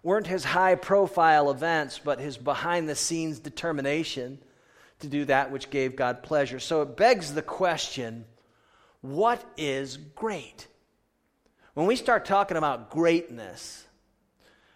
weren't 0.03 0.27
his 0.27 0.43
high 0.43 0.75
profile 0.75 1.53
events, 1.53 2.01
but 2.03 2.19
his 2.19 2.37
behind 2.37 2.89
the 2.89 2.97
scenes 2.97 3.39
determination 3.39 4.41
to 5.03 5.09
do 5.09 5.25
that 5.27 5.51
which 5.51 5.71
gave 5.71 5.95
God 5.97 6.23
pleasure. 6.23 6.59
So 6.59 6.83
it 6.83 6.97
begs 6.97 7.35
the 7.35 7.43
question 7.43 8.25
what 9.03 9.45
is 9.57 9.97
great? 9.97 10.69
When 11.75 11.87
we 11.87 11.97
start 11.97 12.25
talking 12.25 12.57
about 12.57 12.91
greatness, 12.91 13.85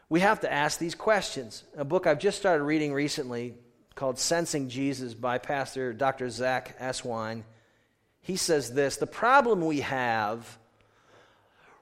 we 0.09 0.21
have 0.21 0.41
to 0.41 0.53
ask 0.53 0.79
these 0.79 0.95
questions. 0.95 1.65
A 1.77 1.85
book 1.85 2.07
I've 2.07 2.19
just 2.19 2.39
started 2.39 2.65
reading 2.65 2.93
recently 2.93 3.55
called 3.95 4.19
Sensing 4.19 4.69
Jesus 4.69 5.15
by 5.15 5.39
Pastor 5.39 5.93
Dr. 5.93 6.29
Zack 6.29 6.79
Eswine. 6.81 7.45
He 8.21 8.37
says 8.37 8.73
this 8.73 8.97
The 8.97 9.07
problem 9.07 9.65
we 9.65 9.81
have 9.81 10.59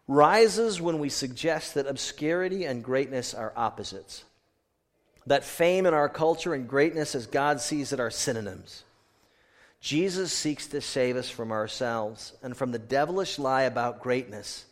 rises 0.07 0.81
when 0.81 0.99
we 0.99 1.09
suggest 1.09 1.75
that 1.75 1.87
obscurity 1.87 2.65
and 2.65 2.85
greatness 2.85 3.35
are 3.35 3.53
opposites, 3.57 4.25
that 5.27 5.45
fame 5.45 5.87
in 5.87 5.95
our 5.95 6.09
culture 6.09 6.55
and 6.55 6.69
greatness 6.69 7.15
as 7.15 7.27
God 7.27 7.61
sees 7.61 7.93
it 7.93 8.01
are 8.01 8.11
synonyms. 8.11 8.85
Jesus 9.81 10.33
seeks 10.33 10.67
to 10.69 10.81
save 10.81 11.17
us 11.17 11.29
from 11.29 11.53
ourselves 11.53 12.33
and 12.43 12.57
from 12.57 12.73
the 12.73 12.79
devilish 12.79 13.39
lie 13.39 13.63
about 13.63 14.03
greatness. 14.03 14.65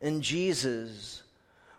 In 0.00 0.22
Jesus, 0.22 1.22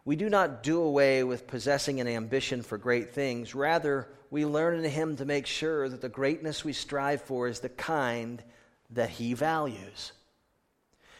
we 0.05 0.15
do 0.15 0.29
not 0.29 0.63
do 0.63 0.81
away 0.81 1.23
with 1.23 1.47
possessing 1.47 1.99
an 1.99 2.07
ambition 2.07 2.61
for 2.61 2.77
great 2.77 3.09
things. 3.09 3.53
Rather, 3.55 4.07
we 4.31 4.45
learn 4.45 4.83
in 4.83 4.89
Him 4.89 5.17
to 5.17 5.25
make 5.25 5.47
sure 5.47 5.89
that 5.89 6.01
the 6.01 6.09
greatness 6.09 6.63
we 6.63 6.73
strive 6.73 7.21
for 7.21 7.47
is 7.47 7.59
the 7.59 7.69
kind 7.69 8.41
that 8.91 9.09
He 9.09 9.33
values. 9.33 10.11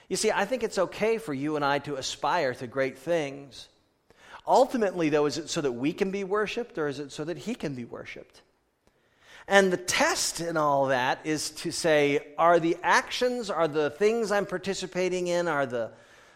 You 0.07 0.15
see, 0.15 0.31
I 0.31 0.45
think 0.45 0.63
it's 0.63 0.77
okay 0.77 1.17
for 1.17 1.33
you 1.33 1.55
and 1.55 1.65
I 1.65 1.79
to 1.79 1.95
aspire 1.95 2.53
to 2.53 2.67
great 2.67 2.97
things. 2.97 3.67
Ultimately, 4.47 5.09
though, 5.09 5.25
is 5.25 5.37
it 5.37 5.49
so 5.49 5.61
that 5.61 5.71
we 5.71 5.93
can 5.93 6.11
be 6.11 6.23
worshiped 6.23 6.77
or 6.77 6.87
is 6.87 6.99
it 6.99 7.11
so 7.11 7.23
that 7.23 7.37
He 7.37 7.55
can 7.55 7.75
be 7.75 7.85
worshiped? 7.85 8.41
And 9.47 9.71
the 9.71 9.77
test 9.77 10.41
in 10.41 10.57
all 10.57 10.87
that 10.87 11.19
is 11.23 11.51
to 11.51 11.71
say, 11.71 12.33
are 12.37 12.59
the 12.59 12.77
actions, 12.81 13.49
are 13.49 13.67
the 13.67 13.91
things 13.91 14.31
I'm 14.31 14.45
participating 14.45 15.27
in, 15.27 15.47
are 15.47 15.65
the, 15.65 15.91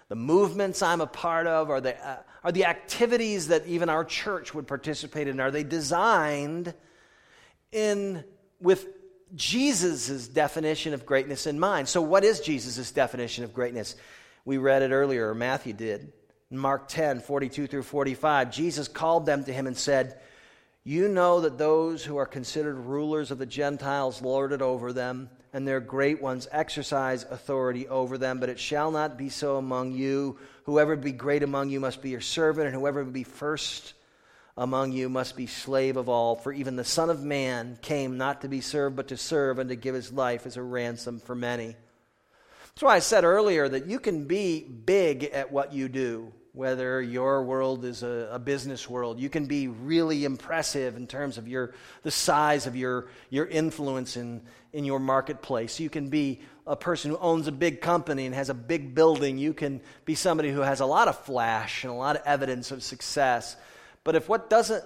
the 0.10 0.16
movements 0.16 0.82
I'm 0.82 1.02
a 1.02 1.08
part 1.08 1.48
of, 1.48 1.70
are 1.70 1.82
the, 1.82 2.08
uh, 2.08 2.18
are 2.44 2.52
the 2.52 2.66
activities 2.66 3.48
that 3.48 3.66
even 3.66 3.90
our 3.90 4.06
church 4.06 4.54
would 4.54 4.68
participate 4.68 5.28
in, 5.28 5.40
are 5.40 5.52
they 5.52 5.64
designed 5.64 6.74
in 7.72 8.24
with 8.62 8.88
Jesus' 9.36 10.28
definition 10.28 10.94
of 10.94 11.06
greatness 11.06 11.46
in 11.46 11.60
mind. 11.60 11.88
So, 11.88 12.02
what 12.02 12.24
is 12.24 12.40
Jesus' 12.40 12.92
definition 12.92 13.44
of 13.44 13.54
greatness? 13.54 13.96
We 14.46 14.58
read 14.58 14.82
it 14.82 14.92
earlier, 14.92 15.30
or 15.30 15.36
Matthew 15.36 15.74
did. 15.74 16.12
Mark 16.52 16.88
10, 16.88 17.20
42 17.20 17.68
through 17.68 17.84
45, 17.84 18.52
Jesus 18.52 18.88
called 18.88 19.26
them 19.26 19.44
to 19.44 19.54
him 19.54 19.68
and 19.68 19.78
said, 19.78 20.20
You 20.84 21.08
know 21.08 21.42
that 21.42 21.60
those 21.60 22.04
who 22.04 22.18
are 22.18 22.26
considered 22.26 22.76
rulers 22.76 23.30
of 23.30 23.38
the 23.38 23.46
Gentiles 23.46 24.22
lord 24.22 24.52
it 24.52 24.62
over 24.62 24.92
them, 24.92 25.30
and 25.54 25.68
their 25.68 25.80
great 25.80 26.22
ones 26.22 26.48
exercise 26.52 27.24
authority 27.24 27.88
over 27.88 28.18
them, 28.18 28.40
but 28.40 28.50
it 28.50 28.60
shall 28.60 28.90
not 28.90 29.18
be 29.18 29.30
so 29.30 29.58
among 29.58 29.92
you. 29.92 30.40
Whoever 30.64 30.96
be 30.96 31.12
great 31.12 31.44
among 31.44 31.70
you 31.70 31.80
must 31.80 32.02
be 32.02 32.10
your 32.10 32.22
servant, 32.22 32.66
and 32.66 32.76
whoever 32.76 33.04
be 33.04 33.24
first 33.24 33.94
among 34.58 34.92
you 34.92 35.08
must 35.08 35.38
be 35.38 35.46
slave 35.46 35.98
of 35.98 36.10
all. 36.10 36.36
For 36.36 36.52
even 36.52 36.76
the 36.76 36.84
Son 36.84 37.12
of 37.12 37.24
Man 37.24 37.78
came 37.84 38.18
not 38.18 38.42
to 38.42 38.48
be 38.48 38.62
served, 38.62 38.96
but 38.96 39.08
to 39.10 39.18
serve 39.18 39.60
and 39.60 39.70
to 39.70 39.76
give 39.76 39.94
his 39.94 40.12
life 40.12 40.48
as 40.48 40.58
a 40.58 40.64
ransom 40.64 41.20
for 41.20 41.36
many. 41.36 41.76
That's 42.80 42.82
why 42.82 42.96
I 42.96 43.00
said 43.00 43.24
earlier 43.24 43.70
that 43.70 43.88
you 43.88 44.00
can 44.00 44.26
be 44.26 44.62
big 44.64 45.26
at 45.26 45.52
what 45.52 45.74
you 45.74 45.90
do, 45.90 46.34
whether 46.60 47.02
your 47.02 47.42
world 47.42 47.86
is 47.86 48.04
a, 48.04 48.32
a, 48.34 48.38
business 48.38 48.90
world. 48.90 49.18
You 49.18 49.30
can 49.30 49.46
be 49.46 49.70
really 49.70 50.26
impressive 50.26 50.98
in 50.98 51.08
terms 51.08 51.38
of 51.38 51.48
your, 51.48 51.74
the 52.04 52.12
size 52.12 52.68
of 52.68 52.76
your, 52.76 53.08
your 53.30 53.46
influence 53.46 54.18
in, 54.18 54.42
in 54.74 54.84
your 54.84 55.00
marketplace. 55.00 55.80
You 55.80 55.90
can 55.90 56.10
be 56.10 56.42
a 56.68 56.76
person 56.76 57.12
who 57.12 57.18
owns 57.18 57.48
a 57.48 57.54
big 57.54 57.80
company 57.80 58.26
and 58.26 58.36
has 58.36 58.50
a 58.50 58.54
big 58.54 58.94
building. 58.94 59.38
You 59.38 59.54
can 59.54 59.80
be 60.04 60.16
somebody 60.16 60.52
who 60.52 60.60
has 60.60 60.82
a 60.82 60.86
lot 60.86 61.08
of 61.08 61.18
flash 61.20 61.86
and 61.86 61.94
a 61.94 61.96
lot 61.96 62.18
of 62.18 62.24
evidence 62.26 62.72
of 62.72 62.84
success. 62.84 63.56
But 64.04 64.16
if 64.16 64.28
what 64.28 64.50
doesn't 64.50 64.84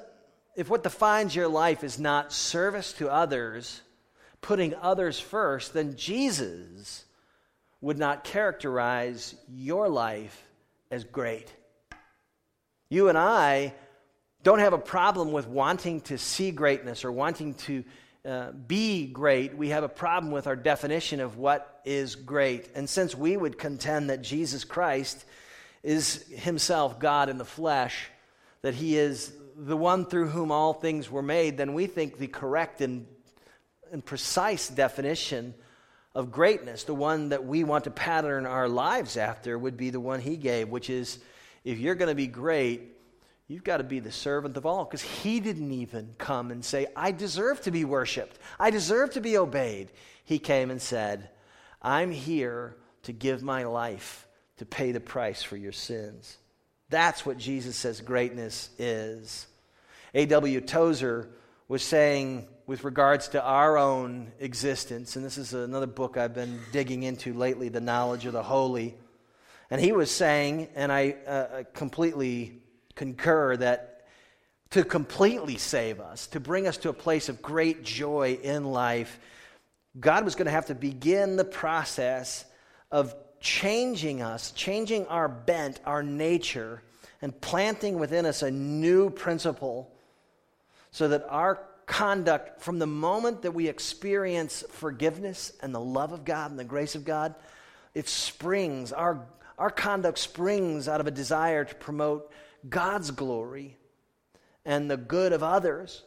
if 0.55 0.69
what 0.69 0.83
defines 0.83 1.35
your 1.35 1.47
life 1.47 1.83
is 1.83 1.97
not 1.97 2.31
service 2.31 2.93
to 2.93 3.09
others, 3.11 3.81
putting 4.41 4.75
others 4.75 5.19
first, 5.19 5.73
then 5.73 5.95
Jesus 5.95 7.03
would 7.81 7.97
not 7.97 8.23
characterize 8.23 9.33
your 9.49 9.89
life 9.89 10.39
as 10.91 11.03
great. 11.03 11.51
You 12.93 13.09
and 13.09 13.17
I 13.17 13.73
don't 14.43 14.59
have 14.59 14.73
a 14.73 14.77
problem 14.77 15.31
with 15.31 15.47
wanting 15.47 16.01
to 16.01 16.19
see 16.19 16.51
greatness 16.51 17.03
or 17.03 17.11
wanting 17.11 17.55
to 17.55 17.83
uh, 18.23 18.51
be 18.51 19.07
great. 19.07 19.57
We 19.57 19.69
have 19.69 19.83
a 19.83 19.89
problem 19.89 20.31
with 20.31 20.45
our 20.45 20.55
definition 20.55 21.19
of 21.19 21.35
what 21.35 21.81
is 21.85 22.13
great. 22.13 22.69
And 22.75 22.87
since 22.87 23.15
we 23.15 23.35
would 23.35 23.57
contend 23.57 24.11
that 24.11 24.21
Jesus 24.21 24.63
Christ 24.63 25.25
is 25.81 26.23
himself 26.33 26.99
God 26.99 27.29
in 27.29 27.39
the 27.39 27.45
flesh, 27.45 28.09
that 28.61 28.75
he 28.75 28.95
is 28.95 29.33
the 29.57 29.75
one 29.75 30.05
through 30.05 30.27
whom 30.27 30.51
all 30.51 30.73
things 30.73 31.09
were 31.09 31.23
made, 31.23 31.57
then 31.57 31.73
we 31.73 31.87
think 31.87 32.19
the 32.19 32.27
correct 32.27 32.79
and, 32.81 33.07
and 33.91 34.05
precise 34.05 34.67
definition 34.67 35.55
of 36.13 36.31
greatness, 36.31 36.83
the 36.83 36.93
one 36.93 37.29
that 37.29 37.43
we 37.43 37.63
want 37.63 37.85
to 37.85 37.89
pattern 37.89 38.45
our 38.45 38.69
lives 38.69 39.17
after, 39.17 39.57
would 39.57 39.77
be 39.77 39.89
the 39.89 39.99
one 39.99 40.19
he 40.19 40.37
gave, 40.37 40.69
which 40.69 40.91
is 40.91 41.17
if 41.63 41.79
you're 41.79 41.95
going 41.95 42.09
to 42.09 42.15
be 42.15 42.27
great, 42.27 42.81
you've 43.47 43.63
got 43.63 43.77
to 43.77 43.83
be 43.83 43.99
the 43.99 44.11
servant 44.11 44.57
of 44.57 44.65
all. 44.65 44.85
Because 44.85 45.01
he 45.01 45.39
didn't 45.39 45.71
even 45.71 46.15
come 46.17 46.51
and 46.51 46.63
say, 46.63 46.87
I 46.95 47.11
deserve 47.11 47.61
to 47.61 47.71
be 47.71 47.85
worshiped, 47.85 48.37
I 48.59 48.69
deserve 48.69 49.11
to 49.11 49.21
be 49.21 49.37
obeyed. 49.37 49.89
He 50.25 50.39
came 50.39 50.71
and 50.71 50.81
said, 50.81 51.29
I'm 51.81 52.11
here 52.11 52.77
to 53.03 53.11
give 53.11 53.43
my 53.43 53.63
life 53.63 54.27
to 54.57 54.65
pay 54.65 54.91
the 54.91 54.99
price 54.99 55.43
for 55.43 55.57
your 55.57 55.71
sins. 55.71 56.37
That's 56.89 57.25
what 57.25 57.37
Jesus 57.37 57.75
says 57.75 58.01
greatness 58.01 58.69
is. 58.77 59.47
A.W. 60.13 60.61
Tozer 60.61 61.29
was 61.67 61.83
saying, 61.83 62.47
with 62.65 62.83
regards 62.83 63.29
to 63.29 63.43
our 63.43 63.77
own 63.77 64.31
existence, 64.39 65.15
and 65.15 65.25
this 65.25 65.37
is 65.37 65.53
another 65.53 65.87
book 65.87 66.17
I've 66.17 66.33
been 66.33 66.59
digging 66.71 67.03
into 67.03 67.33
lately, 67.33 67.67
The 67.69 67.81
Knowledge 67.81 68.25
of 68.25 68.33
the 68.33 68.43
Holy. 68.43 68.95
And 69.73 69.81
he 69.81 69.91
was 69.91 70.11
saying, 70.11 70.67
and 70.75 70.91
I 70.91 71.15
uh, 71.25 71.63
completely 71.73 72.61
concur, 72.93 73.57
that 73.57 74.05
to 74.69 74.83
completely 74.83 75.57
save 75.57 75.99
us, 75.99 76.27
to 76.27 76.39
bring 76.39 76.67
us 76.67 76.77
to 76.77 76.89
a 76.89 76.93
place 76.93 77.27
of 77.27 77.41
great 77.41 77.81
joy 77.81 78.37
in 78.43 78.65
life, 78.65 79.19
God 79.99 80.25
was 80.25 80.35
going 80.35 80.45
to 80.45 80.51
have 80.51 80.67
to 80.67 80.75
begin 80.75 81.37
the 81.37 81.43
process 81.43 82.45
of 82.91 83.15
changing 83.39 84.21
us, 84.21 84.51
changing 84.51 85.07
our 85.07 85.27
bent, 85.27 85.79
our 85.87 86.03
nature, 86.03 86.83
and 87.23 87.41
planting 87.41 87.97
within 87.97 88.27
us 88.27 88.43
a 88.43 88.51
new 88.51 89.09
principle 89.09 89.91
so 90.91 91.07
that 91.07 91.25
our 91.29 91.63
conduct, 91.87 92.61
from 92.61 92.77
the 92.77 92.85
moment 92.85 93.41
that 93.41 93.55
we 93.55 93.69
experience 93.69 94.63
forgiveness 94.69 95.51
and 95.63 95.73
the 95.73 95.79
love 95.79 96.11
of 96.11 96.25
God 96.25 96.51
and 96.51 96.59
the 96.59 96.63
grace 96.63 96.93
of 96.93 97.05
God, 97.05 97.33
it 97.95 98.07
springs, 98.07 98.91
our, 98.91 99.25
our 99.57 99.69
conduct 99.69 100.19
springs 100.19 100.87
out 100.87 101.01
of 101.01 101.07
a 101.07 101.11
desire 101.11 101.65
to 101.65 101.75
promote 101.75 102.31
God's 102.67 103.11
glory 103.11 103.77
and 104.65 104.89
the 104.89 104.97
good 104.97 105.33
of 105.33 105.43
others. 105.43 106.03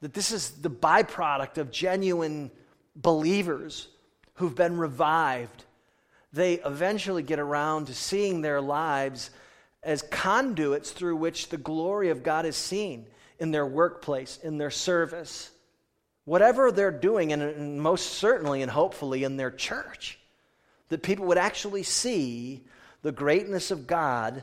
That 0.00 0.14
this 0.14 0.32
is 0.32 0.50
the 0.50 0.70
byproduct 0.70 1.58
of 1.58 1.70
genuine 1.70 2.50
believers 2.94 3.88
who've 4.34 4.54
been 4.54 4.78
revived 4.78 5.64
they 6.32 6.54
eventually 6.54 7.22
get 7.22 7.38
around 7.38 7.86
to 7.86 7.94
seeing 7.94 8.42
their 8.42 8.60
lives 8.60 9.30
as 9.82 10.02
conduits 10.02 10.90
through 10.90 11.16
which 11.16 11.48
the 11.48 11.56
glory 11.56 12.10
of 12.10 12.22
God 12.22 12.44
is 12.44 12.56
seen 12.56 13.06
in 13.38 13.50
their 13.50 13.66
workplace, 13.66 14.38
in 14.42 14.58
their 14.58 14.70
service, 14.70 15.50
whatever 16.24 16.70
they're 16.70 16.90
doing, 16.90 17.32
and 17.32 17.80
most 17.80 18.14
certainly 18.14 18.60
and 18.60 18.70
hopefully 18.70 19.24
in 19.24 19.36
their 19.36 19.50
church, 19.50 20.18
that 20.90 21.02
people 21.02 21.26
would 21.26 21.38
actually 21.38 21.82
see 21.82 22.64
the 23.02 23.12
greatness 23.12 23.70
of 23.70 23.86
God 23.86 24.42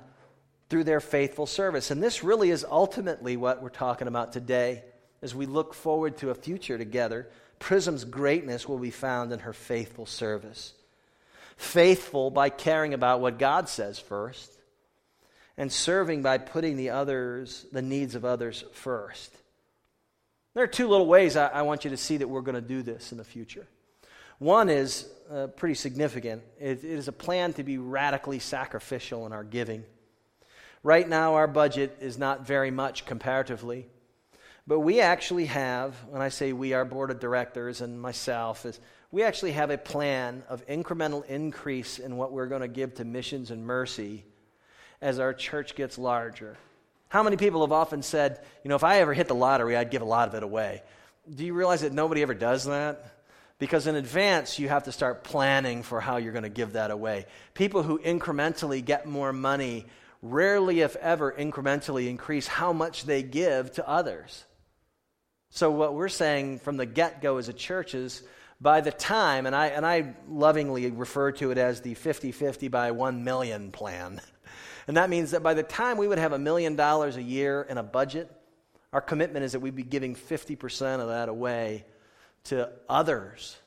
through 0.70 0.84
their 0.84 1.00
faithful 1.00 1.46
service. 1.46 1.92
And 1.92 2.02
this 2.02 2.24
really 2.24 2.50
is 2.50 2.66
ultimately 2.70 3.38
what 3.38 3.62
we're 3.62 3.70
talking 3.70 4.08
about 4.08 4.34
today 4.34 4.84
as 5.22 5.36
we 5.36 5.46
look 5.46 5.74
forward 5.74 6.18
to 6.18 6.30
a 6.30 6.36
future 6.36 6.78
together. 6.78 7.30
Prism's 7.60 8.04
greatness 8.04 8.68
will 8.68 8.80
be 8.80 8.92
found 8.92 9.32
in 9.32 9.40
her 9.40 9.54
faithful 9.54 10.06
service 10.06 10.74
faithful 11.58 12.30
by 12.30 12.50
caring 12.50 12.94
about 12.94 13.22
what 13.22 13.40
God 13.40 13.70
says 13.70 14.00
first, 14.00 14.52
and 15.58 15.72
serving 15.72 16.22
by 16.22 16.38
putting 16.38 16.76
the 16.76 16.90
others, 16.90 17.66
the 17.72 17.82
needs 17.82 18.16
of 18.16 18.26
others 18.26 18.66
first. 18.74 19.34
There 20.54 20.64
are 20.64 20.68
two 20.68 20.88
little 20.88 21.08
ways 21.08 21.36
I, 21.36 21.48
I 21.48 21.62
want 21.62 21.86
you 21.86 21.92
to 21.92 21.98
see 21.98 22.18
that 22.18 22.28
we're 22.28 22.42
going 22.42 22.56
to 22.56 22.62
do 22.62 22.82
this 22.82 23.12
in 23.12 23.18
the 23.18 23.24
future. 23.24 23.68
One 24.40 24.70
is 24.70 25.08
uh, 25.32 25.48
pretty 25.48 25.76
significant. 25.76 26.44
It, 26.60 26.84
it 26.84 26.86
is 26.86 27.08
a 27.08 27.14
plan 27.14 27.54
to 27.54 27.64
be 27.64 27.78
radically 27.78 28.40
sacrificial 28.40 29.26
in 29.26 29.34
our 29.34 29.44
giving. 29.44 29.84
Right 30.84 31.08
now, 31.08 31.36
our 31.36 31.48
budget 31.48 31.98
is 32.00 32.18
not 32.18 32.46
very 32.46 32.72
much 32.72 33.06
comparatively. 33.06 33.88
But 34.68 34.80
we 34.80 35.00
actually 35.00 35.46
have, 35.46 35.96
when 36.10 36.22
I 36.22 36.30
say 36.30 36.52
we, 36.52 36.74
our 36.74 36.86
board 36.86 37.12
of 37.12 37.20
directors 37.20 37.82
and 37.82 38.02
myself, 38.02 38.66
is 38.66 38.80
we 39.12 39.24
actually 39.24 39.52
have 39.54 39.70
a 39.70 39.78
plan 39.78 40.44
of 40.50 40.66
incremental 40.68 41.26
increase 41.26 42.00
in 42.00 42.18
what 42.18 42.32
we're 42.32 42.48
going 42.48 42.62
to 42.62 42.68
give 42.68 42.96
to 42.96 43.06
missions 43.06 43.52
and 43.52 43.66
mercy 43.66 44.26
as 45.02 45.20
our 45.20 45.34
church 45.34 45.76
gets 45.76 45.98
larger. 45.98 46.58
How 47.10 47.22
many 47.22 47.38
people 47.38 47.62
have 47.62 47.72
often 47.72 48.02
said, 48.02 48.44
you 48.64 48.70
know, 48.70 48.76
if 48.76 48.84
I 48.84 49.00
ever 49.00 49.14
hit 49.14 49.28
the 49.28 49.36
lottery, 49.36 49.78
I'd 49.78 49.92
give 49.92 50.02
a 50.02 50.06
lot 50.06 50.28
of 50.28 50.34
it 50.34 50.44
away? 50.44 50.82
Do 51.34 51.46
you 51.46 51.54
realize 51.54 51.82
that 51.82 51.94
nobody 51.94 52.24
ever 52.24 52.34
does 52.34 52.66
that? 52.66 53.15
Because 53.58 53.88
in 53.88 53.96
advance, 53.96 54.60
you 54.60 54.68
have 54.68 54.84
to 54.84 54.92
start 54.92 55.24
planning 55.24 55.82
for 55.84 56.02
how 56.02 56.18
you're 56.18 56.34
going 56.34 56.44
to 56.44 56.50
give 56.50 56.74
that 56.74 56.92
away. 56.92 57.26
People 57.54 57.84
who 57.84 58.00
incrementally 58.00 58.84
get 58.84 59.08
more 59.08 59.32
money 59.32 59.86
rarely, 60.22 60.82
if 60.82 60.96
ever, 60.98 61.32
incrementally 61.32 62.10
increase 62.10 62.48
how 62.48 62.74
much 62.74 63.06
they 63.06 63.24
give 63.24 63.72
to 63.74 63.88
others. 63.88 64.44
So, 65.52 65.72
what 65.72 65.94
we're 65.94 66.10
saying 66.10 66.60
from 66.60 66.76
the 66.76 66.86
get 66.86 67.22
go 67.22 67.38
as 67.38 67.48
a 67.48 67.54
church 67.54 67.96
is 67.96 68.24
by 68.60 68.82
the 68.82 68.92
time, 68.92 69.46
and 69.46 69.56
I, 69.56 69.68
and 69.68 69.86
I 69.86 70.16
lovingly 70.28 70.92
refer 70.92 71.32
to 71.34 71.52
it 71.52 71.58
as 71.58 71.80
the 71.80 71.94
50 71.94 72.34
50 72.34 72.68
by 72.68 72.92
1 72.92 73.24
million 73.24 73.72
plan. 73.72 74.22
And 74.88 74.98
that 74.98 75.10
means 75.10 75.32
that 75.32 75.42
by 75.42 75.56
the 75.56 75.64
time 75.64 75.98
we 75.98 76.08
would 76.08 76.20
have 76.20 76.32
a 76.32 76.38
million 76.38 76.76
dollars 76.76 77.18
a 77.18 77.24
year 77.24 77.66
in 77.68 77.80
a 77.80 77.84
budget, 77.84 78.32
our 78.94 79.02
commitment 79.02 79.44
is 79.44 79.54
that 79.54 79.60
we'd 79.60 79.76
be 79.76 79.82
giving 79.82 80.14
50% 80.14 81.00
of 81.00 81.08
that 81.08 81.28
away 81.28 81.86
to 82.46 82.70
others 82.90 83.58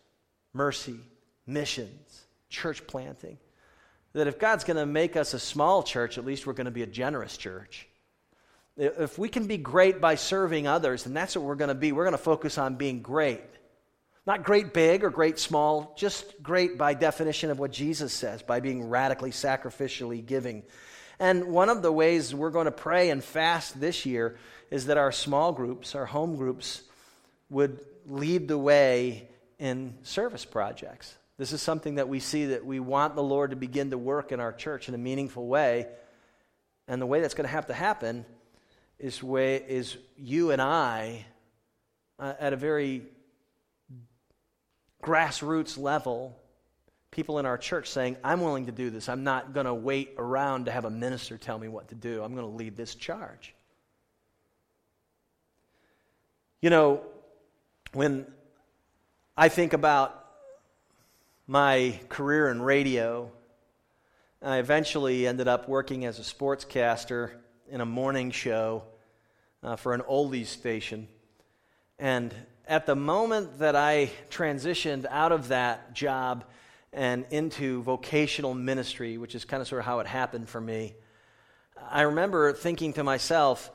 mercy, 0.52 0.98
missions, 1.46 2.26
church 2.48 2.86
planting. 2.86 3.38
That 4.14 4.26
if 4.26 4.38
God's 4.38 4.64
going 4.64 4.78
to 4.78 4.86
make 4.86 5.16
us 5.16 5.34
a 5.34 5.38
small 5.38 5.82
church, 5.82 6.18
at 6.18 6.24
least 6.24 6.46
we're 6.46 6.54
going 6.54 6.64
to 6.64 6.70
be 6.70 6.82
a 6.82 6.86
generous 6.86 7.36
church. 7.36 7.86
If 8.76 9.18
we 9.18 9.28
can 9.28 9.46
be 9.46 9.58
great 9.58 10.00
by 10.00 10.14
serving 10.14 10.66
others, 10.66 11.04
then 11.04 11.14
that's 11.14 11.36
what 11.36 11.44
we're 11.44 11.56
going 11.56 11.68
to 11.68 11.74
be. 11.74 11.92
We're 11.92 12.04
going 12.04 12.12
to 12.12 12.18
focus 12.18 12.58
on 12.58 12.76
being 12.76 13.02
great. 13.02 13.42
Not 14.26 14.44
great 14.44 14.74
big 14.74 15.04
or 15.04 15.10
great 15.10 15.38
small, 15.38 15.94
just 15.96 16.42
great 16.42 16.78
by 16.78 16.94
definition 16.94 17.50
of 17.50 17.58
what 17.58 17.72
Jesus 17.72 18.12
says, 18.12 18.42
by 18.42 18.60
being 18.60 18.88
radically 18.88 19.30
sacrificially 19.30 20.24
giving. 20.24 20.62
And 21.18 21.46
one 21.46 21.68
of 21.68 21.82
the 21.82 21.90
ways 21.90 22.34
we're 22.34 22.50
going 22.50 22.66
to 22.66 22.70
pray 22.70 23.10
and 23.10 23.24
fast 23.24 23.80
this 23.80 24.06
year 24.06 24.36
is 24.70 24.86
that 24.86 24.98
our 24.98 25.12
small 25.12 25.52
groups, 25.52 25.94
our 25.94 26.06
home 26.06 26.36
groups, 26.36 26.82
would 27.50 27.80
lead 28.06 28.48
the 28.48 28.58
way 28.58 29.28
in 29.58 29.94
service 30.02 30.44
projects. 30.44 31.14
This 31.36 31.52
is 31.52 31.62
something 31.62 31.96
that 31.96 32.08
we 32.08 32.20
see 32.20 32.46
that 32.46 32.64
we 32.64 32.80
want 32.80 33.14
the 33.14 33.22
Lord 33.22 33.50
to 33.50 33.56
begin 33.56 33.90
to 33.90 33.98
work 33.98 34.32
in 34.32 34.40
our 34.40 34.52
church 34.52 34.88
in 34.88 34.94
a 34.94 34.98
meaningful 34.98 35.46
way. 35.46 35.86
And 36.88 37.00
the 37.00 37.06
way 37.06 37.20
that's 37.20 37.34
going 37.34 37.46
to 37.46 37.52
have 37.52 37.66
to 37.66 37.74
happen 37.74 38.24
is, 38.98 39.22
way, 39.22 39.56
is 39.56 39.96
you 40.16 40.50
and 40.50 40.60
I, 40.60 41.24
uh, 42.18 42.34
at 42.40 42.52
a 42.52 42.56
very 42.56 43.02
grassroots 45.02 45.78
level, 45.78 46.36
people 47.10 47.38
in 47.38 47.46
our 47.46 47.56
church 47.58 47.88
saying, 47.88 48.16
I'm 48.24 48.40
willing 48.40 48.66
to 48.66 48.72
do 48.72 48.90
this. 48.90 49.08
I'm 49.08 49.22
not 49.22 49.52
going 49.52 49.66
to 49.66 49.74
wait 49.74 50.14
around 50.18 50.66
to 50.66 50.72
have 50.72 50.84
a 50.84 50.90
minister 50.90 51.38
tell 51.38 51.58
me 51.58 51.68
what 51.68 51.88
to 51.88 51.94
do. 51.94 52.22
I'm 52.22 52.34
going 52.34 52.46
to 52.46 52.56
lead 52.56 52.76
this 52.76 52.94
charge. 52.94 53.54
You 56.60 56.70
know, 56.70 57.02
when 57.92 58.26
I 59.36 59.48
think 59.48 59.72
about 59.72 60.26
my 61.46 61.98
career 62.08 62.50
in 62.50 62.60
radio, 62.60 63.30
I 64.42 64.58
eventually 64.58 65.26
ended 65.26 65.48
up 65.48 65.68
working 65.68 66.04
as 66.04 66.18
a 66.18 66.22
sportscaster 66.22 67.30
in 67.70 67.80
a 67.80 67.86
morning 67.86 68.30
show 68.30 68.82
uh, 69.62 69.76
for 69.76 69.94
an 69.94 70.02
oldies 70.02 70.46
station. 70.46 71.08
And 71.98 72.34
at 72.66 72.84
the 72.84 72.94
moment 72.94 73.60
that 73.60 73.74
I 73.74 74.10
transitioned 74.30 75.06
out 75.08 75.32
of 75.32 75.48
that 75.48 75.94
job 75.94 76.44
and 76.92 77.24
into 77.30 77.82
vocational 77.82 78.54
ministry, 78.54 79.16
which 79.16 79.34
is 79.34 79.44
kind 79.44 79.62
of 79.62 79.68
sort 79.68 79.80
of 79.80 79.86
how 79.86 80.00
it 80.00 80.06
happened 80.06 80.48
for 80.48 80.60
me, 80.60 80.94
I 81.90 82.02
remember 82.02 82.52
thinking 82.52 82.92
to 82.94 83.04
myself 83.04 83.70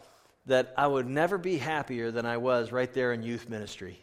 that 0.45 0.74
I 0.78 0.86
would 0.88 1.07
never 1.07 1.38
be 1.38 1.57
happier 1.57 2.11
than 2.11 2.26
I 2.26 2.38
was 2.38 2.72
right 2.72 2.93
there 2.93 3.14
in 3.14 3.24
youth 3.24 3.49
ministry. 3.49 4.03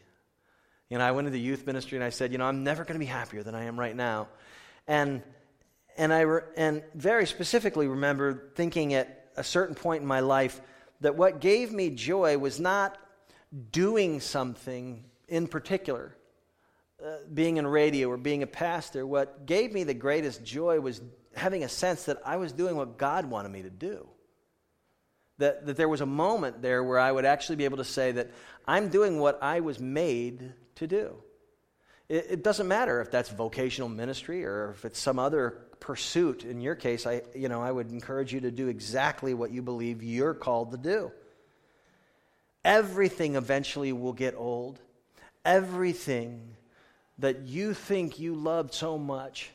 You 0.91 0.99
know, 0.99 1.05
I 1.05 1.13
went 1.13 1.29
into 1.29 1.39
the 1.39 1.43
youth 1.43 1.67
ministry 1.67 1.97
and 1.97 2.05
I 2.05 2.11
said, 2.11 2.33
you 2.33 2.39
know, 2.39 2.45
I'm 2.45 2.65
never 2.65 2.83
going 2.83 2.95
to 2.95 2.99
be 2.99 3.07
happier 3.07 3.45
than 3.45 3.55
I 3.55 3.65
am 3.65 3.79
right 3.79 3.95
now. 3.95 4.27
And, 4.89 5.23
and 5.97 6.13
I 6.13 6.23
re- 6.23 6.43
and 6.57 6.83
very 6.95 7.27
specifically 7.27 7.87
remember 7.87 8.51
thinking 8.57 8.95
at 8.95 9.31
a 9.37 9.45
certain 9.45 9.77
point 9.77 10.03
in 10.03 10.09
my 10.09 10.19
life 10.19 10.61
that 11.01 11.15
what 11.15 11.41
gave 11.41 11.73
me 11.73 11.91
joy 11.91 12.37
was 12.37 12.59
not 12.59 12.99
doing 13.71 14.19
something 14.19 15.05
in 15.29 15.47
particular, 15.47 16.17
uh, 17.05 17.19
being 17.33 17.57
in 17.57 17.67
radio 17.69 18.09
or 18.09 18.17
being 18.17 18.43
a 18.43 18.47
pastor. 18.47 19.07
What 19.07 19.47
gave 19.47 19.73
me 19.73 19.85
the 19.85 19.95
greatest 19.95 20.45
joy 20.45 20.81
was 20.81 21.01
having 21.37 21.63
a 21.63 21.69
sense 21.69 22.05
that 22.05 22.19
I 22.27 22.37
was 22.37 22.53
doing 22.53 22.75
what 22.75 22.99
God 22.99 23.27
wanted 23.27 23.53
me 23.53 23.63
to 23.63 23.71
do. 23.71 24.09
That, 25.39 25.67
that 25.67 25.77
there 25.77 25.89
was 25.89 26.01
a 26.01 26.07
moment 26.07 26.61
there 26.61 26.83
where 26.83 26.99
I 26.99 27.13
would 27.13 27.25
actually 27.25 27.57
be 27.57 27.65
able 27.65 27.79
to 27.79 27.85
say 27.85 28.11
that 28.13 28.33
I'm 28.67 28.89
doing 28.89 29.21
what 29.21 29.39
I 29.41 29.61
was 29.61 29.79
made 29.79 30.53
to 30.81 30.87
do. 30.87 31.15
It, 32.09 32.27
it 32.31 32.45
doesn't 32.45 32.69
matter 32.69 33.01
if 33.01 33.11
that's 33.11 33.31
vocational 33.31 33.89
ministry 33.89 34.45
or 34.45 34.75
if 34.77 34.85
it's 34.85 34.99
some 34.99 35.19
other 35.19 35.57
pursuit. 35.79 36.45
In 36.45 36.61
your 36.61 36.75
case, 36.75 37.07
I, 37.07 37.23
you 37.35 37.49
know, 37.49 37.63
I 37.63 37.71
would 37.71 37.91
encourage 37.91 38.35
you 38.35 38.41
to 38.41 38.51
do 38.51 38.69
exactly 38.69 39.33
what 39.33 39.51
you 39.51 39.63
believe 39.63 40.03
you're 40.03 40.35
called 40.35 40.73
to 40.73 40.77
do. 40.77 41.13
Everything 42.65 43.37
eventually 43.37 43.93
will 43.93 44.13
get 44.13 44.35
old. 44.37 44.79
Everything 45.45 46.57
that 47.19 47.41
you 47.41 47.73
think 47.73 48.19
you 48.19 48.35
loved 48.35 48.75
so 48.75 48.99
much 48.99 49.51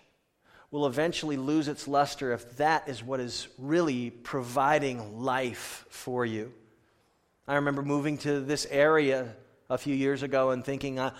will 0.71 0.87
eventually 0.87 1.37
lose 1.37 1.67
its 1.67 1.87
luster 1.87 2.33
if 2.33 2.57
that 2.57 2.89
is 2.89 3.03
what 3.03 3.19
is 3.19 3.47
really 3.57 4.09
providing 4.09 5.21
life 5.21 5.85
for 5.89 6.25
you. 6.25 6.51
I 7.47 7.55
remember 7.55 7.83
moving 7.83 8.17
to 8.19 8.39
this 8.39 8.65
area 8.71 9.35
a 9.69 9.77
few 9.77 9.95
years 9.95 10.23
ago 10.23 10.51
and 10.51 10.63
thinking, 10.63 10.99
I, 10.99 11.11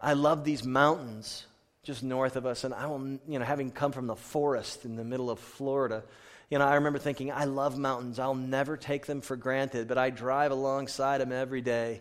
I 0.00 0.12
love 0.12 0.44
these 0.44 0.64
mountains 0.64 1.46
just 1.82 2.02
north 2.02 2.36
of 2.36 2.46
us. 2.46 2.64
And 2.64 2.74
I 2.74 2.86
will, 2.86 3.18
you 3.26 3.38
know, 3.38 3.44
having 3.44 3.70
come 3.70 3.92
from 3.92 4.06
the 4.06 4.16
forest 4.16 4.84
in 4.84 4.96
the 4.96 5.04
middle 5.04 5.30
of 5.30 5.38
Florida, 5.38 6.04
you 6.50 6.58
know, 6.58 6.66
I 6.66 6.74
remember 6.74 6.98
thinking, 6.98 7.30
I 7.30 7.44
love 7.44 7.78
mountains. 7.78 8.18
I'll 8.18 8.34
never 8.34 8.76
take 8.76 9.06
them 9.06 9.20
for 9.20 9.36
granted, 9.36 9.86
but 9.88 9.98
I 9.98 10.10
drive 10.10 10.50
alongside 10.50 11.18
them 11.18 11.32
every 11.32 11.60
day. 11.60 12.00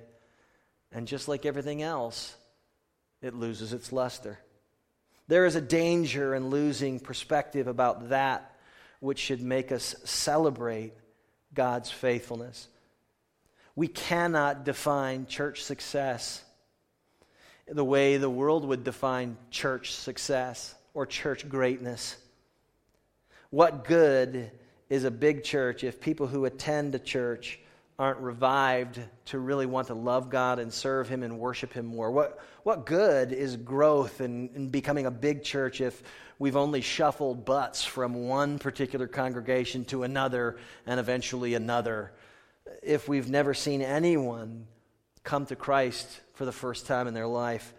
And 0.92 1.08
just 1.08 1.28
like 1.28 1.46
everything 1.46 1.82
else, 1.82 2.36
it 3.22 3.34
loses 3.34 3.74
its 3.74 3.92
luster. 3.92 4.40
There 5.28 5.46
is 5.46 5.56
a 5.56 5.62
danger 5.62 6.34
in 6.34 6.50
losing 6.50 7.00
perspective 7.00 7.68
about 7.68 8.10
that 8.10 8.54
which 9.00 9.20
should 9.20 9.42
make 9.42 9.72
us 9.72 9.96
celebrate 10.06 10.94
God's 11.54 11.92
faithfulness. 11.92 12.68
We 13.78 13.88
cannot 13.88 14.66
define 14.66 15.28
church 15.28 15.64
success 15.64 16.44
the 17.68 17.86
way 17.86 18.18
the 18.18 18.30
world 18.30 18.66
would 18.66 18.84
define 18.84 19.38
church 19.52 19.94
success 19.94 20.74
or 20.96 21.06
church 21.06 21.48
greatness. 21.48 22.18
What 23.52 23.84
good 23.84 24.50
is 24.90 25.04
a 25.04 25.12
big 25.12 25.44
church 25.44 25.84
if 25.84 26.02
people 26.02 26.26
who 26.26 26.46
attend 26.46 26.96
a 26.96 27.00
church 27.00 27.60
aren't 28.00 28.18
revived 28.20 29.00
to 29.26 29.38
really 29.38 29.68
want 29.68 29.88
to 29.88 29.94
love 29.94 30.32
God 30.32 30.58
and 30.58 30.74
serve 30.74 31.08
Him 31.08 31.22
and 31.22 31.38
worship 31.38 31.72
Him 31.72 31.86
more? 31.86 32.10
What, 32.10 32.40
what 32.64 32.88
good 32.88 33.32
is 33.32 33.58
growth 33.58 34.22
in 34.22 34.70
becoming 34.70 35.06
a 35.06 35.12
big 35.12 35.44
church 35.44 35.82
if 35.82 36.02
we've 36.40 36.58
only 36.58 36.82
shuffled 36.82 37.46
butts 37.46 37.84
from 37.84 38.28
one 38.28 38.58
particular 38.58 39.06
congregation 39.06 39.86
to 39.86 40.02
another 40.02 40.58
and 40.88 41.00
eventually 41.00 41.54
another? 41.54 42.12
If 42.84 43.08
we've 43.08 43.30
never 43.30 43.54
seen 43.54 43.82
anyone 43.82 44.68
come 45.28 45.46
to 45.46 45.56
Christ 45.58 46.08
for 46.36 46.46
the 46.46 46.54
first 46.54 46.86
time 46.88 47.06
in 47.06 47.14
their 47.14 47.28
life. 47.28 47.74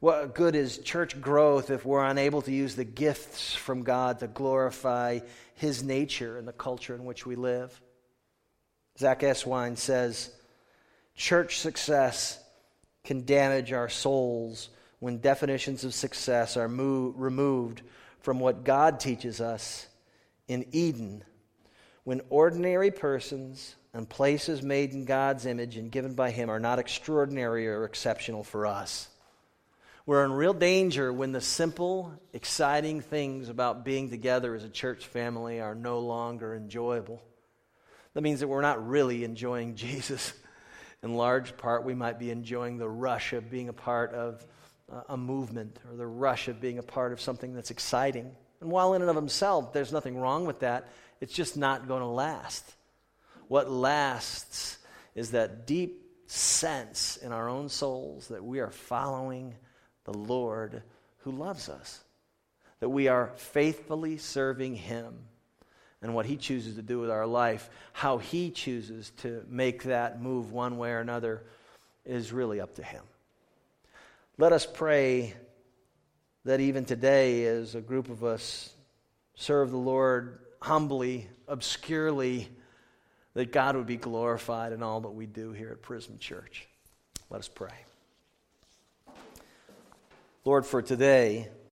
What 0.00 0.34
good 0.34 0.54
is 0.54 0.76
church 0.76 1.18
growth 1.22 1.70
if 1.70 1.86
we're 1.86 2.04
unable 2.04 2.42
to 2.42 2.52
use 2.52 2.76
the 2.76 2.84
gifts 2.84 3.54
from 3.54 3.82
God 3.82 4.18
to 4.18 4.26
glorify 4.26 5.20
His 5.54 5.82
nature 5.82 6.36
and 6.36 6.46
the 6.46 6.52
culture 6.52 6.94
in 6.94 7.06
which 7.06 7.24
we 7.24 7.34
live? 7.34 7.80
Zack 8.98 9.20
Eswine 9.20 9.78
says, 9.78 10.30
Church 11.14 11.60
success 11.60 12.38
can 13.04 13.24
damage 13.24 13.72
our 13.72 13.88
souls 13.88 14.68
when 14.98 15.18
definitions 15.18 15.82
of 15.82 15.94
success 15.94 16.58
are 16.58 16.68
mo- 16.68 17.14
removed 17.16 17.80
from 18.20 18.38
what 18.38 18.64
God 18.64 19.00
teaches 19.00 19.40
us 19.40 19.86
in 20.46 20.66
Eden, 20.72 21.24
when 22.04 22.20
ordinary 22.28 22.90
persons 22.90 23.76
and 23.96 24.06
places 24.06 24.62
made 24.62 24.92
in 24.92 25.06
God's 25.06 25.46
image 25.46 25.78
and 25.78 25.90
given 25.90 26.12
by 26.12 26.30
Him 26.30 26.50
are 26.50 26.60
not 26.60 26.78
extraordinary 26.78 27.66
or 27.66 27.84
exceptional 27.84 28.44
for 28.44 28.66
us. 28.66 29.08
We're 30.04 30.22
in 30.22 30.32
real 30.32 30.52
danger 30.52 31.10
when 31.10 31.32
the 31.32 31.40
simple, 31.40 32.12
exciting 32.34 33.00
things 33.00 33.48
about 33.48 33.86
being 33.86 34.10
together 34.10 34.54
as 34.54 34.64
a 34.64 34.68
church 34.68 35.06
family 35.06 35.62
are 35.62 35.74
no 35.74 36.00
longer 36.00 36.54
enjoyable. 36.54 37.22
That 38.12 38.20
means 38.20 38.40
that 38.40 38.48
we're 38.48 38.60
not 38.60 38.86
really 38.86 39.24
enjoying 39.24 39.74
Jesus. 39.76 40.34
In 41.02 41.14
large 41.14 41.56
part, 41.56 41.82
we 41.82 41.94
might 41.94 42.18
be 42.18 42.30
enjoying 42.30 42.76
the 42.76 42.90
rush 42.90 43.32
of 43.32 43.50
being 43.50 43.70
a 43.70 43.72
part 43.72 44.12
of 44.12 44.44
uh, 44.92 45.04
a 45.08 45.16
movement 45.16 45.78
or 45.90 45.96
the 45.96 46.06
rush 46.06 46.48
of 46.48 46.60
being 46.60 46.78
a 46.78 46.82
part 46.82 47.14
of 47.14 47.20
something 47.20 47.54
that's 47.54 47.70
exciting. 47.70 48.30
And 48.60 48.70
while 48.70 48.92
in 48.92 49.00
and 49.00 49.08
of 49.08 49.16
himself, 49.16 49.72
there's 49.72 49.90
nothing 49.90 50.18
wrong 50.18 50.44
with 50.44 50.60
that, 50.60 50.86
it's 51.22 51.32
just 51.32 51.56
not 51.56 51.88
going 51.88 52.02
to 52.02 52.06
last. 52.06 52.74
What 53.48 53.70
lasts 53.70 54.78
is 55.14 55.30
that 55.32 55.66
deep 55.66 56.02
sense 56.26 57.16
in 57.16 57.32
our 57.32 57.48
own 57.48 57.68
souls 57.68 58.28
that 58.28 58.44
we 58.44 58.60
are 58.60 58.70
following 58.70 59.54
the 60.04 60.16
Lord 60.16 60.82
who 61.18 61.30
loves 61.30 61.68
us, 61.68 62.02
that 62.80 62.88
we 62.88 63.08
are 63.08 63.32
faithfully 63.36 64.18
serving 64.18 64.74
Him 64.74 65.14
and 66.02 66.14
what 66.14 66.26
He 66.26 66.36
chooses 66.36 66.76
to 66.76 66.82
do 66.82 67.00
with 67.00 67.10
our 67.10 67.26
life, 67.26 67.70
how 67.92 68.18
He 68.18 68.50
chooses 68.50 69.10
to 69.18 69.44
make 69.48 69.84
that 69.84 70.20
move 70.20 70.52
one 70.52 70.78
way 70.78 70.90
or 70.90 71.00
another 71.00 71.44
is 72.04 72.32
really 72.32 72.60
up 72.60 72.74
to 72.74 72.82
Him. 72.82 73.02
Let 74.38 74.52
us 74.52 74.66
pray 74.66 75.34
that 76.44 76.60
even 76.60 76.84
today, 76.84 77.46
as 77.46 77.74
a 77.74 77.80
group 77.80 78.08
of 78.08 78.22
us 78.22 78.72
serve 79.34 79.70
the 79.70 79.76
Lord 79.76 80.38
humbly, 80.60 81.28
obscurely, 81.48 82.48
that 83.36 83.52
God 83.52 83.76
would 83.76 83.86
be 83.86 83.98
glorified 83.98 84.72
in 84.72 84.82
all 84.82 85.02
that 85.02 85.10
we 85.10 85.26
do 85.26 85.52
here 85.52 85.68
at 85.68 85.82
Prism 85.82 86.16
Church. 86.16 86.66
Let 87.28 87.38
us 87.38 87.48
pray. 87.48 87.68
Lord, 90.46 90.64
for 90.64 90.80
today, 90.80 91.50